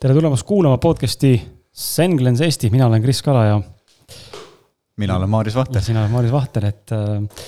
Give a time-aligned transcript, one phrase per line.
[0.00, 1.34] tere tulemast kuulama podcast'i
[1.76, 3.58] Senglens Eesti, mina olen Kris Kala ja.
[4.96, 5.82] mina olen Maaris Vahter.
[5.84, 7.42] sina oled Maaris Vahter, et äh,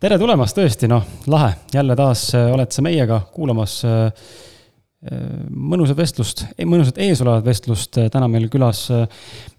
[0.00, 4.32] tere tulemast tõesti, noh, lahe, jälle taas äh, oled sa meiega kuulamas äh,
[5.52, 8.86] mõnusat vestlust, mõnusat eesolevat vestlust täna meil külas.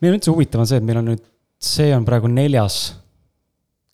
[0.01, 1.21] meil on üldse huvitav on see, et meil on nüüd,
[1.61, 2.81] see on praegu neljas.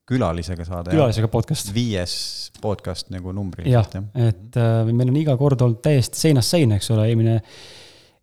[0.08, 0.96] külalisega saade.
[0.96, 1.76] külalisega podcast.
[1.76, 4.00] viies podcast nagu numbriliselt.
[4.00, 7.42] jah, et äh, meil on iga kord olnud täiesti seinast seina, eks ole, eelmine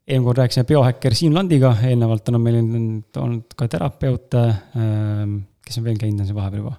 [0.06, 4.44] eelmine kord rääkisime biohäkker Siim Landiga, eelnevalt on meil olnud ka terapeute,
[4.78, 6.78] ähm, kes on veel käinud, on siin vahepeal juba?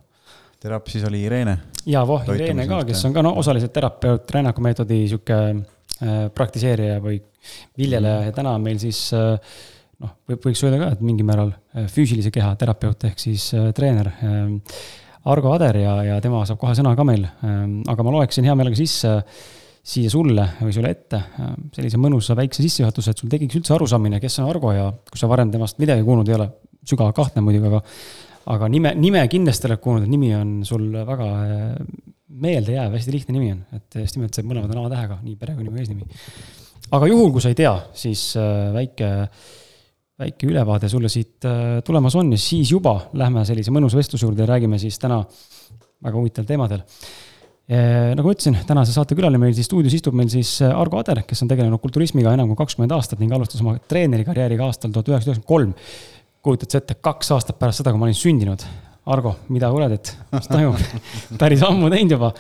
[0.64, 1.58] terap-, siis oli Irene.
[1.86, 7.00] jaa, voh, Irene ka, kes on ka no osaliselt terapeut, rännaku meetodi sihuke äh, praktiseerija
[7.04, 7.22] või
[7.78, 8.28] viljeleja mm.
[8.28, 9.56] ja täna on meil siis äh,
[10.04, 14.84] noh, võiks öelda ka, et mingil määral äh, füüsilise keha terapeut ehk siis treener äh,.
[15.24, 18.56] Argo Ader ja, ja tema saab kohe sõna ka meil äh,, aga ma loeksin hea
[18.60, 19.44] meelega sisse äh,
[19.84, 24.22] siia sulle või sulle ette äh, sellise mõnusa väikse sissejuhatuse, et sul tekiks üldse arusaamine,
[24.24, 26.48] kes on Argo ja kui sa varem temast midagi kuulnud ei ole,
[26.88, 27.82] sügav kahtlane muidugi, aga
[28.54, 31.74] aga nime, nime kindlasti oled kuulnud, et nimi on sul väga äh,
[32.44, 35.84] meeldejääv, hästi lihtne nimi on, et just nimelt see mõlemad on A-tähega, nii perekonnanimi kui
[35.84, 36.08] eesnimi.
[36.96, 39.12] aga juhul, kui sa ei tea, siis äh, väike,
[40.24, 41.44] väike ülevaade sulle siit
[41.84, 45.20] tulemas on ja siis juba lähme sellise mõnusa vestluse juurde ja räägime siis täna
[46.04, 46.88] väga huvitaval teemadel
[47.72, 51.22] nagu ma ütlesin, tänase saate külaline meil siis stuudios istub meil siis äh, Argo Ader,
[51.28, 55.38] kes on tegelenud kulturismiga enam kui kakskümmend aastat ning alustas oma treenerikarjääriga aastal tuhat üheksasada
[55.38, 55.78] üheksakümmend kolm.
[56.44, 58.66] kujutad sa ette, kaks aastat pärast seda, kui ma olin sündinud.
[59.14, 60.82] Argo, mida kuuled, et mis toimub
[61.42, 62.34] päris ammu teinud juba.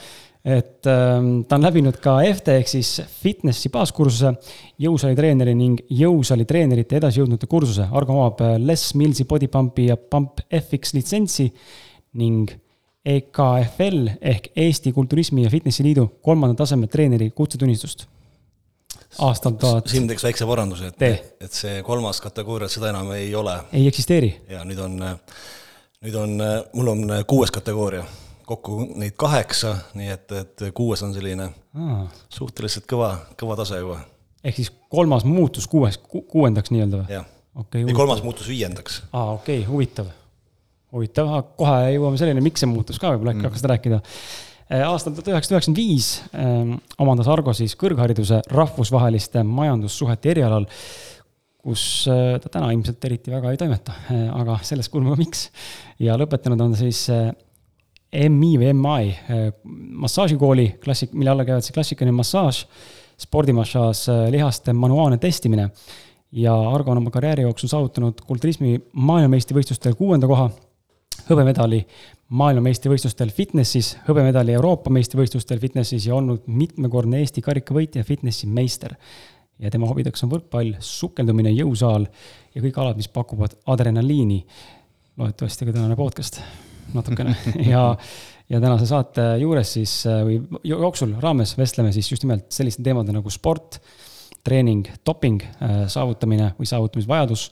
[0.44, 2.90] et ähm, ta on läbinud ka FT ehk siis
[3.22, 4.34] fitnessi baaskursuse,
[4.84, 7.88] jõusaali treeneri ning jõusaali treenerite edasijõudnute kursuse.
[7.96, 11.48] Argo omab äh, Les Millsi Body Pumpi ja Pump FX litsentsi
[12.20, 12.52] ning
[13.06, 18.06] EKFL ehk Eesti Kulturismi ja Fitnessi Liidu kolmanda taseme treeneri kutsetunnistust.
[19.20, 19.88] aastal tuhat.
[19.88, 21.02] siin teeks väikse paranduse, et,
[21.42, 23.58] et see kolmas kategooria, seda enam ei ole.
[23.74, 24.32] ei eksisteeri?
[24.50, 24.96] ja nüüd on,
[26.06, 26.38] nüüd on,
[26.74, 28.06] mul on kuues kategooria,
[28.48, 32.08] kokku neid kaheksa, nii et, et kuues on selline Aa.
[32.30, 34.00] suhteliselt kõva, kõva tase juba.
[34.44, 37.20] ehk siis kolmas muutus kuues ku,, kuuendaks nii-öelda või?
[37.20, 39.04] jah okay,, kolmas muutus viiendaks.
[39.12, 40.08] aa, okei okay,, huvitav
[40.94, 43.50] huvitav, kohe jõuame selleni, miks see muutus ka võib-olla äkki mm.
[43.50, 44.02] hakkas rääkida.
[44.72, 50.68] Äh, aastal tuhat üheksasada üheksakümmend viis ähm, omandas Argo siis kõrghariduse rahvusvaheliste majandussuhete erialal,
[51.64, 55.48] kus äh, ta täna ilmselt eriti väga ei toimeta, äh, aga sellest kuulme ka miks.
[56.04, 57.08] ja lõpetanud on ta siis
[58.14, 59.14] MI või MI
[60.06, 62.64] massaažikooli, klassik, mille alla käivad siis klassikaline massaaž,
[63.24, 65.72] spordimassaaž, lihaste manuaalne testimine
[66.34, 70.50] ja Argo on oma karjääri jooksul saavutanud kulturismi maailmameistrivõistlustel kuuenda koha
[71.30, 71.84] hõbemedali
[72.34, 78.96] maailmameistrivõistlustel fitnessis, hõbemedali Euroopa meistrivõistlustel fitnessis ja olnud mitmekordne Eesti karikavõitja, fitnessi meister.
[79.60, 82.08] ja tema hobideks on võrkpall, sukeldumine, jõusaal
[82.56, 84.46] ja kõik alad, mis pakuvad adrenaliini.
[85.18, 86.42] loodetavasti ka tänane podcast
[86.94, 87.36] natukene
[87.74, 87.96] ja,
[88.50, 93.30] ja tänase saate juures siis või jooksul raames vestleme siis just nimelt selliste teemade nagu
[93.30, 93.80] sport,
[94.44, 95.44] treening, doping
[95.88, 97.52] saavutamine või saavutamisvajadus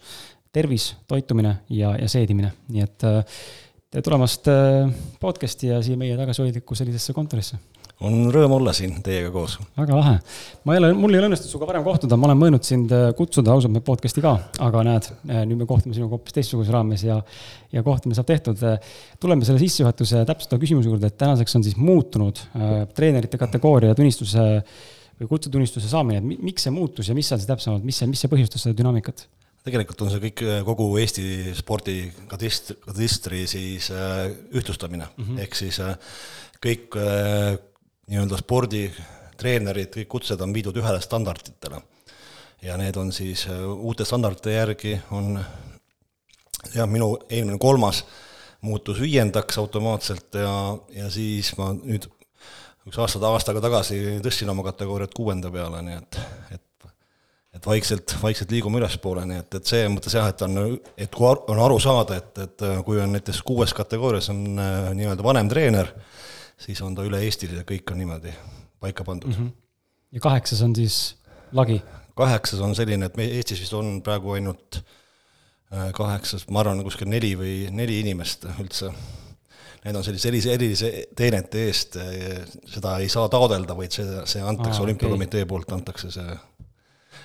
[0.53, 3.43] tervis, toitumine ja, ja seedimine, nii et äh,
[3.91, 4.89] tere tulemast äh,
[5.21, 7.59] podcast'i ja siia meie tagasihoidlikku sellisesse kontorisse.
[8.01, 9.55] on rõõm olla siin teiega koos.
[9.79, 10.17] väga lahe.
[10.67, 13.07] ma ei ole, mul ei ole õnnestunud sinuga varem kohtuda, ma olen mõelnud sind äh,
[13.15, 14.35] kutsuda ausalt meie podcast'i ka,
[14.67, 17.21] aga näed, nüüd me kohtume sinuga hoopis teistsuguses raames ja,
[17.71, 18.59] ja kohtumine saab tehtud.
[19.23, 22.43] tuleme selle sissejuhatuse täpsustava küsimuse juurde, et tänaseks on siis muutunud
[22.95, 24.49] treenerite kategooria tunnistuse
[25.21, 28.19] või kutsetunnistuse saamine, et miks see muutus ja mis seal siis täpsemalt, mis see, mis
[28.19, 29.29] see põhjustas seda dünaamikat?
[29.65, 31.95] Tegelikult on see kõik äh, kogu Eesti spordi
[32.31, 35.41] kadist-, kadistri siis äh, ühtlustamine mm -hmm.
[35.45, 35.95] ehk siis äh,
[36.61, 36.97] kõik
[38.11, 41.81] nii-öelda sporditreenerid, kõik kutsed on viidud ühele standarditele.
[42.61, 45.39] ja need on siis uute standardite järgi on
[46.73, 48.05] jah, minu eelmine kolmas
[48.61, 52.05] muutus viiendaks automaatselt ja, ja siis ma nüüd
[52.87, 56.19] üks aasta, aastaga tagasi tõstsin oma kategooriat kuuenda peale, nii et,
[56.51, 56.70] et
[57.51, 60.59] et vaikselt, vaikselt liigume ülespoole, nii et, et selles mõttes jah, et on,
[60.95, 65.25] et kui on aru saada, et, et kui on näiteks kuues kategoorias on äh, nii-öelda
[65.25, 65.91] vanem treener,
[66.61, 68.31] siis on ta üle Eestilise, kõik on niimoodi
[68.81, 69.41] paika pandud mm.
[69.41, 69.51] -hmm.
[70.15, 71.17] ja kaheksas on siis
[71.51, 71.81] lagi?
[72.15, 74.79] kaheksas on selline, et me Eestis vist on praegu ainult
[75.73, 78.93] äh, kaheksas, ma arvan, kuskil neli või neli inimest üldse.
[79.81, 84.41] Need on sellise erilise, erilise teenete eest, äh, seda ei saa taodelda, vaid see, see
[84.41, 85.49] antakse ah, olümpiakomitee okay.
[85.49, 86.37] poolt, antakse see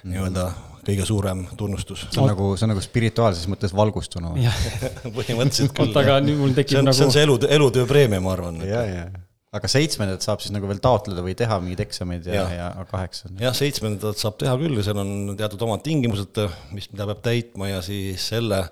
[0.06, 0.48] nii-öelda
[0.86, 2.06] kõige suurem tunnustus.
[2.10, 4.34] see on nagu, see on nagu spirituaalses mõttes valgustunu
[5.16, 5.88] põhimõtteliselt küll.
[5.88, 6.96] oota, aga nüüd mul tekib nagu.
[6.96, 8.60] see on see elu, elutöö preemia, ma arvan.
[8.66, 9.06] ja, ja
[9.56, 12.52] aga seitsmendat saab siis nagu veel taotleda või teha mingeid eksameid ja, Jah.
[12.58, 13.30] ja kaheksa?
[13.40, 16.38] jah, seitsmendat saab teha küll ja seal on teatud omad tingimused,
[16.76, 18.62] mis, mida peab täitma ja siis selle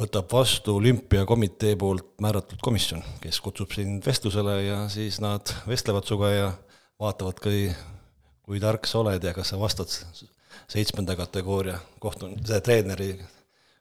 [0.00, 6.30] võtab vastu olümpiakomitee poolt määratud komisjon, kes kutsub sind vestlusele ja siis nad vestlevad sinuga
[6.32, 6.50] ja
[7.00, 7.66] vaatavad, kui,
[8.46, 9.92] kui tark sa oled ja kas sa vastad
[10.70, 13.10] seitsmenda kategooria kohtu, see treeneri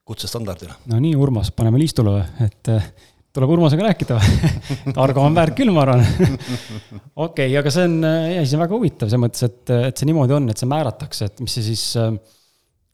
[0.10, 0.76] kutsestandardile.
[0.90, 2.16] no nii, Urmas, paneme liistule
[2.46, 2.90] et eh,
[3.36, 4.18] tuleb Urmasega rääkida
[5.06, 6.04] Argo on väärt küll, ma arvan.
[7.28, 10.38] okei, aga see on, ja siis on väga huvitav selles mõttes, et, et see niimoodi
[10.40, 11.86] on, et see määratakse, et mis see siis,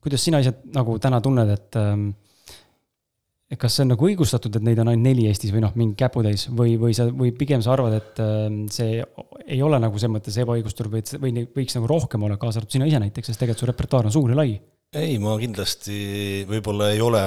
[0.04, 1.82] kuidas sina ise nagu täna tunned, et et
[3.54, 6.48] kas see on nagu õigustatud, et neid on ainult neli Eestis või noh, mingi käputäis
[6.50, 9.04] või, või sa, või pigem sa arvad, et ähm, see
[9.46, 12.80] ei ole nagu selles mõttes ebaõigustatud see või neid võiks nagu rohkem olla, kaasa arvatud
[12.80, 14.58] sina ise näiteks, sest tegelikult su repertuaar on suur ja lai.
[14.98, 16.00] ei, ma kindlasti
[16.50, 17.22] võib-olla ei ole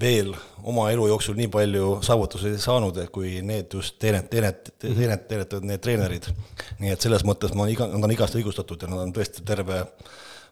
[0.00, 0.34] veel
[0.66, 5.82] oma elu jooksul nii palju saavutusi saanud, kui need just teenet, teenet, teenet, teenetavad need
[5.84, 6.26] treenerid.
[6.82, 9.84] nii et selles mõttes ma iga, nad on igasti õigustatud ja nad on tõesti terve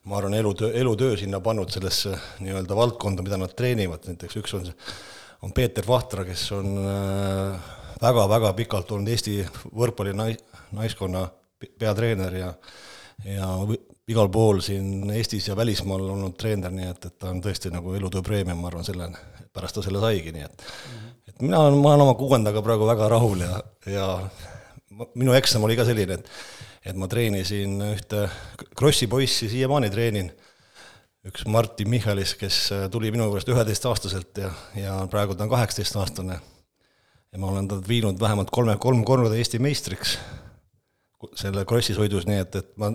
[0.05, 2.13] ma arvan, elutöö, elutöö sinna pannud sellesse
[2.45, 4.67] nii-öelda valdkonda, mida nad treenivad, näiteks üks on,
[5.43, 7.71] on Peeter Vahtra, kes on äh,
[8.03, 9.39] väga-väga pikalt olnud Eesti
[9.73, 10.41] võrkpalli nai-,
[10.77, 11.27] naiskonna
[11.59, 12.53] pe- peatreener ja
[13.25, 13.49] ja
[14.11, 17.95] igal pool siin Eestis ja välismaal olnud treener, nii et, et ta on tõesti nagu
[17.97, 19.09] elutöö preemia, ma arvan, selle,
[19.55, 20.67] pärast ta selle saigi, nii et.
[21.31, 24.09] Et mina olen, ma olen oma kuuendaga praegu väga rahul ja, ja
[25.15, 26.29] minu eksam oli ka selline, et
[26.85, 28.27] et ma treenisin ühte
[28.77, 30.31] Krossi poissi, siiamaani treenin,
[31.25, 32.59] üks Martin Michalis, kes
[32.93, 36.41] tuli minu juurest üheteistaastaselt ja, ja praegu ta on kaheksateistaastane.
[37.33, 40.19] ja ma olen ta viinud vähemalt kolme, kolm korda Eesti meistriks
[41.41, 42.93] selle Krossi sõidus, nii et, et ma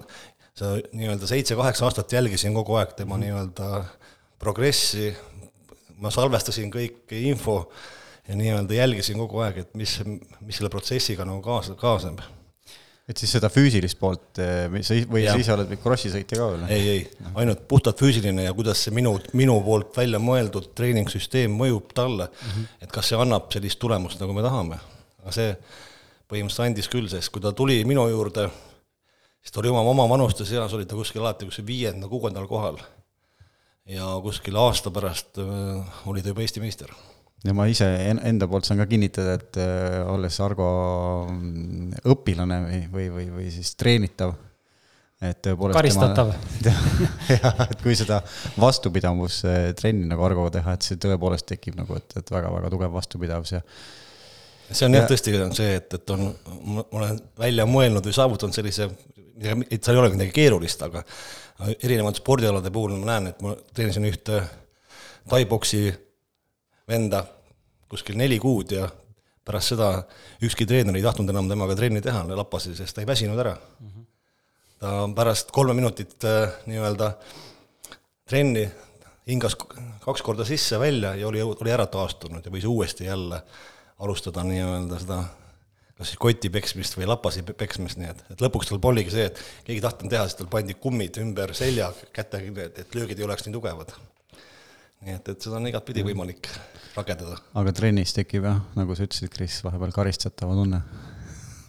[0.54, 3.84] seda nii-öelda seitse-kaheksa aastat jälgisin kogu aeg tema nii-öelda
[4.40, 5.10] progressi,
[5.98, 7.64] ma salvestasin kõik info
[8.28, 12.22] ja nii-öelda jälgisin kogu aeg, et mis, mis selle protsessiga nagu kaasa, kaasneb
[13.10, 14.40] et siis seda füüsilist poolt,
[14.70, 16.66] või sa ise oled krossi sõitja ka veel?
[16.76, 21.90] ei, ei, ainult puhtalt füüsiline ja kuidas see minu, minu poolt välja mõeldud treeningsüsteem mõjub
[21.98, 22.70] talle mm, -hmm.
[22.86, 24.78] et kas see annab sellist tulemust, nagu me tahame.
[25.24, 25.50] aga see
[26.30, 28.46] põhimõtteliselt andis küll, sest kui ta tuli minu juurde,
[29.42, 32.78] siis ta oli oma, oma vanuste seas oli ta kuskil alati kuskil viiendal-kuuendal kohal.
[33.90, 36.94] ja kuskil aasta pärast äh, oli ta juba Eesti meister
[37.46, 40.70] ja ma ise enda poolt saan ka kinnitada, et äh, olles Argo
[41.32, 44.34] mm, õpilane või, või, või, või siis treenitav,
[45.24, 46.34] et tõepoolest karistatav.
[47.36, 48.20] jah, et kui seda
[48.60, 53.64] vastupidavustrenni nagu Argoga teha, et see tõepoolest tekib nagu, et, et väga-väga tugev vastupidavus ja
[54.70, 56.28] see on jah, tõesti on see, et, et on,
[56.76, 58.90] ma olen välja mõelnud või saavutanud sellise,
[59.40, 61.02] et seal ei ole midagi keerulist, aga
[61.80, 64.44] erinevate spordialade puhul ma näen, et ma treenisin ühte
[65.30, 65.88] tai-boksi
[66.90, 67.24] venda
[67.90, 68.90] kuskil neli kuud ja
[69.46, 69.90] pärast seda
[70.46, 73.88] ükski treener ei tahtnud enam temaga trenni teha, lappasid, sest ta ei väsinud ära mm.
[73.88, 74.06] -hmm.
[74.80, 77.12] ta pärast kolme minutit äh, nii-öelda
[78.30, 78.70] trenni
[79.28, 79.58] hingas
[80.06, 83.42] kaks korda sisse-välja ja oli, oli ära taastunud ja võis uuesti jälle
[84.00, 85.24] alustada nii-öelda seda
[85.98, 89.42] kas siis koti peksmist või lapasi peksmist, nii et, et lõpuks tal poligi see, et
[89.66, 93.46] keegi ei tahtnud teha, siis tal pandi kummid ümber selja käte, et, löögid ei oleks
[93.46, 93.92] nii tugevad
[95.06, 96.50] nii et, et seda on igatpidi võimalik
[97.00, 97.40] rakendada.
[97.60, 100.84] aga trennis tekib jah, nagu sa ütlesid, Kris, vahepeal karistatava tunne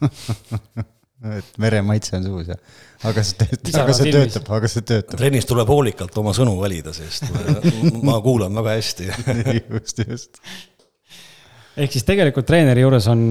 [1.38, 2.56] et veremaitse on suus ja,
[3.08, 5.20] aga see töötab, aga see töötab, aga see töötab.
[5.20, 7.28] trennis tuleb hoolikalt oma sõnu valida, sest
[8.06, 9.08] ma kuulan väga hästi.
[9.74, 10.40] just, just.
[11.76, 13.28] ehk siis tegelikult treeneri juures on,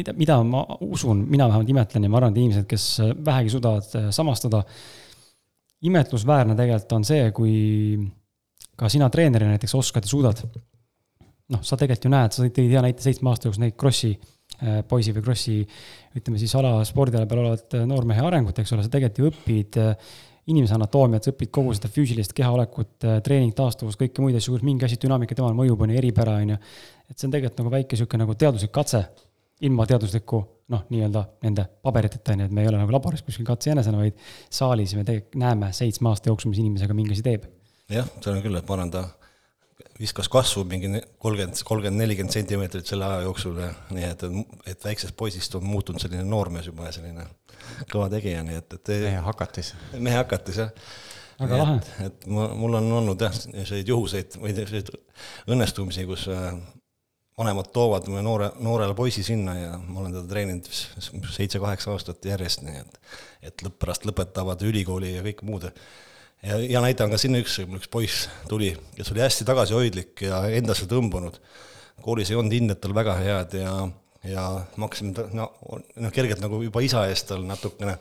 [0.00, 2.88] mida, mida ma usun, mina vähemalt imetlen ja ma arvan, et inimesed, kes
[3.30, 4.64] vähegi suudavad äh, samastada,
[5.86, 7.54] imetlusväärne tegelikult on see, kui
[8.76, 10.42] ka sina treenerina näiteks oskad ja suudad.
[11.52, 14.80] noh, sa tegelikult ju näed, sa tõid hea näite seitsme aasta jooksul neid Krossi äh,
[14.88, 15.58] poisi või Krossi
[16.16, 19.78] ütleme siis ala spordiala peal olevat äh, noormehe arengut, eks ole, sa tegelikult ju õpid
[19.82, 20.16] äh,
[20.50, 24.86] inimese anatoomiat, sa õpid kogu seda füüsilist kehaolekut, treening, taastuvus, kõike muid asju, kus mingi
[24.86, 26.58] asi dünaamika temal mõjub, on ju eripära, on ju.
[27.10, 29.00] et see on tegelikult nagu väike sihuke nagu teaduslik katse,
[29.66, 33.46] ilma teadusliku noh, nii-öelda nende paberiteta on ju, et me ei ole nagu laboris kuskil
[33.48, 37.50] katsejänesena, vaid saalis me tegelikult näeme seitsme aasta jooksul, mis inimesega mingi asi teeb
[37.90, 39.04] jah, on küll, et ma arvan, ta
[40.00, 44.24] viskas kasvu mingi kolmkümmend, kolmkümmend, nelikümmend sentimeetrit selle aja jooksul ja nii et,
[44.72, 47.26] et väiksest poisist on muutunud selline noormees juba ja selline
[47.90, 49.74] kõva tegija, nii et, et mehe hakatis.
[49.98, 50.88] mehe hakatis jah.
[51.36, 51.76] Väga lahe.
[52.06, 54.92] et, ma, mul on olnud jah, selliseid juhuseid või selliseid
[55.52, 56.48] õnnestumisi, kus äh,
[57.36, 60.70] vanemad toovad mu noore, noorele poisi sinna ja ma olen teda treeninud
[61.36, 63.00] seitse-kaheksa aastat järjest, nii et
[63.50, 65.68] et lõpp, pärast lõpetavad ülikooli ja kõik muud
[66.44, 70.42] ja hea näide on ka siin üks, üks poiss tuli, kes oli hästi tagasihoidlik ja
[70.58, 71.38] endasse tõmbunud.
[72.04, 73.72] koolis ei olnud hinded tal väga head ja,
[74.28, 77.96] ja ma hakkasin no, noh, kergelt nagu juba isa eest tal natukene,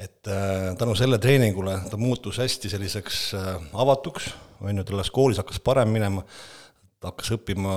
[0.00, 5.12] et äh, tänu selle treeningule ta muutus hästi selliseks äh, avatuks, on ju, tal alles
[5.14, 6.24] koolis hakkas parem minema,
[7.00, 7.74] ta hakkas õppima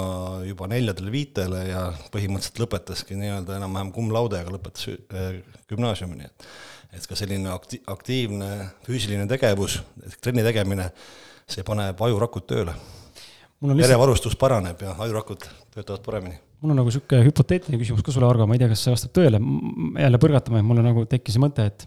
[0.50, 6.48] juba neljadele-viitele ja põhimõtteliselt lõpetaski nii-öelda enam-vähem cum laude'ga lõpetas äh, gümnaasiumi, nii et
[6.94, 8.50] et ka selline akti-, aktiivne
[8.88, 9.80] füüsiline tegevus,
[10.22, 10.90] trenni tegemine,
[11.50, 12.76] see paneb ajurakud tööle.
[13.64, 16.36] Verevarustus paraneb ja ajurakud töötavad paremini.
[16.62, 19.14] mul on nagu niisugune hüpoteetiline küsimus ka sulle, Argo, ma ei tea, kas see vastab
[19.16, 19.40] tõele,
[20.00, 21.86] jälle põrgatama, et mulle nagu tekkis mõte, et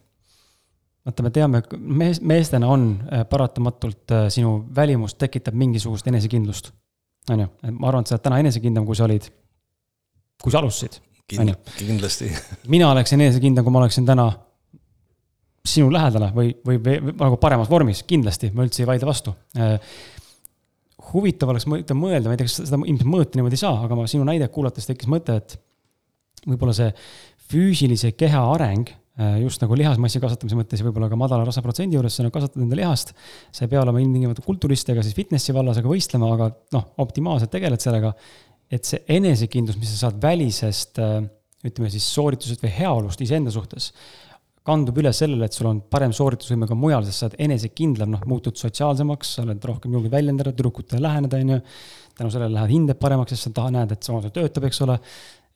[1.04, 6.72] vaata, me teame, mees, meestena on äh, paratamatult äh, sinu välimus tekitab mingisugust enesekindlust.
[7.30, 9.28] on ju, ma arvan, et sa oled täna enesekindlam, kui sa olid,
[10.42, 11.00] kui sa alustasid.
[11.28, 12.32] kindlasti.
[12.68, 14.30] mina oleksin enesekindlam, kui ma oleksin täna
[15.66, 19.34] sinu lähedale või, või, või, nagu paremas vormis, kindlasti, ma üldse ei vaidle vastu.
[21.12, 24.06] Huvitav oleks mõelda, ma ei tea, kas seda ilmselt mõõta niimoodi ei saa, aga ma
[24.10, 25.58] sinu näidet kuulates tekkis mõte, et
[26.46, 26.92] võib-olla see
[27.50, 28.90] füüsilise keha areng
[29.40, 33.14] just nagu lihasmassi kasvatamise mõttes ja võib-olla ka madala rasvaprotsendi juures, sa kasvatad enda lihast.
[33.48, 37.50] sa ei pea olema ilmtingimata kulturist ega siis fitnessi vallas, aga võistlema, aga noh, optimaalselt
[37.54, 38.12] tegeled sellega.
[38.70, 40.98] et see enesekindlus, mis sa saad välisest,
[41.64, 43.92] ütleme siis sooritusest või heaolust iseenda suhtes
[44.66, 48.26] kandub üle sellele, et sul on parem sooritusvõime ka mujal, sest sa oled enesekindlam, noh,
[48.30, 51.58] muutud sotsiaalsemaks, sa oled rohkem julged väljendada, tüdrukutele läheneda, on ju.
[52.16, 54.98] tänu sellele lähevad hinded paremaks, sest sa taha, näed, et see töötab, eks ole.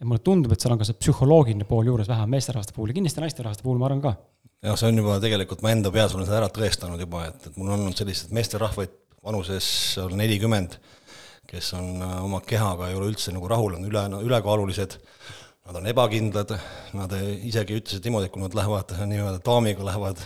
[0.00, 2.96] ja mulle tundub, et seal on ka see psühholoogiline pool juures vähem meesterahvaste puhul ja
[2.96, 4.14] kindlasti naisterahvaste puhul, ma arvan ka.
[4.64, 7.58] jah, see on juba tegelikult, ma enda peas olen seda ära tõestanud juba, et, et
[7.60, 9.66] mul on olnud selliseid meesterahvaid vanuses
[10.16, 10.78] nelikümmend,
[11.50, 14.96] kes on äh, oma kehaga ei ole üldse nagu rahul, on üle, ülekaalulised
[15.70, 16.50] nad on ebakindlad,
[16.98, 17.12] nad
[17.46, 20.22] isegi ütlesid niimoodi, et kui nad lähevad nii-öelda daamiga, lähevad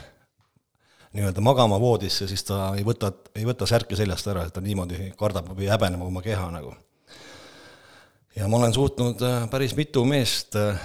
[1.12, 5.10] nii-öelda magama voodisse, siis ta ei võta, ei võta särki seljast ära, et ta niimoodi
[5.20, 6.72] kardab või häbeneb oma keha nagu.
[8.36, 10.80] ja ma olen suutnud äh, päris mitu meest äh,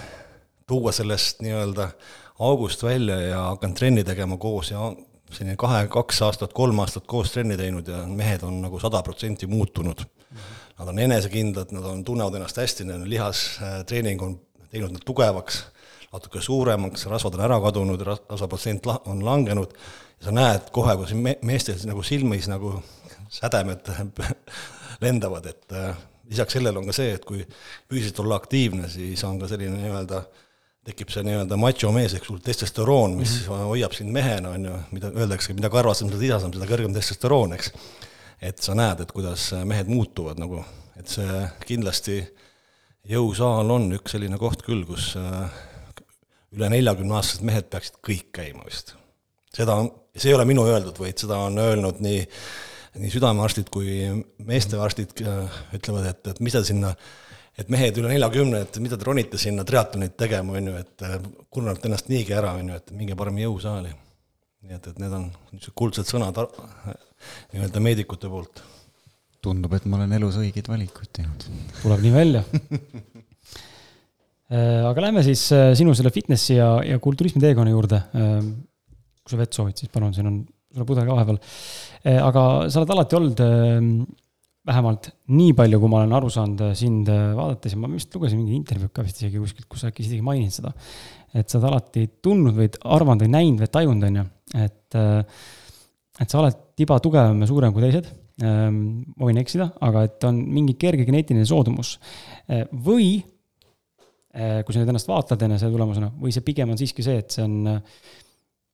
[0.68, 1.88] tuua sellest nii-öelda
[2.40, 4.92] august välja ja hakanud trenni tegema koos ja
[5.32, 9.48] selline kahe, kaks aastat, kolm aastat koos trenni teinud ja mehed on nagu sada protsenti
[9.48, 10.04] muutunud
[10.80, 14.38] nad on enesekindlad, nad on, tunnevad ennast hästi, neil on lihastreening on
[14.72, 15.64] teinud nad tugevaks,
[16.14, 19.74] natuke suuremaks, rasvad on ära kadunud, rasvaprotsent la-, on langenud,
[20.20, 22.76] ja sa näed kohe, kuidas me-, meestel nagu silmis nagu
[23.34, 23.90] sädemed
[25.04, 25.96] lendavad, et äh,
[26.30, 30.24] lisaks sellele on ka see, et kui füüsiliselt olla aktiivne, siis on ka selline nii-öelda
[30.90, 33.66] tekib see nii-öelda macho mees, eks sul testosteroon, mis mm -hmm.
[33.70, 37.74] hoiab sind mehena, on ju, mida öeldakse, mida karvasem, mida tihasem, seda kõrgem testosteroon, eks
[38.42, 40.64] et sa näed, et kuidas mehed muutuvad nagu,
[41.00, 42.22] et see kindlasti
[43.10, 45.60] jõusaal on üks selline koht küll, kus äh,
[46.56, 48.96] üle neljakümneaastased mehed peaksid kõik käima vist.
[49.56, 52.22] seda on, see ei ole minu öeldud, vaid seda on öelnud nii,
[53.02, 54.04] nii südamearstid kui
[54.46, 56.94] meestearstid äh, ütlevad, et, et mis te sinna,
[57.60, 61.18] et mehed üle neljakümne, et mida te ronite sinna triatlonit tegema, on ju, et äh,
[61.50, 63.96] kurnate ennast niigi ära, on ju, et minge parem jõusaali.
[64.70, 66.38] nii et, et need on niisugused kuldsed sõnad
[67.54, 68.62] nii-öelda meedikute poolt.
[69.44, 71.46] Tundub, et ma olen elus õigeid valikuid teinud.
[71.82, 72.42] tuleb nii välja
[74.54, 78.02] äh, aga lähme siis äh, sinu selle fitnessi ja, ja kulturismi teekonna juurde.
[78.16, 78.40] Äh,
[79.24, 80.42] kui sa vett soovid, siis palun, siin on
[80.74, 81.40] sulle pudel ka vahepeal.
[82.22, 83.40] aga sa oled alati olnud
[84.70, 88.58] vähemalt nii palju, kui ma olen aru saanud sind vaadates ja ma vist lugesin mingi
[88.60, 90.74] intervjuud ka vist isegi kuskilt, kus sa äkki isegi mainisid seda.
[91.34, 94.26] et sa oled alati tundnud või arvanud või näinud või tajunud, on ju,
[94.62, 95.00] et
[96.20, 98.10] et sa oled tiba tugevam ja suurem kui teised.
[98.40, 98.78] Ehm,
[99.20, 101.98] ma võin eksida, aga et on mingi kerge geneetiline soodumus.
[102.48, 107.04] Ehm, või ehm, kui sa nüüd ennast vaatad enese tulemusena, või see pigem on siiski
[107.04, 107.82] see, et see on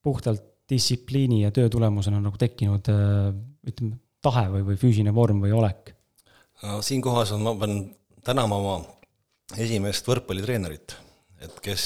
[0.06, 5.92] puhtalt distsipliini ja töö tulemusena nagu tekkinud ütleme, tahe või, või füüsiline vorm või olek?
[6.66, 7.76] no siinkohas on, ma pean
[8.26, 8.76] tänama oma
[9.62, 10.96] esimest võrkpallitreenerit,
[11.46, 11.86] et kes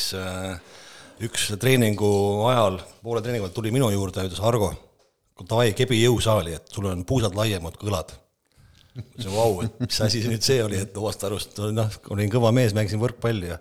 [1.27, 2.11] üks treeningu
[2.47, 4.71] ajal, poole treeningu ajal tuli minu juurde ja ütles, Argo
[5.47, 8.11] davai, kebi jõusaali, et sul on puusad laiemad kui õlad.
[8.99, 12.51] mõtlesin, vau, et mis asi see nüüd see oli, et omast arust noh, olin kõva
[12.55, 13.59] mees, mängisin võrkpalli ja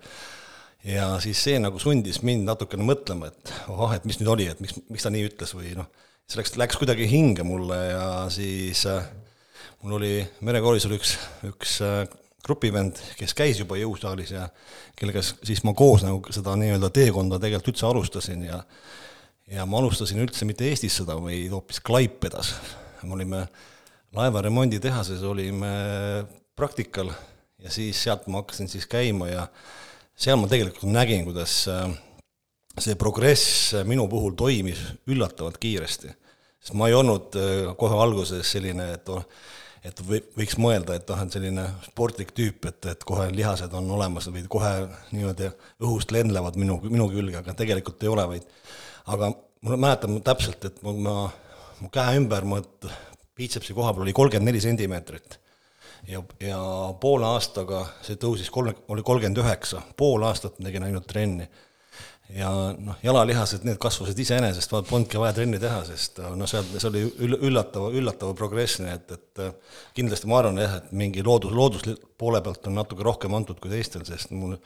[0.88, 4.60] ja siis see nagu sundis mind natukene mõtlema, et oh, et mis nüüd oli, et
[4.62, 5.88] miks, miks ta nii ütles või noh,
[6.28, 9.04] see läks, läks kuidagi hinge mulle ja siis äh,
[9.82, 10.12] mul oli
[10.46, 11.16] merekoolis oli üks,
[11.50, 12.02] üks äh,
[12.46, 14.46] grupivend, kes käis juba jõusaalis ja
[14.98, 18.62] kellega siis ma koos nagu seda nii-öelda teekonda tegelikult üldse alustasin ja
[19.52, 22.54] ja ma alustasin üldse mitte Eestis seda, vaid hoopis Klaipedas.
[23.02, 23.46] me olime
[24.16, 25.70] laevaremonditehases, olime
[26.56, 27.12] praktikal
[27.62, 29.46] ja siis sealt ma hakkasin siis käima ja
[30.18, 31.86] seal ma tegelikult nägin, kuidas äh,
[32.78, 36.10] see progress minu puhul toimis üllatavalt kiiresti.
[36.58, 39.24] sest ma ei olnud äh, kohe alguses selline, et oh,
[39.86, 43.90] et või, võiks mõelda, et noh, on selline sportlik tüüp, et, et kohe lihased on
[43.94, 44.72] olemas või kohe
[45.12, 48.48] niimoodi õhust lendlevad minu, minu külge, aga tegelikult ei ole, vaid
[49.08, 51.14] aga ma mäletan täpselt, et ma, ma,
[51.82, 52.60] mu käe ümber, ma
[53.38, 55.38] biitsepsi koha peal oli kolmkümmend neli sentimeetrit.
[56.08, 56.58] ja, ja
[57.00, 61.48] poole aastaga see tõusis kolme, oli kolmkümmend üheksa, pool aastat tegin ainult trenni.
[62.36, 67.04] Ja noh, jalalihased, need kasvasid iseenesest, polnudki vaja trenni teha, sest noh, seal, see oli
[67.48, 69.40] üllatav, üllatav progress, nii et, et
[69.96, 71.86] kindlasti ma arvan jah, et mingi loodus, loodus
[72.20, 74.58] poole pealt on natuke rohkem antud kui teistel, sest mul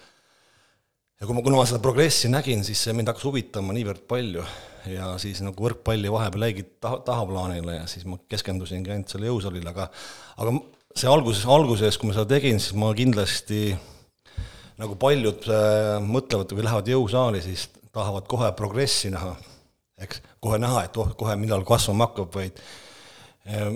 [1.22, 4.42] ja kui ma, kuna ma seda progressi nägin, siis see mind hakkas huvitama niivõrd palju.
[4.90, 9.70] Ja siis nagu võrkpalli vahepeal jäigi taha, tahaplaanile ja siis ma keskendusingi ainult selle jõusaalile,
[9.70, 9.84] aga
[10.42, 10.54] aga
[10.98, 13.60] see alguses, alguses, kui ma seda tegin, siis ma kindlasti
[14.82, 19.36] nagu paljud äh, mõtlevad või lähevad jõusaali, siis tahavad kohe progressi näha,
[20.02, 22.58] eks, kohe näha, et oh, kohe millal kasvama hakkab, vaid
[23.46, 23.70] äh,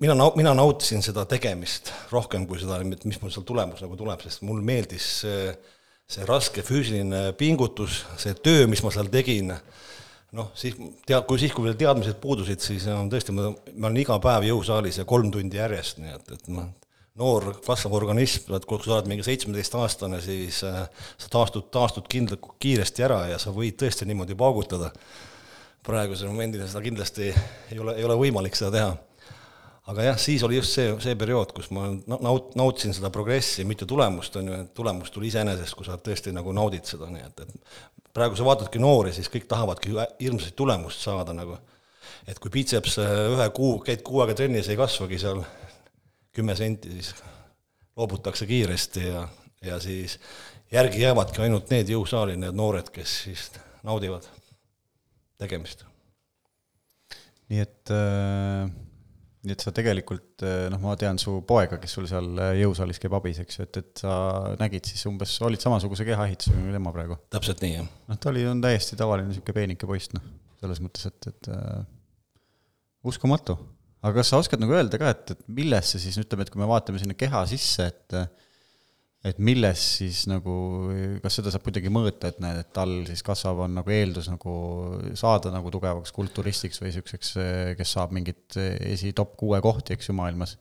[0.00, 4.26] mina nau-, mina nautisin seda tegemist rohkem kui seda, mis mul seal tulemus nagu tuleb,
[4.26, 5.54] sest mulle meeldis see,
[6.10, 9.54] see raske füüsiline pingutus, see töö, mis ma seal tegin,
[10.34, 14.02] noh, siis tead, kui siis, kui veel teadmised puudusid, siis no, tõesti, ma, ma olen
[14.02, 16.68] iga päev jõusaalis ja kolm tundi järjest, nii et, et noh,
[17.20, 20.82] noor kasvav organism, kui sa oled mingi seitsmeteistaastane, siis äh,
[21.14, 24.90] sa taastud, taastud kindlalt kiiresti ära ja sa võid tõesti niimoodi paugutada.
[25.84, 28.92] praegusel momendil seda kindlasti ei ole, ei ole võimalik seda teha.
[29.90, 33.86] Aga jah, siis oli just see, see periood, kus ma naut-, nautisin seda progressi, mitte
[33.88, 37.44] tulemust, on ju, et tulemus tuli iseenesest, kui sa tõesti nagu naudid seda, nii et,
[37.44, 41.58] et praegu sa vaatadki noori, siis kõik tahavadki hirmsasti tulemust saada nagu.
[42.26, 45.42] et kui pitseps äh, ühe kuu, käid kuu aega trennis, ei kasvagi seal
[46.34, 47.12] kümme senti, siis
[47.96, 49.26] loobutakse kiiresti ja,
[49.62, 50.18] ja siis
[50.72, 53.50] järgi jäävadki ainult need jõusaali, need noored, kes siis
[53.84, 54.24] naudivad
[55.38, 55.84] tegemist.
[57.52, 58.72] nii et äh,
[59.44, 63.00] nii et sa tegelikult äh, noh, ma tean su poega, kes sul seal äh, jõusaalis
[63.02, 64.14] käib abis, eks ju, et, et sa
[64.60, 67.18] nägid siis umbes, olid samasuguse kehaehitusega kui tema praegu?
[67.34, 67.90] täpselt nii, jah.
[68.10, 70.24] noh, ta oli, on täiesti tavaline niisugune peenike poiss, noh,
[70.62, 71.84] selles mõttes, et, et äh,
[73.04, 73.58] uskumatu
[74.04, 76.60] aga kas sa oskad nagu öelda ka, et, et milles see siis, ütleme, et kui
[76.60, 78.18] me vaatame sinna keha sisse, et
[79.24, 80.54] et milles siis nagu,
[81.24, 84.54] kas seda saab kuidagi mõõta, et näed, et tal siis kasvab, on nagu eeldus nagu
[85.16, 87.34] saada nagu tugevaks kulturistiks või niisuguseks,
[87.78, 90.58] kes saab mingit esi top kuue kohti, eks ju, maailmas.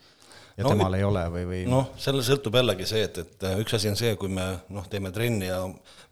[0.53, 3.73] Ja no, temal ei ole või, või noh, sellel sõltub jällegi see, et, et üks
[3.73, 4.45] asi on see, kui me
[4.75, 5.63] noh, teeme trenni ja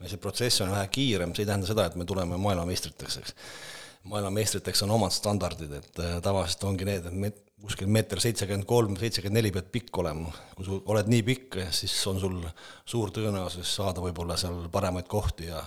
[0.02, 3.36] see protsess on vähe kiirem, see ei tähenda seda, et me tuleme maailmameistriteks, eks.
[4.10, 8.96] Maailmameistriteks on omad standardid, et äh, tavaliselt ongi need, et met-, kuskil meeter seitsekümmend kolm,
[8.98, 10.32] seitsekümmend neli pead pikk olema.
[10.56, 12.40] kui sa oled nii pikk, siis on sul
[12.86, 15.64] suur tõenäosus saada võib-olla seal paremaid kohti ja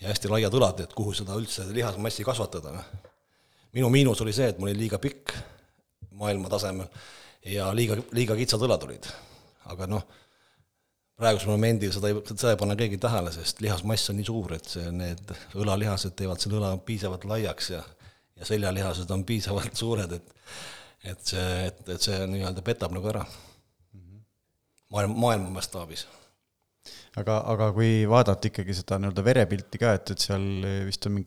[0.00, 2.72] ja hästi laiad õlad, et kuhu seda üldse lihasmassi kasvatada,
[3.76, 5.34] minu miinus oli see, et ma olin liiga pikk
[6.20, 6.88] maailma tasemel
[7.48, 9.08] ja liiga, liiga kitsad õlad olid.
[9.70, 10.04] aga noh,
[11.20, 14.68] praegusel momendil seda ei, seda ei pane keegi tähele, sest lihasmass on nii suur, et
[14.68, 17.84] see, need õlalihased teevad selle õla piisavalt laiaks ja
[18.40, 20.30] ja seljalihased on piisavalt suured, et
[21.04, 23.24] et see, et, et see nii-öelda petab nagu ära
[24.90, 26.06] maailma, maailma mastaabis.
[27.20, 30.48] aga, aga kui vaadata ikkagi seda nii-öelda verepilti ka, et, et seal
[30.88, 31.22] vist on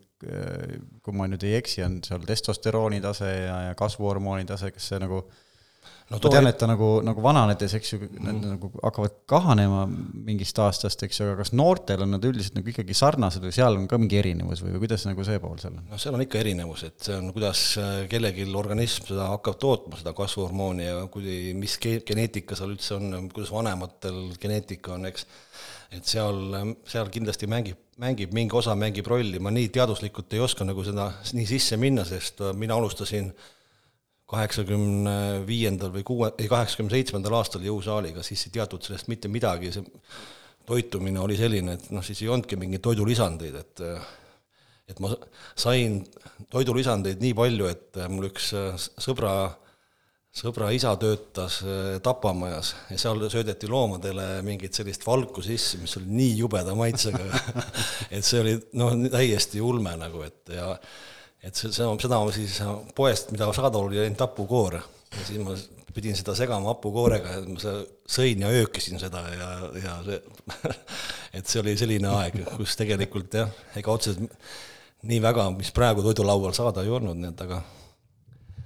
[1.04, 5.02] kui ma nüüd ei eksi, on seal testosterooni tase ja, ja kasvuhormooni tase, kas see
[5.04, 5.42] nagu äh,
[6.10, 8.28] no, ma tean, et ta nagu, nagu vananedes, eks ju mm, -hmm.
[8.28, 12.70] need nagu hakkavad kahanema mingist aastast, eks ju, aga kas noortel on nad üldiselt nagu
[12.70, 15.78] ikkagi sarnased või seal on ka mingi erinevus või, või kuidas nagu see pool seal
[15.78, 15.86] on?
[15.92, 20.02] no seal on ikka erinevus, et see on, kuidas äh, kellelgi organism seda hakkab tootma,
[20.02, 25.26] seda kasvuhormooni ja kui, mis geneetika seal üldse on, kuidas vanematel geneetika on, eks,
[25.94, 30.66] et seal, seal kindlasti mängib, mängib mingi osa, mängib rolli, ma nii teaduslikult ei oska
[30.66, 33.52] nagu seda nii sisse minna, sest äh, mina alustasin äh,
[34.34, 35.16] kaheksakümne
[35.48, 39.86] viiendal või kuue, ei kaheksakümne seitsmendal aastal jõusaaliga, siis ei teatud sellest mitte midagi, see
[40.66, 43.88] toitumine oli selline, et noh, siis ei olnudki mingeid toidulisandeid, et
[44.92, 45.14] et ma
[45.56, 46.02] sain
[46.52, 48.50] toidulisandeid nii palju, et mul üks
[49.02, 49.34] sõbra,
[50.36, 51.62] sõbra isa töötas
[52.04, 57.24] tapamajas ja seal söödeti loomadele mingit sellist valku sisse, mis oli nii jubeda maitsega
[58.16, 60.74] et see oli noh, täiesti ulme nagu, et ja
[61.44, 62.60] et see, seda, seda ma siis
[62.96, 65.56] poest, mida saadaval oli ainult hapukoor ja siis ma
[65.94, 67.76] pidin seda segama hapukoorega ja ma
[68.10, 69.50] sõin ja öökisin seda ja,
[69.84, 70.74] ja see
[71.38, 74.26] et see oli selline aeg, kus tegelikult jah, ega otseselt
[75.04, 77.62] nii väga, mis praegu toidulaual saada ei olnud, nii et aga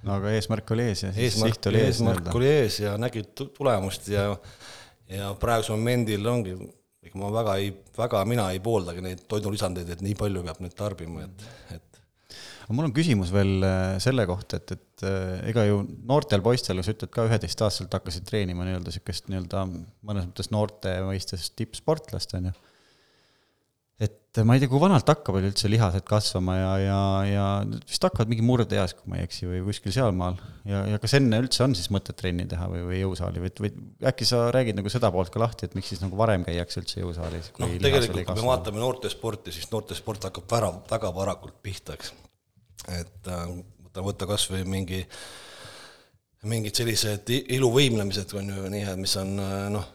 [0.05, 1.97] no aga eesmärk oli ees ja eesmärk, siht oli ees.
[1.97, 4.29] eesmärk oli ees ja nägid tulemust ja
[5.09, 6.53] ja praegusel momendil ongi,
[7.07, 10.75] ega ma väga ei, väga mina ei pooldagi neid toidulisandeid, et nii palju peab nüüd
[10.77, 11.45] tarbima, et,
[11.77, 11.86] et
[12.75, 16.95] mul on küsimus veel äh, selle kohta, et, et äh, ega ju noortel poistel, sa
[16.95, 22.57] ütled ka üheteistaastaselt hakkasid treenima nii-öelda niisugust nii-öelda mõnes mõttes noorte mõistes tippsportlast, on ju
[23.97, 27.45] et ma ei tea, kui vanalt hakkavad üldse lihased kasvama ja, ja, ja
[27.89, 30.37] vist hakkavad mingi murdeeas, kui ma ei eksi, või kuskil sealmaal.
[30.69, 33.71] ja, ja kas enne üldse on siis mõtet trenni teha või, või jõusaali või, või
[34.11, 37.01] äkki sa räägid nagu seda poolt ka lahti, et miks siis nagu varem käiakse üldse
[37.01, 37.49] jõusaalis?
[37.57, 42.13] noh, tegelikult kui me vaatame noortesporti, siis noortesport hakkab väga, väga varakult pihta, eks.
[42.95, 43.43] Et äh,
[43.83, 45.03] võta, võta kas või mingi,
[46.47, 49.93] mingid sellised iluvõimlemised, on ju, nii, mis on äh, noh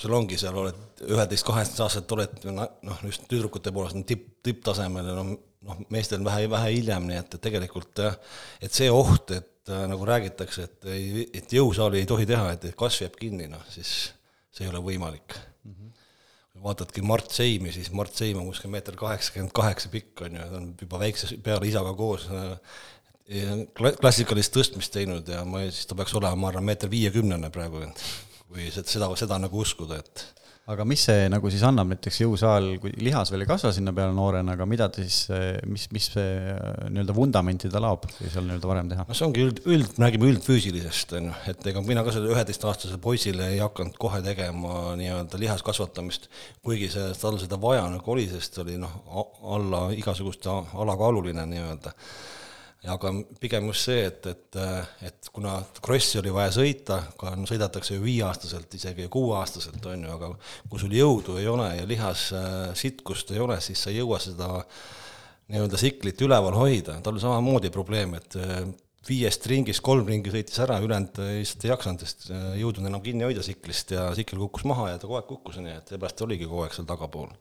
[0.00, 5.16] sul ongi seal, oled üheteist, kaheteist aastaselt oled noh, just tüdrukute poolest tipp, tipptasemel ja
[5.16, 5.32] noh,
[5.68, 10.06] noh, meestel vähe, vähe hiljem, nii et, et tegelikult et see oht, et äh, nagu
[10.08, 13.94] räägitakse, et ei, et jõusaali ei tohi teha, et kasv jääb kinni, noh siis
[14.54, 15.38] see ei ole võimalik.
[16.64, 20.60] Vaatadki Mart Seimi, siis Mart Seim on kuskil meeter kaheksakümmend kaheksa pikk, on ju, ta
[20.60, 22.76] on juba väikse peale isaga koos äh,
[24.00, 27.84] klassikalist tõstmist teinud ja ma, siis ta peaks olema, ma arvan, meeter viiekümnene praegu,
[28.48, 30.24] kui seda, seda nagu uskuda, et
[30.72, 34.14] aga mis see nagu siis annab näiteks jõusaal, kui lihas veel ei kasva sinna peale
[34.16, 35.26] noorena, aga mida ta siis,
[35.68, 36.54] mis, mis see
[36.88, 39.04] nii-öelda vundamenti ta laob, kui seal nii-öelda varem teha?
[39.04, 42.32] no see ongi üld, üld, me räägime üldfüüsilisest, on ju, et ega mina ka sellele
[42.38, 46.30] üheteistaastasele poisile ei hakanud kohe tegema nii-öelda lihas kasvatamist,
[46.64, 48.96] kuigi see, tal seda vaja nagu oli, sest oli noh,
[49.58, 50.48] alla igasuguste
[50.80, 51.92] alakaaluline nii-öelda
[52.90, 54.58] aga pigem just see, et, et,
[55.08, 60.12] et kuna krossi oli vaja sõita, ka no sõidetakse ju viieaastaselt, isegi kuueaastaselt, on ju,
[60.18, 60.30] aga
[60.68, 64.20] kui sul jõudu ei ole ja lihas äh, sitkust ei ole, siis sa ei jõua
[64.22, 64.50] seda
[65.52, 68.62] nii-öelda tsiklit üleval hoida, tal oli samamoodi probleem, et äh,
[69.08, 73.24] viiest ringist kolm ringi sõitis ära, ülejäänud lihtsalt ei jaksanud, sest äh, jõudnud enam kinni
[73.24, 76.48] hoida tsiklist ja tsikkel kukkus maha ja ta kogu aeg kukkus, nii et seepärast oligi
[76.48, 77.32] kogu aeg seal tagapool.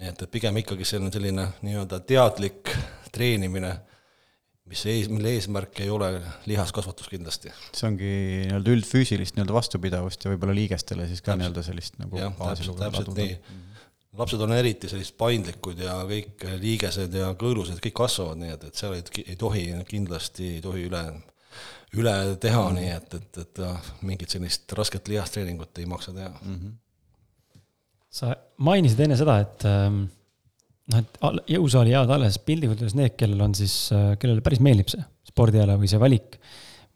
[0.00, 2.74] nii et, et pigem ikkagi on selline nii-öelda teadlik
[3.14, 3.76] treenimine
[4.70, 6.10] mis ees, mille eesmärk ei ole
[6.50, 7.52] lihaskasvatus kindlasti.
[7.70, 8.10] see ongi
[8.48, 13.12] nii-öelda üldfüüsilist nii-öelda vastupidavust ja võib-olla liigestele siis ka nii-öelda sellist nagu jah, täpselt, täpselt
[13.14, 13.36] nii.
[14.18, 18.82] lapsed on eriti sellised paindlikud ja kõik liigesed ja kõõlused kõik kasvavad, nii et, et
[18.82, 21.04] seal ei, ei tohi kindlasti ei tohi üle,
[21.94, 22.80] üle teha mm, -hmm.
[22.80, 26.58] nii et, et, et mingit sellist rasket lihastreeningut ei maksa teha mm.
[26.58, 26.76] -hmm.
[28.10, 30.06] sa mainisid enne seda, et ähm
[30.92, 34.90] noh, et jõusaali jäävad alles piltlikult öeldes need, kellel on siis, äh, kellele päris meeldib
[34.92, 36.38] see spordiala või see valik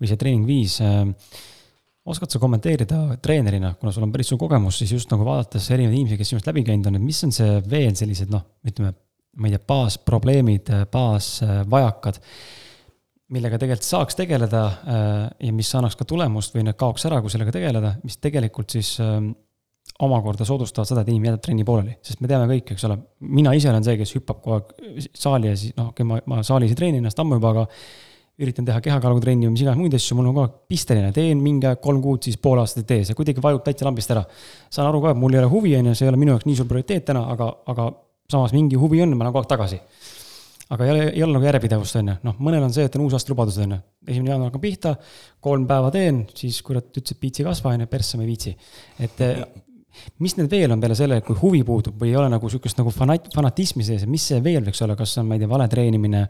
[0.01, 0.79] või see treeningviis.
[0.87, 1.43] Äh,
[2.11, 5.99] oskad sa kommenteerida treenerina, kuna sul on päris suur kogemus, siis just nagu vaadates erinevaid
[5.99, 8.95] inimesi, kes sinust läbi käinud on, et mis on see veel sellised noh, ütleme,
[9.41, 12.19] ma ei tea, baasprobleemid, baasvajakad,
[13.31, 17.31] millega tegelikult saaks tegeleda äh, ja mis annaks ka tulemust või need kaoks ära, kui
[17.31, 18.97] sellega tegeleda, mis tegelikult siis
[20.05, 22.97] omakorda soodustavad seda, et inimene jätab trenni pooleli, sest me teame kõik, eks ole,
[23.37, 26.45] mina ise olen see, kes hüppab kogu aeg saali ja siis noh, okei, ma, ma
[26.47, 27.67] saalis ei treeni ennast ammu juba, aga
[28.41, 31.43] üritan teha kehakaaluga trenni või mis iganes muid asju, mul on kogu aeg pisteline, teen
[31.45, 34.25] mingi aeg kolm kuud, siis pool aastat ei tee, see kuidagi vajub täitsa lambist ära.
[34.73, 36.49] saan aru ka, et mul ei ole huvi, on ju, see ei ole minu jaoks
[36.49, 37.91] nii suur prioriteet täna, aga, aga
[38.33, 39.81] samas mingi huvi on, ma lähen kogu aeg tagasi.
[40.71, 43.05] aga ei ole, ei ole nagu järjepidevust, on ju, noh, mõnel on see, et on
[43.05, 43.81] uusaasta lubadused, on ju.
[44.09, 44.95] esimene jaanuar hakkab pihta,
[45.43, 48.31] kolm päeva teen, siis kurat, ütles, et piits ei kasva, on ju, persse ma ei
[48.31, 48.55] viitsi.
[49.05, 49.27] et
[50.25, 52.93] mis need veel on peale selle, kui huvi puudub või ei ole nagu sihukest nagu
[52.95, 56.25] fanat-, fanatismi sees, mis see veel võiks olla, kas on, ma ei tea, vale treenimine,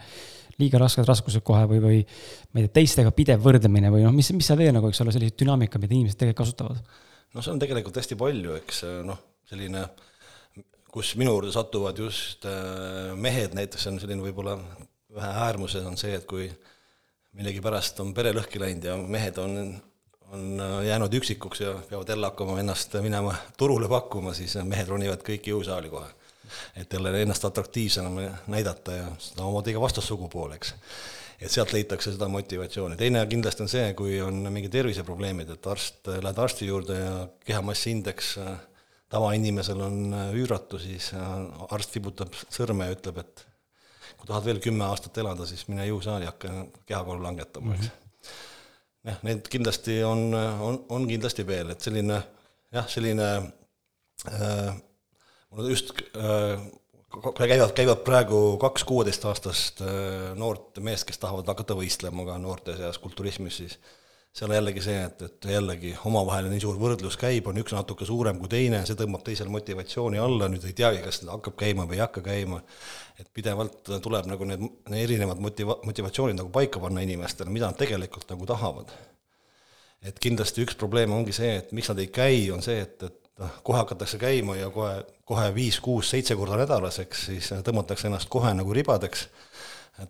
[0.61, 4.33] liiga rasked raskused kohe või, või ma ei tea, teistega pidev võrdlemine või noh, mis,
[4.37, 6.85] mis seal veel nagu võiks olla selliseid dünaamika, mida inimesed tegelikult kasutavad?
[7.35, 9.87] no see on tegelikult hästi palju, eks noh, selline,
[10.90, 14.59] kus minu juurde satuvad just äh, mehed näiteks on selline võib-olla
[15.14, 16.48] vähe äärmuses on see, et kui
[17.38, 19.56] millegipärast on pere lõhki läinud ja mehed on
[20.33, 25.25] on äh, jäänud üksikuks ja peavad jälle hakkama ennast minema turule pakkuma, siis mehed ronivad
[25.27, 26.09] kõik jõusaali kohe.
[26.77, 28.11] et jälle ennast atraktiivsena
[28.47, 30.75] näidata ja samamoodi ka vastassugupool, eks.
[31.40, 36.11] et sealt leitakse seda motivatsiooni, teine kindlasti on see, kui on mingi terviseprobleemid, et arst,
[36.23, 37.14] lähed arsti juurde ja
[37.47, 38.51] kehamassiindeks äh,
[39.09, 41.12] tavainimesel on äh, üüratu, siis
[41.71, 43.47] arst vibutab sõrme ja ütleb, et
[44.16, 47.90] kui tahad veel kümme aastat elada, siis mine jõusaali, hakka kehakaalu langetama, eks mm.
[47.90, 48.10] -hmm
[49.06, 52.18] jah, neid kindlasti on, on, on kindlasti veel, et selline
[52.74, 53.28] jah, selline
[54.30, 54.74] äh,
[55.50, 56.60] mul just äh,
[57.38, 63.00] käivad, käivad praegu kaks kuueteistaastast äh, noort meest, kes tahavad hakata võistlema ka noorte seas
[63.02, 63.78] kulturismis, siis
[64.33, 68.38] seal jällegi see, et, et jällegi omavaheline nii suur võrdlus käib, on üks natuke suurem
[68.38, 71.99] kui teine, see tõmbab teisele motivatsiooni alla, nüüd ei teagi, kas ta hakkab käima või
[71.99, 72.61] ei hakka käima,
[73.19, 74.62] et pidevalt tuleb nagu need,
[74.93, 78.95] need erinevad motiva-, motivatsioonid nagu paika panna inimestele, mida nad tegelikult nagu tahavad.
[80.01, 83.19] et kindlasti üks probleem ongi see, et miks nad ei käi, on see, et, et
[83.43, 84.95] noh, kohe hakatakse käima ja kohe,
[85.29, 89.27] kohe viis, kuus, seitse korda nädalas, eks, siis tõmmatakse ennast kohe nagu ribadeks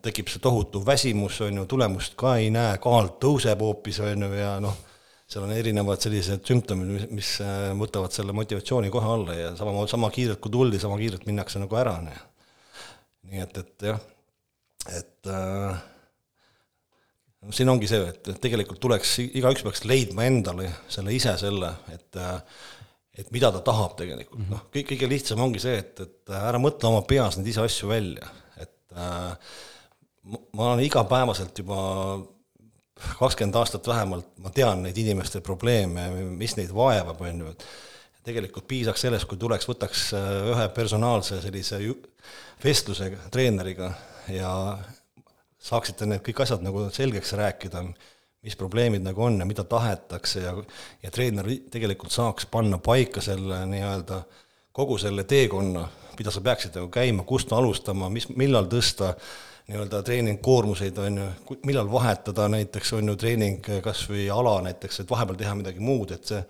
[0.02, 4.30] tekib see tohutu väsimus, on ju, tulemust ka ei näe, kaal tõuseb hoopis, on ju,
[4.38, 4.76] ja noh,
[5.30, 9.92] seal on erinevad sellised sümptomid, mis, mis äh, võtavad selle motivatsiooni kohe alla ja samamoodi,
[9.92, 12.26] sama kiirelt kui tuldi, sama kiirelt minnakse nagu ära, noh.
[13.30, 14.02] nii et, et jah,
[14.96, 15.80] et äh,
[17.46, 21.72] no siin ongi see, et, et tegelikult tuleks, igaüks peaks leidma endale selle ise selle,
[21.94, 22.36] et äh,
[23.20, 24.54] et mida ta tahab tegelikult mm, -hmm.
[24.54, 27.90] noh, kõik, kõige lihtsam ongi see, et, et ära mõtle oma peas neid ise asju
[27.90, 29.56] välja, et äh,
[30.28, 31.78] ma olen igapäevaselt juba
[33.18, 37.64] kakskümmend aastat vähemalt, ma tean neid inimeste probleeme, mis neid vaevab, on ju, et
[38.28, 41.80] tegelikult piisaks sellest, kui tuleks, võtaks äh, ühe personaalse sellise
[42.64, 43.92] vestluse treeneriga
[44.28, 44.52] ja
[45.60, 47.84] saaksite need kõik asjad nagu selgeks rääkida,
[48.44, 50.54] mis probleemid nagu on ja mida tahetakse ja,
[51.02, 54.22] ja treener tegelikult saaks panna paika selle nii-öelda
[54.76, 55.86] kogu selle teekonna,
[56.18, 59.14] mida sa peaksid nagu käima, kust alustama, mis, millal tõsta
[59.68, 65.10] nii-öelda treeningkoormuseid, on ju, millal vahetada näiteks, on ju, treening kas või ala näiteks, et
[65.10, 66.40] vahepeal teha midagi muud, et see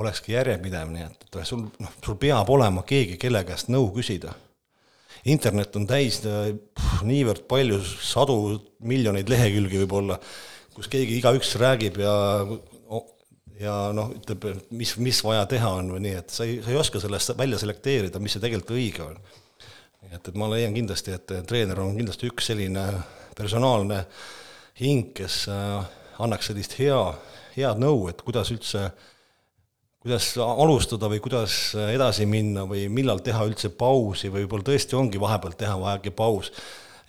[0.00, 4.34] olekski järjepidev, nii et, et sul, noh, sul peab olema keegi, kelle käest nõu küsida.
[5.24, 8.36] internet on täis pff, niivõrd palju, sadu
[8.80, 10.16] miljoneid lehekülgi võib-olla,
[10.74, 12.14] kus keegi, igaüks räägib ja
[13.60, 16.78] ja noh, ütleb, mis, mis vaja teha on või nii, et sa ei, sa ei
[16.80, 19.18] oska sellest välja selekteerida, mis see tegelikult õige on
[20.10, 22.84] et, et ma leian kindlasti, et treener on kindlasti üks selline
[23.38, 24.04] personaalne
[24.80, 25.86] hing, kes äh,
[26.20, 27.00] annaks sellist hea,
[27.56, 28.90] head nõu, et kuidas üldse,
[30.02, 31.56] kuidas alustada või kuidas
[31.90, 34.30] edasi minna või millal teha üldse pausi.
[34.30, 36.52] Või võib-olla tõesti ongi vahepeal teha vajagi paus,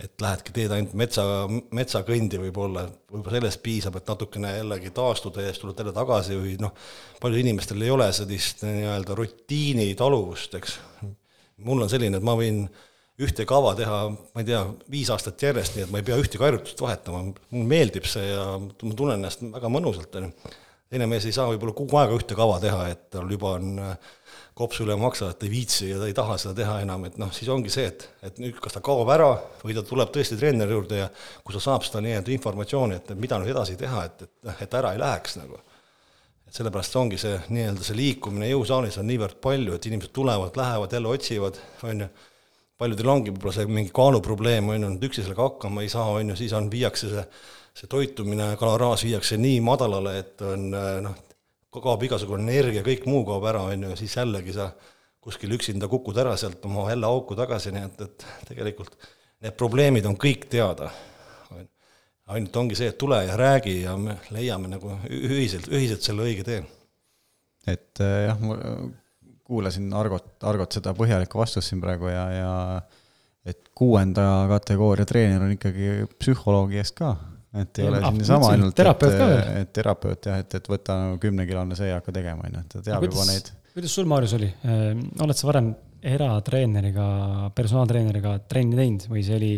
[0.01, 1.23] et lähedki, teed ainult metsa,
[1.77, 6.55] metsakõndi võib-olla, võib-olla sellest piisab, et natukene jällegi taastuda ja siis tuled jälle tagasi või
[6.61, 6.73] noh,
[7.21, 10.79] paljudel inimestel ei ole sellist nii-öelda rutiini taluvust, eks.
[11.61, 12.63] Mul on selline, et ma võin
[13.25, 16.43] ühte kava teha, ma ei tea, viis aastat järjest, nii et ma ei pea ühtegi
[16.43, 20.53] harjutust vahetama, mulle meeldib see ja ma tunnen ennast väga mõnusalt, on ju.
[20.91, 24.11] teine mees ei saa võib-olla kogu aega ühte kava teha, et tal juba on äh,
[24.57, 27.17] kops üle maksa, et ta ei viitsi ja ta ei taha seda teha enam, et
[27.21, 29.29] noh, siis ongi see, et, et nüüd kas ta kaob ära
[29.63, 31.09] või ta tuleb tõesti treeneri juurde ja
[31.45, 34.93] kui ta saab seda nii-öelda informatsiooni, et mida nüüd edasi teha, et, et, et ära
[34.93, 35.61] ei läheks nagu.
[36.47, 40.97] Et sellepärast ongi see nii-öelda see liikumine jõusaalis on niivõrd palju, et inimesed tulevad, lähevad,
[40.97, 42.09] jälle otsivad, on ju,
[42.81, 46.33] paljudel ongi võib-olla see mingi kaaluprobleem, on ju, nad üksi sellega hakkama ei saa, on
[46.33, 47.25] ju, siis on, viiakse see,
[47.81, 50.65] see toitumine, kaloraaž viiakse nii madalale, et on
[51.05, 51.19] noh,
[51.77, 54.71] kaob igasugune energia, kõik muu kaob ära, on ju, siis jällegi sa
[55.21, 58.97] kuskil üksinda kukud ära sealt oma jälle auku tagasi, nii et, et tegelikult
[59.41, 60.89] need probleemid on kõik teada
[62.31, 66.45] ainult ongi see, et tule ja räägi ja me leiame nagu ühiselt, ühiselt selle õige
[66.47, 66.61] tee.
[67.67, 68.45] et äh, jah,
[69.51, 72.53] kuulasin Argot, Argot seda põhjalikku vastust siin praegu ja, ja
[73.47, 77.15] et kuuenda kategooria treener on ikkagi psühholoogi eest ka,
[77.57, 79.13] et ei ja, ole siin niisama ainult, et,
[79.63, 82.75] et terapeut jah, et, et võta nagu kümnekilone see ja hakka tegema, on ju, et
[82.75, 83.51] ta teab kuidas, juba neid.
[83.75, 84.87] kuidas sul, Maarjus, oli, äh,
[85.25, 85.73] oled sa varem
[86.11, 87.07] eratreeneriga,
[87.57, 89.51] personaaltreeneriga trenni teinud või see oli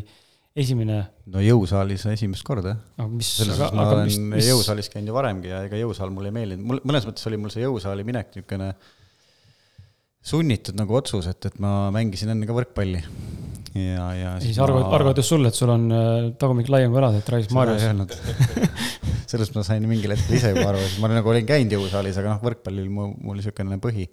[0.63, 0.99] esimene?
[1.33, 3.11] no jõusaalis esimest korda, jah.
[3.11, 4.49] mis, selles mõttes ma olen mis, mis...
[4.51, 7.53] jõusaalis käinud ju varemgi ja ega jõusaal mulle ei meeldinud, mul, mõnes mõttes oli mul
[7.53, 8.73] see jõusaali minek niisugune
[10.23, 13.01] sunnitud nagu otsus, et, et ma mängisin enne ka võrkpalli.
[13.75, 17.01] ja, ja siis Argo ma..., Argo ütles sulle, et sul on äh, tagumik laiem kui
[17.01, 17.83] alad, et Rais Marjus.
[19.33, 22.35] sellest ma sain mingil hetkel ise juba aru, et ma nagu olin käinud jõusaalis, aga
[22.35, 24.05] noh, võrkpallil mu, mul niisugune põhi,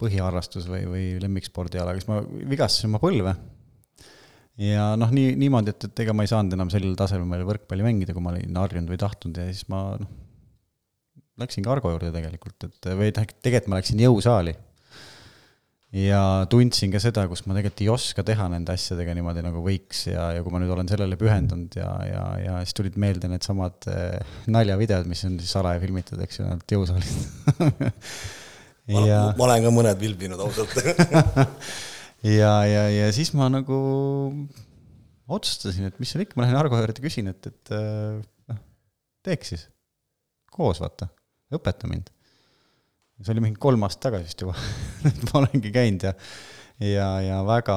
[0.00, 3.36] põhiharrastus või, või lemmikspordiala, kas ma vigastasin oma põlve
[4.60, 8.14] ja noh, nii, niimoodi, et, et ega ma ei saanud enam sellel tasemel võrkpalli mängida,
[8.14, 10.10] kui ma olin harjunud või tahtnud ja siis ma noh,
[11.42, 14.54] läksingi Argo juurde tegelikult, et või tegelikult ma läksin jõusaali.
[15.94, 20.04] Ja tundsin ka seda, kus ma tegelikult ei oska teha nende asjadega niimoodi, nagu võiks.
[20.10, 23.88] Ja, ja kui ma nüüd olen sellele pühendunud ja, ja, ja siis tulid meelde needsamad
[23.92, 27.26] äh, naljavideod, mis on siis salaja filmitud, eks ju, ainult jõusaalist
[28.90, 29.20] ja...
[29.22, 30.78] ma, ma olen ka mõned filminud ausalt.
[32.24, 33.76] Ja, ja, ja siis ma nagu
[35.28, 38.16] otsustasin, et mis seal ikka, ma lähen Argo juurde küsin, et, et äh,
[38.48, 38.62] noh,
[39.26, 39.66] teeks siis.
[40.54, 41.10] Koos, vaata,
[41.52, 42.08] õpeta mind.
[43.22, 44.54] See oli mingi kolm aastat tagasi vist juba
[45.10, 46.14] et ma olengi käinud ja,
[46.82, 47.76] ja, ja väga,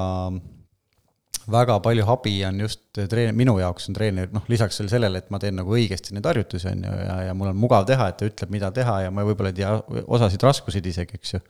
[1.52, 5.30] väga palju abi on just treen-, minu jaoks on treener, noh, lisaks veel sellele, et
[5.34, 8.20] ma teen nagu õigesti neid harjutusi, on ju, ja, ja mul on mugav teha, et
[8.20, 11.44] ta ütleb, mida teha ja ma võib-olla ei tea osasid raskusid isegi, eks ju.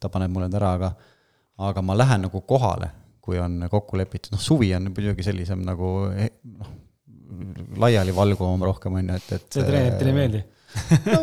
[0.00, 0.94] ta paneb mulle need ära, aga
[1.66, 2.90] aga ma lähen nagu kohale,
[3.24, 6.74] kui on kokku lepitud, noh suvi on muidugi sellisem nagu eh, noh,
[7.82, 10.42] laialivalguvam rohkem, on ju, et, et see treeneritele ei meeldi
[11.14, 11.22] no,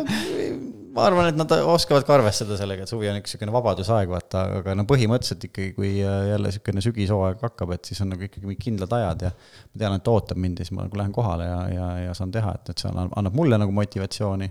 [0.94, 4.44] ma arvan, et nad oskavad ka arvestada sellega, et suvi on üks niisugune vabadusaeg, vaata,
[4.60, 8.46] aga no põhimõtteliselt ikkagi, kui äh, jälle niisugune sügishooaeg hakkab, et siis on nagu ikkagi
[8.46, 11.48] mingid kindlad ajad ja ma tean, et ootab mind ja siis ma nagu lähen kohale
[11.48, 14.50] ja, ja, ja saan teha, et, et see annab mulle nagu motivatsiooni.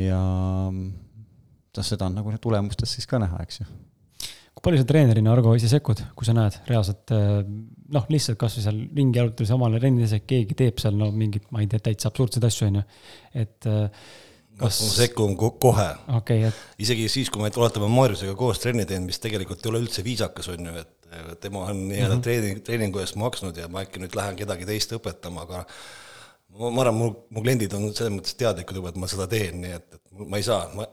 [0.00, 0.24] ja
[0.70, 3.70] noh, seda on nagu tulemustes siis ka näha, eks ju
[4.50, 7.38] kui palju sa treenerina, Argo, ise sekkud, kui sa näed reaalselt äh,
[7.94, 11.62] noh, lihtsalt kasvõi seal ringi jalutades omale rennides, et keegi teeb seal no mingit, ma
[11.62, 12.82] ei tea, täitsa absurdseid asju, on ju,
[13.40, 14.10] et äh,
[14.60, 16.44] kas ma sekkun kohe okay,.
[16.48, 16.64] Et...
[16.86, 20.50] isegi siis, kui me oletame Mariusega koos trenni teinud, mis tegelikult ei ole üldse viisakas,
[20.52, 22.22] on ju, et tema on nii-öelda mm -hmm.
[22.22, 25.64] treening, treeningu eest maksnud ja ma äkki nüüd lähen kedagi teist õpetama, aga
[26.58, 29.60] ma, ma arvan, mu, mu kliendid on selles mõttes teadlikud juba, et ma seda teen,
[29.64, 30.86] nii et, et ma ei saa, ma,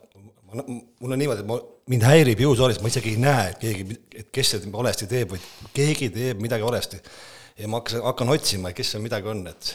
[0.54, 1.60] ma, mul on niimoodi, et ma,
[1.94, 5.74] mind häirib jõusaalis, ma isegi ei näe, et keegi, et kes seda valesti teeb, vaid
[5.78, 7.02] keegi teeb midagi valesti.
[7.58, 9.70] Ja ma hakkan, hakkan otsima, kes seal midagi on, et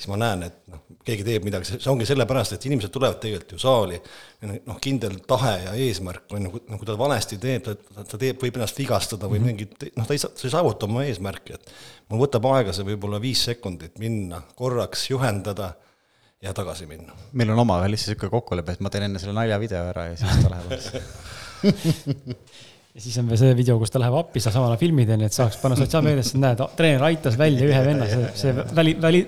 [0.00, 3.54] siis ma näen, et noh, keegi teeb midagi, see ongi sellepärast, et inimesed tulevad tegelikult
[3.54, 3.98] ju saali,
[4.48, 8.40] noh, kindel tahe ja eesmärk on ju, no kui ta valesti teeb, ta, ta teeb,
[8.40, 9.60] võib ennast vigastada või mm -hmm.
[9.60, 11.70] mingit, noh, ta ei saa, ta ei saavuta oma eesmärki, et
[12.08, 15.74] mul võtab aega see võib-olla viis sekundit minna, korraks juhendada
[16.42, 17.12] ja tagasi minna.
[17.32, 20.42] meil on omavahel lihtsalt niisugune kokkulepe, et ma teen enne selle naljavideo ära ja siis
[20.42, 20.66] ta läheb
[22.94, 25.28] ja siis on veel see video, kus ta läheb appi, sa samal ajal filmid, onju,
[25.30, 29.22] et saaks panna sotsiaalmeediasse, näed, treener aitas välja ühe venna, see, see väli, väli,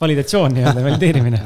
[0.00, 1.42] validatsioon nii-öelda, valideerimine.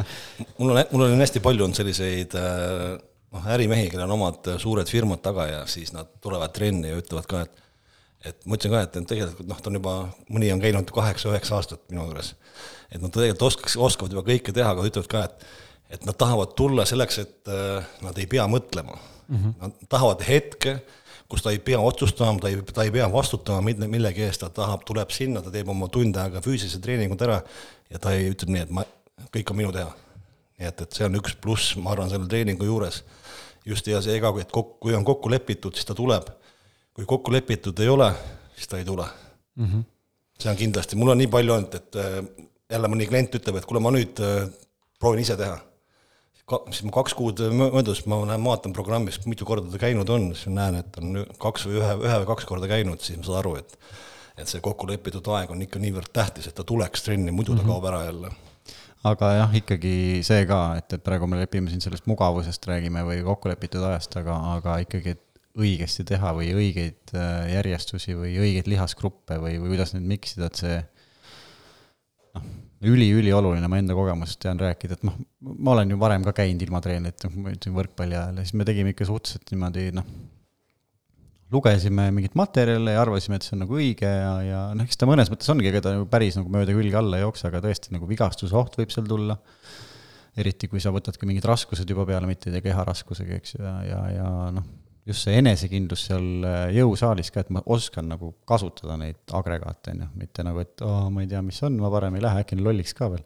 [0.59, 2.87] mul on, mul on hästi palju on selliseid äh,
[3.33, 7.29] noh, ärimehi, kellel on omad suured firmad taga ja siis nad tulevad trenni ja ütlevad
[7.31, 7.61] ka, et
[8.23, 9.93] et ma ütlesin ka, et tegelikult noh, ta on juba,
[10.31, 12.35] mõni on käinud kaheksa-üheksa aastat minu juures.
[12.91, 15.51] et nad tegelikult oskaks, oskavad juba kõike teha, aga ütlevad ka, et
[15.93, 19.37] et nad tahavad tulla selleks, et äh, nad ei pea mõtlema mm.
[19.37, 19.55] -hmm.
[19.61, 20.79] Nad tahavad hetke
[21.33, 24.51] kus ta ei pea otsustama, ta ei, ta ei pea vastutama mille, millegi eest, ta
[24.53, 27.39] tahab, tuleb sinna, ta teeb oma tund aega füüsilised treeningud ära
[27.89, 28.85] ja ta ei, ütleb nii, et ma,
[29.33, 29.89] kõik on minu teha.
[30.61, 33.01] nii et, et see on üks pluss, ma arvan, selle treeningu juures.
[33.65, 36.29] just, ja see ega, et kokku, kui on kokku lepitud, siis ta tuleb.
[36.93, 38.13] kui kokku lepitud ei ole,
[38.57, 39.09] siis ta ei tule
[39.57, 39.67] mm.
[39.67, 39.85] -hmm.
[40.39, 43.65] see on kindlasti, mul on nii palju olnud, et äh, jälle mõni klient ütleb, et
[43.65, 44.51] kuule, ma nüüd äh,
[45.01, 45.57] proovin ise teha
[46.71, 50.53] siis ma kaks kuud möödus, ma näen, vaatan programmis, mitu korda ta käinud on, siis
[50.55, 53.59] näen, et on kaks või ühe, ühe või kaks korda käinud, siis ma saan aru,
[53.63, 53.79] et
[54.41, 57.61] et see kokku lepitud aeg on ikka niivõrd tähtis, et ta tuleks trenni, muidu ta
[57.61, 57.73] mm -hmm.
[57.75, 58.31] kaob ära jälle
[59.05, 63.21] aga jah, ikkagi see ka, et, et praegu me lepime siin sellest mugavusest, räägime või
[63.27, 65.23] kokkulepitud ajast, aga, aga ikkagi, et
[65.59, 70.61] õigesti teha või õigeid äh, järjestusi või õigeid lihasgruppe või, või kuidas neid miksida, et
[70.63, 70.79] see
[72.37, 72.47] noh,
[72.83, 76.81] üli-ülioluline, ma enda kogemusest tean rääkida, et noh, ma olen ju varem ka käinud ilma
[76.83, 80.09] treenerita, noh, ma ütlesin võrkpalli ajal ja siis me tegime ikka suhteliselt niimoodi noh,
[81.53, 85.09] lugesime mingit materjale ja arvasime, et see on nagu õige ja, ja noh, eks ta
[85.09, 87.95] mõnes mõttes ongi, ega ta nagu päris nagu mööda külge alla ei jookse, aga tõesti
[87.95, 89.39] nagu vigastuse oht võib seal tulla.
[90.33, 93.67] eriti, kui sa võtad ka mingid raskused juba peale, mitte ei tea, keharaskusega, eks ju,
[93.67, 98.33] ja, ja, ja noh just see enesekindlus seal äh, jõusaalis ka, et ma oskan nagu
[98.49, 101.79] kasutada neid agregaate, on ju, mitte nagu, et aa oh,, ma ei tea, mis on,
[101.83, 103.25] ma parem ei lähe, äkki lolliks ka veel.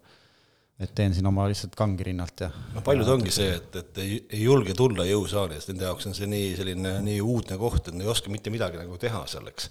[0.77, 2.51] et teen siin oma lihtsalt kangi rinnalt ja.
[2.75, 6.17] no paljud ongi see, et, et ei, ei julge tulla jõusaali, sest nende jaoks on
[6.17, 9.71] see nii selline nii uudne koht, et nad ei oska mitte midagi nagu teha selleks.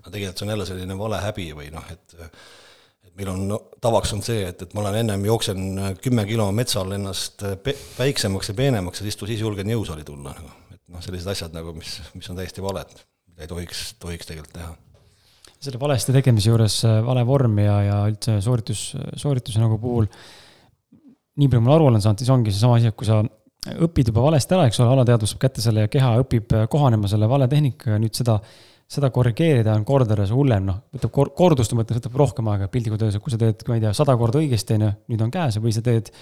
[0.00, 2.16] aga tegelikult see on jälle selline vale häbi või noh, et
[3.16, 5.60] meil on no,, tavaks on see, et, et ma olen ennem jooksen
[6.04, 7.44] kümme kilo metsal ennast
[7.98, 11.98] väiksemaks ja peenemaks ja siis, siis julgen jõusaali tulla nagu noh, sellised asjad nagu, mis,
[12.16, 12.92] mis on täiesti valed,
[13.32, 14.74] mida ei tohiks, tohiks tegelikult teha.
[15.66, 20.06] selle valesti tegemise juures äh, vale vorm ja, ja üldse sooritus, soorituse nagu puhul,
[21.36, 23.22] nii palju, ma aru olen saanud, siis ongi seesama asi, et kui sa
[23.86, 27.10] õpid juba valesti ära, eks ole, alateadvus saab kätte selle ja keha õpib äh, kohanema
[27.10, 28.38] selle vale tehnikaga nüüd seda,
[28.86, 33.22] seda korrigeerida on kordades hullem, noh, võtab kor-, korduste mõttes võtab rohkem aega piltlikult öeldes,
[33.22, 35.74] kui sa teed, ma ei tea, sada korda õigesti, on ju, nüüd on käes või
[35.74, 36.12] sa teed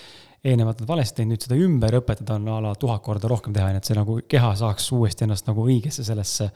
[0.44, 3.70] eelnevalt oled valesti teinud, nüüd seda ümber õpetada on a la tuhat korda rohkem teha,
[3.72, 6.50] nii et see nagu keha saaks uuesti ennast nagu õigesse sellesse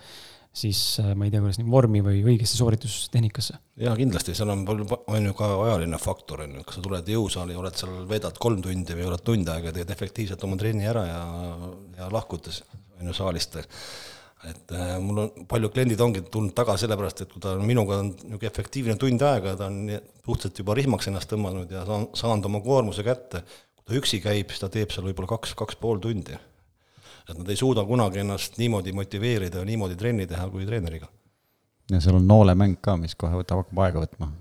[0.58, 0.80] siis
[1.14, 3.58] ma ei tea, kuidas nii, vormi või õigesse sooritustehnikasse.
[3.84, 7.10] jaa, kindlasti, seal on palju, on ju ka ajaline faktor, on ju, kas sa tuled
[7.14, 11.04] jõusaali, oled seal, veedad kolm tundi või oled tund aega, teed efektiivselt oma trenni ära
[11.06, 11.22] ja,
[12.00, 12.48] ja lahkud,
[12.98, 13.60] on ju, saalist.
[14.48, 18.00] et äh, mul on, paljud kliendid ongi tulnud tagasi sellepärast, et kui ta on minuga
[18.02, 22.46] on niisugune efektiivne tund aega, ta on suhteliselt juba rihmaks ennast tõmmanud ja saan-, saanud
[22.50, 23.42] oma koormuse kätte
[23.88, 26.36] ta üksi käib, siis ta teeb seal võib-olla kaks, kaks pool tundi.
[27.28, 31.08] et nad ei suuda kunagi ennast niimoodi motiveerida ja niimoodi trenni teha kui treeneriga.
[31.90, 34.32] ja seal on noolemäng ka, mis kohe võtab, hakkab aega võtma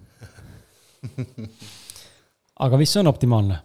[2.66, 3.64] aga mis on optimaalne?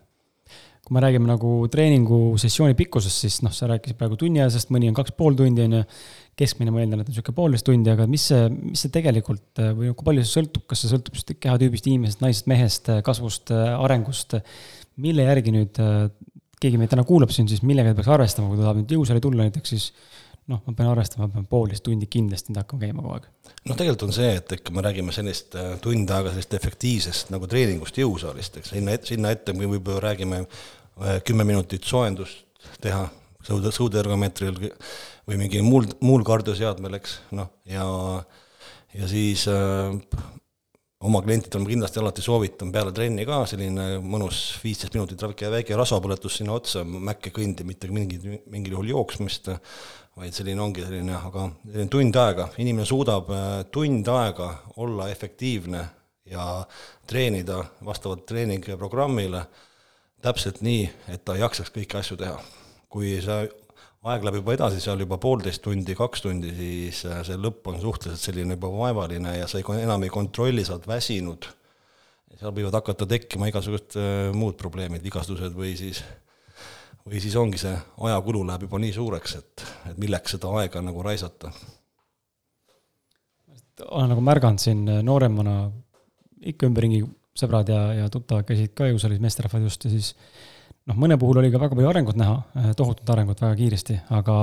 [0.83, 5.14] kui me räägime nagu treeningusessiooni pikkusest, siis noh, sa rääkisid praegu tunniajasest, mõni on kaks
[5.14, 5.83] pool tundi, on ju,
[6.37, 9.93] keskmine ma eeldan, et on niisugune poolteist tundi, aga mis see, mis see tegelikult või
[9.95, 14.35] kui palju see sõltub, kas see sõltub just kehatüübist, inimesest, naisest, mehest, kasvust, arengust,
[15.03, 16.09] mille järgi nüüd äh,
[16.62, 19.22] keegi meid täna kuulab siin, siis millega ta peaks arvestama, kui ta tahab nüüd jõusaali
[19.24, 19.86] tulla näiteks, siis
[20.51, 23.28] noh, ma pean arvestama, ma pean poolteist tundi kindlasti nüüd hakkama käima kogu aeg.
[23.68, 27.49] noh, tegelikult on see, et ikka me räägime sellist äh, tund aega sellist efektiivsest nagu
[27.51, 32.45] treeningust jõusaalist, eks sinna, sinna ette me võib-olla räägime äh, kümme minutit soojendust
[32.82, 33.07] teha,
[33.47, 34.59] sõud-, sõudeergomeetril
[35.28, 37.86] või mingil muul, muul kardioseadmel, eks, noh, ja
[38.93, 39.95] ja siis äh,
[41.03, 45.79] oma klientidele ma kindlasti alati soovitan peale trenni ka selline mõnus viisteist minutit väike, väike
[45.79, 49.51] rasvapõletus sinna otsa, mäkke kõndi, mitte mingit, mingil juhul jooksmist,
[50.19, 55.83] vaid selline ongi selline, aga selline tund aega, inimene suudab äh, tund aega olla efektiivne
[56.31, 56.47] ja
[57.09, 59.43] treenida vastavalt treeningprogrammile
[60.23, 62.39] täpselt nii, et ta jaksaks kõiki asju teha.
[62.93, 63.49] kui see
[64.03, 67.79] aeg läheb juba edasi, seal juba poolteist tundi, kaks tundi, siis äh, see lõpp on
[67.83, 71.47] suhteliselt selline juba vaevaline ja sa ei, enam ei kontrolli, sa oled väsinud.
[72.41, 76.03] seal võivad hakata tekkima igasugused äh, muud probleemid, vigastused või siis
[77.03, 77.75] või siis ongi see
[78.09, 81.53] ajakulu läheb juba nii suureks, et, et milleks seda aega nagu raisata?
[83.83, 85.57] olen nagu märganud siin nooremana,
[86.53, 87.01] ikka ümberringi
[87.39, 90.13] sõbrad ja, ja tuttavad käisid ka jõusaalis, meesterahvad just, ja siis
[90.91, 92.39] noh, mõne puhul oli ka väga palju arengut näha,
[92.78, 94.39] tohutut arengut väga kiiresti, aga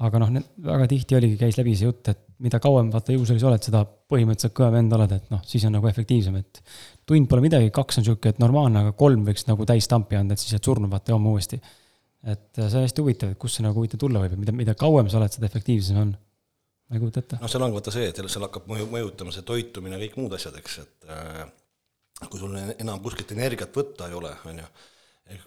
[0.00, 0.30] aga noh,
[0.64, 4.54] väga tihti oligi, käis läbi see jutt, et mida kauem vaata jõusaalis oled, seda põhimõtteliselt
[4.56, 6.62] kõvem vend oled, et noh, siis on nagu efektiivsem, et
[7.08, 10.36] tund pole midagi, kaks on niisugune, et normaalne, aga kolm võiks nagu täis tampi anda,
[10.36, 11.60] et siis jääd surnud vaata homme uuesti.
[12.20, 14.52] et äh, see on hästi huvitav, et kust see nagu huvitav tulla võib ja mida,
[14.56, 16.14] mida kauem sa oled, seda efektiivsem on.
[16.92, 17.40] ei kujuta ette.
[17.40, 20.36] noh, seal on vaata see, et seal hakkab mõju, mõjutama see toitumine ja kõik muud
[20.36, 21.44] asjad, eks, et äh,
[22.24, 24.72] kui sul enam kuskilt energiat võtta ei ole, on ju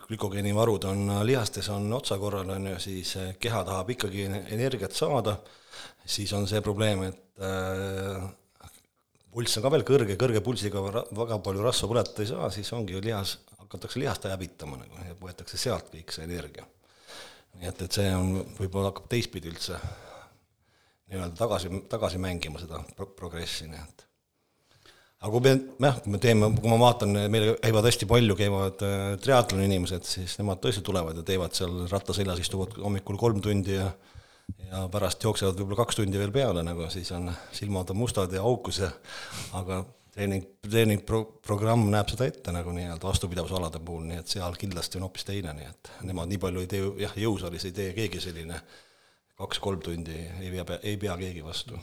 [0.08, 5.38] glükogeenivarud on lihastes, on otsakorral, on ju, siis eh, keha tahab ikkagi energiat saada,
[6.06, 8.24] siis on see probleem, et äh,
[9.34, 12.96] pulss on ka veel kõrge, kõrge pulssiga väga palju rasva põletada ei saa, siis ongi
[12.96, 16.66] ju lihas, hakatakse lihast hävitama nagu ja võetakse sealt kõik see energia.
[17.60, 19.78] nii et, et see on, võib-olla hakkab teistpidi üldse
[21.12, 24.08] nii-öelda tagasi, tagasi mängima seda pro-, progressi, nii et
[25.24, 25.54] aga kui me,
[25.88, 30.08] jah, kui me teeme, kui ma vaatan, meil käivad hästi palju, käivad äh, triatloni inimesed,
[30.08, 33.92] siis nemad tõesti tulevad ja teevad seal ratta seljas, istuvad hommikul kolm tundi ja
[34.68, 38.42] ja pärast jooksevad võib-olla kaks tundi veel peale, nagu siis on, silmad on mustad ja
[38.44, 38.90] aukus ja
[39.56, 39.78] aga
[40.14, 45.28] treening, treeningprogramm näeb seda ette nagu nii-öelda vastupidavusalade puhul, nii et seal kindlasti on hoopis
[45.30, 48.60] teine, nii et nemad nii palju ei tee, jah, jõusaalis ei tee keegi selline
[49.40, 51.80] kaks-kolm tundi ei pea, ei pea keegi vastu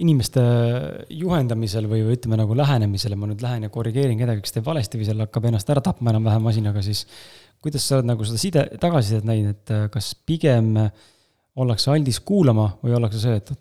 [0.00, 0.42] inimeste
[1.12, 5.00] juhendamisel või, või ütleme nagu lähenemisel, ma nüüd lähen ja korrigeerin kedagi, kes teeb valesti
[5.00, 7.04] või seal hakkab ennast ära tapma enam-vähem masinaga, siis
[7.62, 10.72] kuidas sa oled nagu seda side, tagasisidet näinud, et äh, kas pigem
[11.60, 13.52] ollakse aldis kuulama või ollakse see, et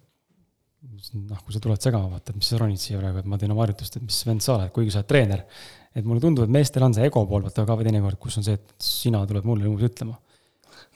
[1.28, 3.66] noh, kui sa tuled segama, vaata, mis sa ronid siia praegu, et ma teen oma
[3.66, 5.46] harjutust, et mis vend sa oled, kuigi sa oled treener.
[5.92, 8.56] et mulle tundub, et meestel on see ego pool, vaata ka teinekord, kus on see,
[8.56, 10.16] et sina tuled mulle umbes ütlema.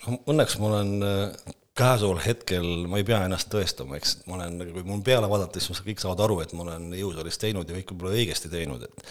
[0.05, 4.59] no õnneks ma olen äh, käesoleval hetkel ma ei pea ennast tõestama, eks ma olen,
[4.71, 7.91] kui mul peale vaadata, siis kõik saavad aru, et ma olen jõusaalis teinud ja kõik
[7.91, 9.09] võib-olla õigesti teinud, et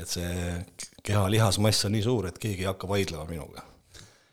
[0.00, 0.32] et see
[1.04, 3.64] keha lihasmass on nii suur, et keegi ei hakka vaidlema minuga.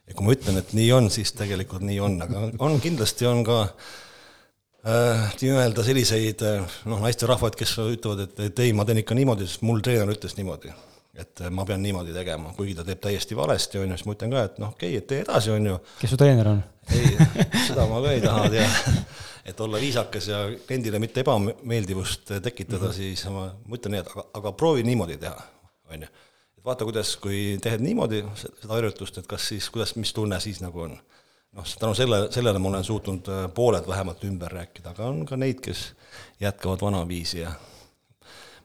[0.07, 3.43] ja kui ma ütlen, et nii on, siis tegelikult nii on, aga on, kindlasti on
[3.45, 6.45] ka äh, nii-öelda selliseid
[6.85, 10.37] noh, naisterahvaid, kes ütlevad, et, et ei, ma teen ikka niimoodi, sest mul treener ütles
[10.39, 10.73] niimoodi
[11.17, 14.33] et ma pean niimoodi tegema, kuigi ta teeb täiesti valesti, on ju, siis ma ütlen
[14.33, 15.77] ka, et noh, okei okay,, et tee edasi, on ju.
[16.01, 16.61] kes su treener on?
[16.93, 17.09] ei,
[17.67, 18.93] seda ma ka ei taha teha.
[19.47, 22.95] et olla viisakas ja kliendile mitte ebameeldivust tekitada mm, -hmm.
[22.95, 25.37] siis ma, ma ütlen nii, et aga, aga proovi niimoodi teha,
[25.93, 26.09] on ju.
[26.57, 30.61] et vaata, kuidas, kui teed niimoodi seda harjutust, et kas siis, kuidas, mis tunne siis
[30.61, 30.97] nagu on.
[31.57, 35.37] noh, tänu selle, sellele ma olen suutnud äh, pooled vähemalt ümber rääkida, aga on ka
[35.37, 35.93] neid, kes
[36.39, 37.55] jätkavad vanaviisi ja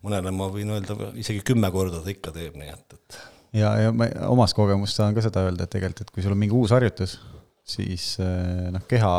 [0.06, 3.20] mõnele ma võin öelda isegi kümme korda ta ikka teeb, nii et, et.
[3.60, 6.40] ja, ja ma omast kogemust saan ka seda öelda, et tegelikult, et kui sul on
[6.40, 7.18] mingi uus harjutus,
[7.62, 9.12] siis eh, noh, keha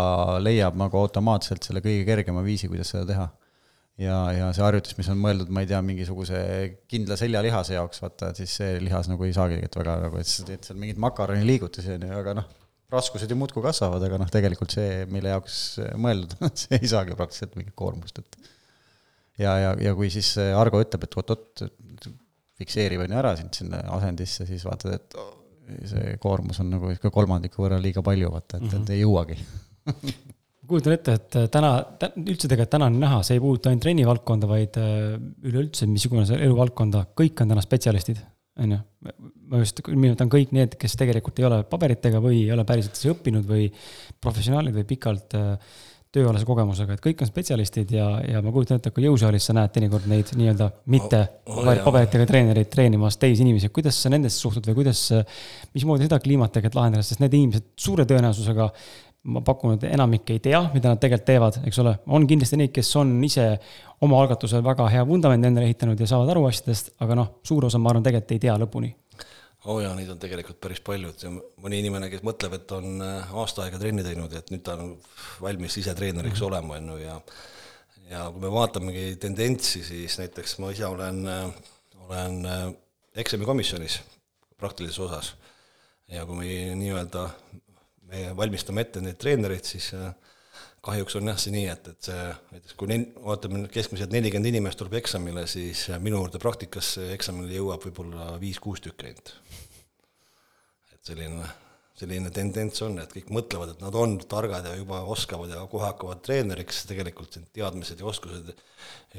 [0.44, 3.30] leiab nagu automaatselt selle kõige kergema viisi, kuidas seda teha.
[4.04, 6.42] ja, ja see harjutus, mis on mõeldud, ma ei tea, mingisuguse
[6.92, 10.32] kindla seljalihase jaoks, vaata, et siis see lihas nagu ei saagi tegelikult väga nagu, et
[10.32, 12.50] sa teed seal mingeid makaroni liigutusi, on ju, aga noh,
[12.94, 15.62] raskused ju muudkui kasvavad, aga noh, tegelikult see, mille jaoks
[16.02, 18.53] mõeldud see ei saagi praktiliselt mingit koormust, et
[19.40, 21.66] ja, ja, ja kui siis Argo ütleb, et oot-oot,
[22.60, 27.12] fikseerib on ju ära sind sinna asendisse, siis vaatad, et see koormus on nagu ikka
[27.14, 28.82] kolmandiku võrra liiga palju, vaata, et mm, -hmm.
[28.82, 28.94] et mhm.
[28.94, 30.34] ei jõuagi
[30.68, 31.72] kujutan ette, et täna,
[32.24, 35.16] üldse tegelikult täna on näha, see ei puuduta ainult trennivaldkonda, vaid äh,
[35.50, 38.22] üleüldse missugune eluvaldkonda, kõik on täna spetsialistid,
[38.64, 38.82] on ju.
[39.52, 43.12] ma just nimetan kõik need, kes tegelikult ei ole paberitega või ei ole päriselt siis
[43.14, 43.68] õppinud või
[44.24, 45.74] professionaalid või pikalt äh,
[46.14, 49.74] tööalase kogemusega, et kõik on spetsialistid ja, ja ma kujutan ette, kui jõusaalis sa näed
[49.74, 54.68] teinekord neid nii-öelda mitte oh, oh, paberitega treenereid treenimas teisi inimesi, kuidas sa nendesse suhtud
[54.70, 55.08] või kuidas,
[55.74, 58.70] mismoodi seda kliimat tegelikult lahendada, sest need inimesed suure tõenäosusega
[59.34, 61.96] ma pakun, et enamik ei tea, mida nad tegelikult teevad, eks ole.
[62.12, 63.46] on kindlasti neid, kes on ise
[64.04, 67.80] oma algatusel väga hea vundamendi endale ehitanud ja saavad aru asjadest, aga noh, suur osa,
[67.80, 68.92] ma arvan, tegelikult ei tea lõpuni
[69.66, 71.24] oo oh jaa, neid on tegelikult päris palju, et
[71.64, 74.98] mõni inimene, kes mõtleb, et on äh, aasta aega trenni teinud, et nüüd ta on
[75.44, 76.48] valmis ise treeneriks mm -hmm.
[76.50, 77.20] olema, on ju, ja
[78.10, 81.54] ja kui me vaatamegi tendentsi, siis näiteks ma ise olen, äh,
[82.10, 82.66] olen äh,
[83.16, 84.02] eksamikomisjonis
[84.58, 85.34] praktilises osas
[86.12, 87.30] ja kui me nii-öelda,
[88.12, 89.94] me valmistame ette neid treenereid, siis
[90.84, 94.82] kahjuks on jah see nii, et, et see näiteks kui ne-, vaatame keskmiselt nelikümmend inimest
[94.82, 99.34] tuleb eksamile, siis minu juurde praktikasse eksamile jõuab võib-olla viis-kuus tükki ainult
[101.04, 101.48] selline,
[102.00, 105.88] selline tendents on, et kõik mõtlevad, et nad on targad ja juba oskavad ja kohe
[105.90, 108.54] hakkavad treeneriks, tegelikult teadmised ja oskused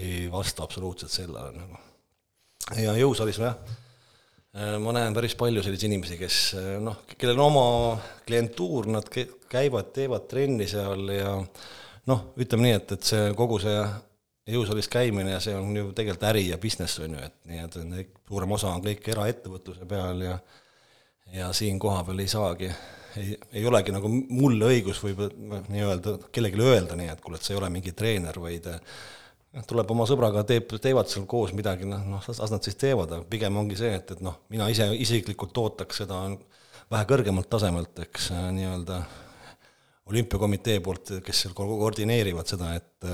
[0.01, 1.81] ei vasta absoluutselt sellele nagu.
[2.81, 3.59] ja jõusaalis jah,
[4.81, 6.41] ma näen päris palju selliseid inimesi, kes
[6.85, 9.09] noh, kellel on oma klientuur, nad
[9.51, 11.37] käivad, teevad trenni seal ja
[12.11, 13.79] noh, ütleme nii, et, et see kogu see
[14.55, 18.21] jõusaalis käimine ja see on ju tegelikult äri ja business, on ju, et nii, et
[18.29, 20.39] suurem osa on kõik eraettevõtluse peal ja
[21.33, 22.71] ja siin kohapeal ei saagi,
[23.17, 25.25] ei, ei olegi nagu mulle õigus võib
[25.73, 29.91] nii-öelda kellelegi öelda nii, et kuule, et sa ei ole mingi treener, vaid noh, tuleb
[29.95, 33.57] oma sõbraga, teeb, teevad seal koos midagi, noh, noh, las nad siis teevad, aga pigem
[33.61, 36.25] ongi see, et, et noh, mina ise isiklikult ootaks seda
[36.91, 39.01] vähe kõrgemalt tasemelt, eks nii-öelda
[40.11, 43.11] olümpiakomitee poolt, kes seal koordineerivad seda, et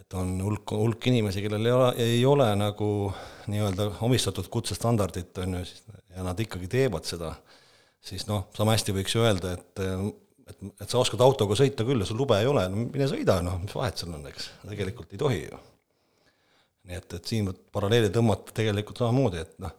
[0.00, 2.86] et on hulk, hulk inimesi, kellel ei ole, ei ole nagu
[3.52, 7.34] nii-öelda omistatud kutsestandardit, on ju, ja nad ikkagi teevad seda,
[8.04, 9.84] siis noh, sama hästi võiks ju öelda, et
[10.50, 13.38] et, et sa oskad autoga sõita küll ja sul lube ei ole, no mine sõida,
[13.44, 15.60] noh, mis vahet seal on, eks, tegelikult ei tohi ju.
[16.88, 19.74] nii et, et siin paralleeli tõmmata tegelikult samamoodi, et noh,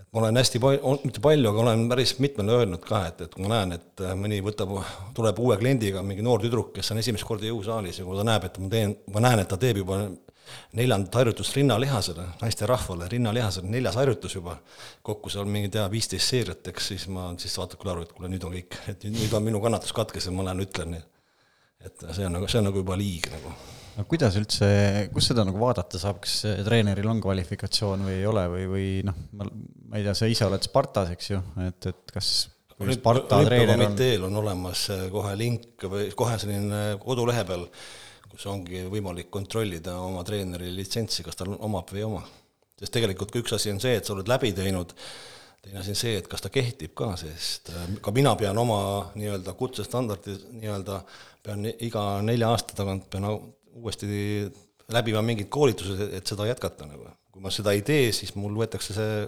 [0.00, 3.36] et ma olen hästi palju, mitte palju, aga olen päris mitmele öelnud ka, et, et
[3.36, 4.74] kui ma näen, et mõni võtab,
[5.16, 8.48] tuleb uue kliendiga, mingi noor tüdruk, kes on esimest korda jõusaalis ja kui ta näeb,
[8.48, 10.02] et ma teen, ma näen, et ta teeb juba
[10.78, 14.56] neljandat harjutust rinnalihasele, naisterahvale rinnalihasele, neljas harjutus juba,
[15.06, 18.30] kokku seal mingi tea viisteist seeriat, eks siis ma siis vaatan küll aru, et kuule,
[18.32, 20.96] nüüd on kõik, et nüüd on minu kannatus katkes ja ma lähen ütlen,
[21.84, 23.54] et see on nagu, see on nagu juba liig nagu.
[23.96, 24.70] no kuidas üldse,
[25.14, 29.26] kus seda nagu vaadata saab, kas treeneril on kvalifikatsioon või ei ole või, või noh,
[29.38, 29.50] ma,
[29.90, 32.34] ma ei tea, sa ise oled Spartas, eks ju, et, et kas
[32.80, 37.66] olümpiakomiteel on olemas kohe link või kohe selline kodulehe peal
[38.30, 42.22] kus ongi võimalik kontrollida oma treeneri litsentsi, kas tal omab või ei oma.
[42.80, 44.94] sest tegelikult üks asi on see, et sa oled läbi teinud,
[45.60, 48.80] teine asi on see, et kas ta kehtib ka, sest äh, ka mina pean oma
[49.18, 51.02] nii-öelda kutsestandardi nii-öelda,
[51.44, 54.48] pean iga nelja aasta tagant pean uuesti
[54.90, 57.10] läbima mingid koolitused, et seda jätkata nagu.
[57.30, 59.20] kui ma seda ei tee, siis mul võetakse see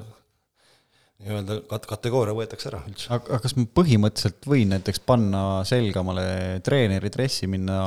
[1.22, 3.08] nii-öelda kat-, kategooria võetakse ära üldse.
[3.14, 6.26] aga kas ma põhimõtteliselt võin näiteks panna selga omale
[6.66, 7.78] treeneri dressi, minna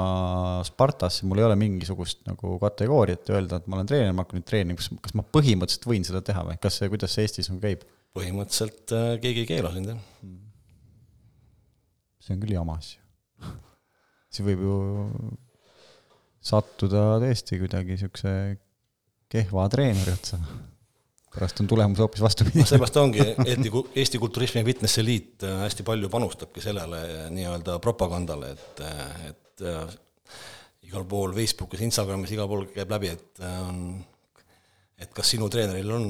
[0.67, 4.49] Spartasse, mul ei ole mingisugust nagu kategooriat öelda, et ma olen treener, ma hakkan nüüd
[4.49, 7.63] treenima, kas, kas ma põhimõtteliselt võin seda teha või kas see, kuidas see Eestis nagu
[7.63, 7.87] käib?
[8.15, 10.03] põhimõtteliselt äh, keegi ei keela sind, jah.
[10.23, 10.37] Hmm.
[12.23, 13.03] see on küll jama asju
[14.35, 14.77] see võib ju
[16.45, 18.31] sattuda tõesti kuidagi niisuguse
[19.31, 20.39] kehva treeneri otsa
[21.35, 22.61] pärast on tulemus hoopis vastupidi.
[22.61, 27.27] noh, seepärast ongi, Eesti, Eesti Kulturismi ja Fitnessi Liit äh, hästi palju panustabki sellele äh,
[27.35, 29.65] nii-öelda propagandale, et, äh, et
[30.85, 33.83] igal pool Facebookis, Instagramis, igal pool käib läbi, et on,
[34.99, 36.09] et kas sinu treeneril on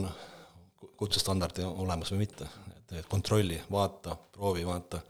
[0.97, 2.47] kutsestandard olemas või mitte.
[2.75, 5.01] et, kontrolli, vaata, proovi, vaata.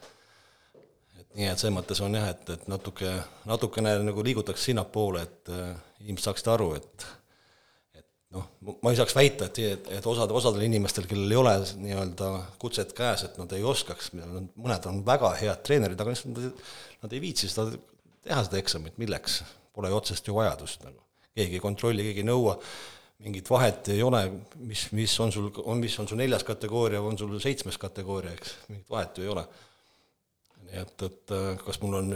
[1.35, 3.11] nii, et selles mõttes on jah, et, et natuke,
[3.45, 5.53] natukene nagu liigutakse sinnapoole, et
[6.05, 7.07] inimesed saaksid aru, et
[8.35, 8.47] noh,
[8.83, 12.29] ma ei saaks väita, et, et, et osad, osadel inimestel, kellel ei ole nii-öelda
[12.61, 16.65] kutset käes, et nad ei oskaks, mõned on väga head treenerid, aga lihtsalt nad,
[17.05, 17.69] nad ei viitsi seda,
[18.25, 19.41] teha seda eksamit, milleks?
[19.75, 21.01] Pole ju otsest ju vajadust nagu.
[21.35, 22.55] keegi ei kontrolli, keegi ei nõua,
[23.25, 24.21] mingit vahet ei ole,
[24.63, 28.55] mis, mis on sul, on, mis on sul neljas kategooria, on sul seitsmes kategooria, eks,
[28.69, 29.45] mingit vahet ju ei ole.
[30.65, 32.13] nii et, et kas mul on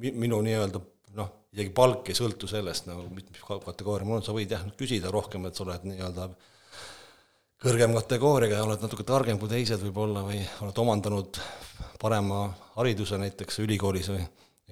[0.00, 0.80] minu nii-öelda
[1.18, 4.06] noh, isegi palk ei sõltu sellest nagu, mis kategooria.
[4.08, 6.28] Mul on, sa võid jah, küsida rohkem, et sa oled nii-öelda
[7.64, 11.38] kõrgem kategooriaga ja oled natuke targem kui teised võib-olla või oled omandanud
[12.02, 14.24] parema hariduse näiteks ülikoolis või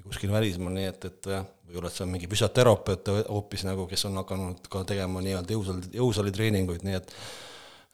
[0.03, 4.67] kuskil välismaal, nii et, et või oled sa mingi füsioterapeut hoopis nagu, kes on hakanud
[4.73, 7.15] ka tegema nii-öelda jõusaali, jõusaalitreeninguid, nii et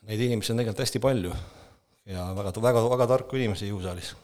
[0.08, 1.34] neid inimesi on tegelikult hästi palju
[2.08, 4.14] ja väga, väga, väga tarku inimesi jõusaalis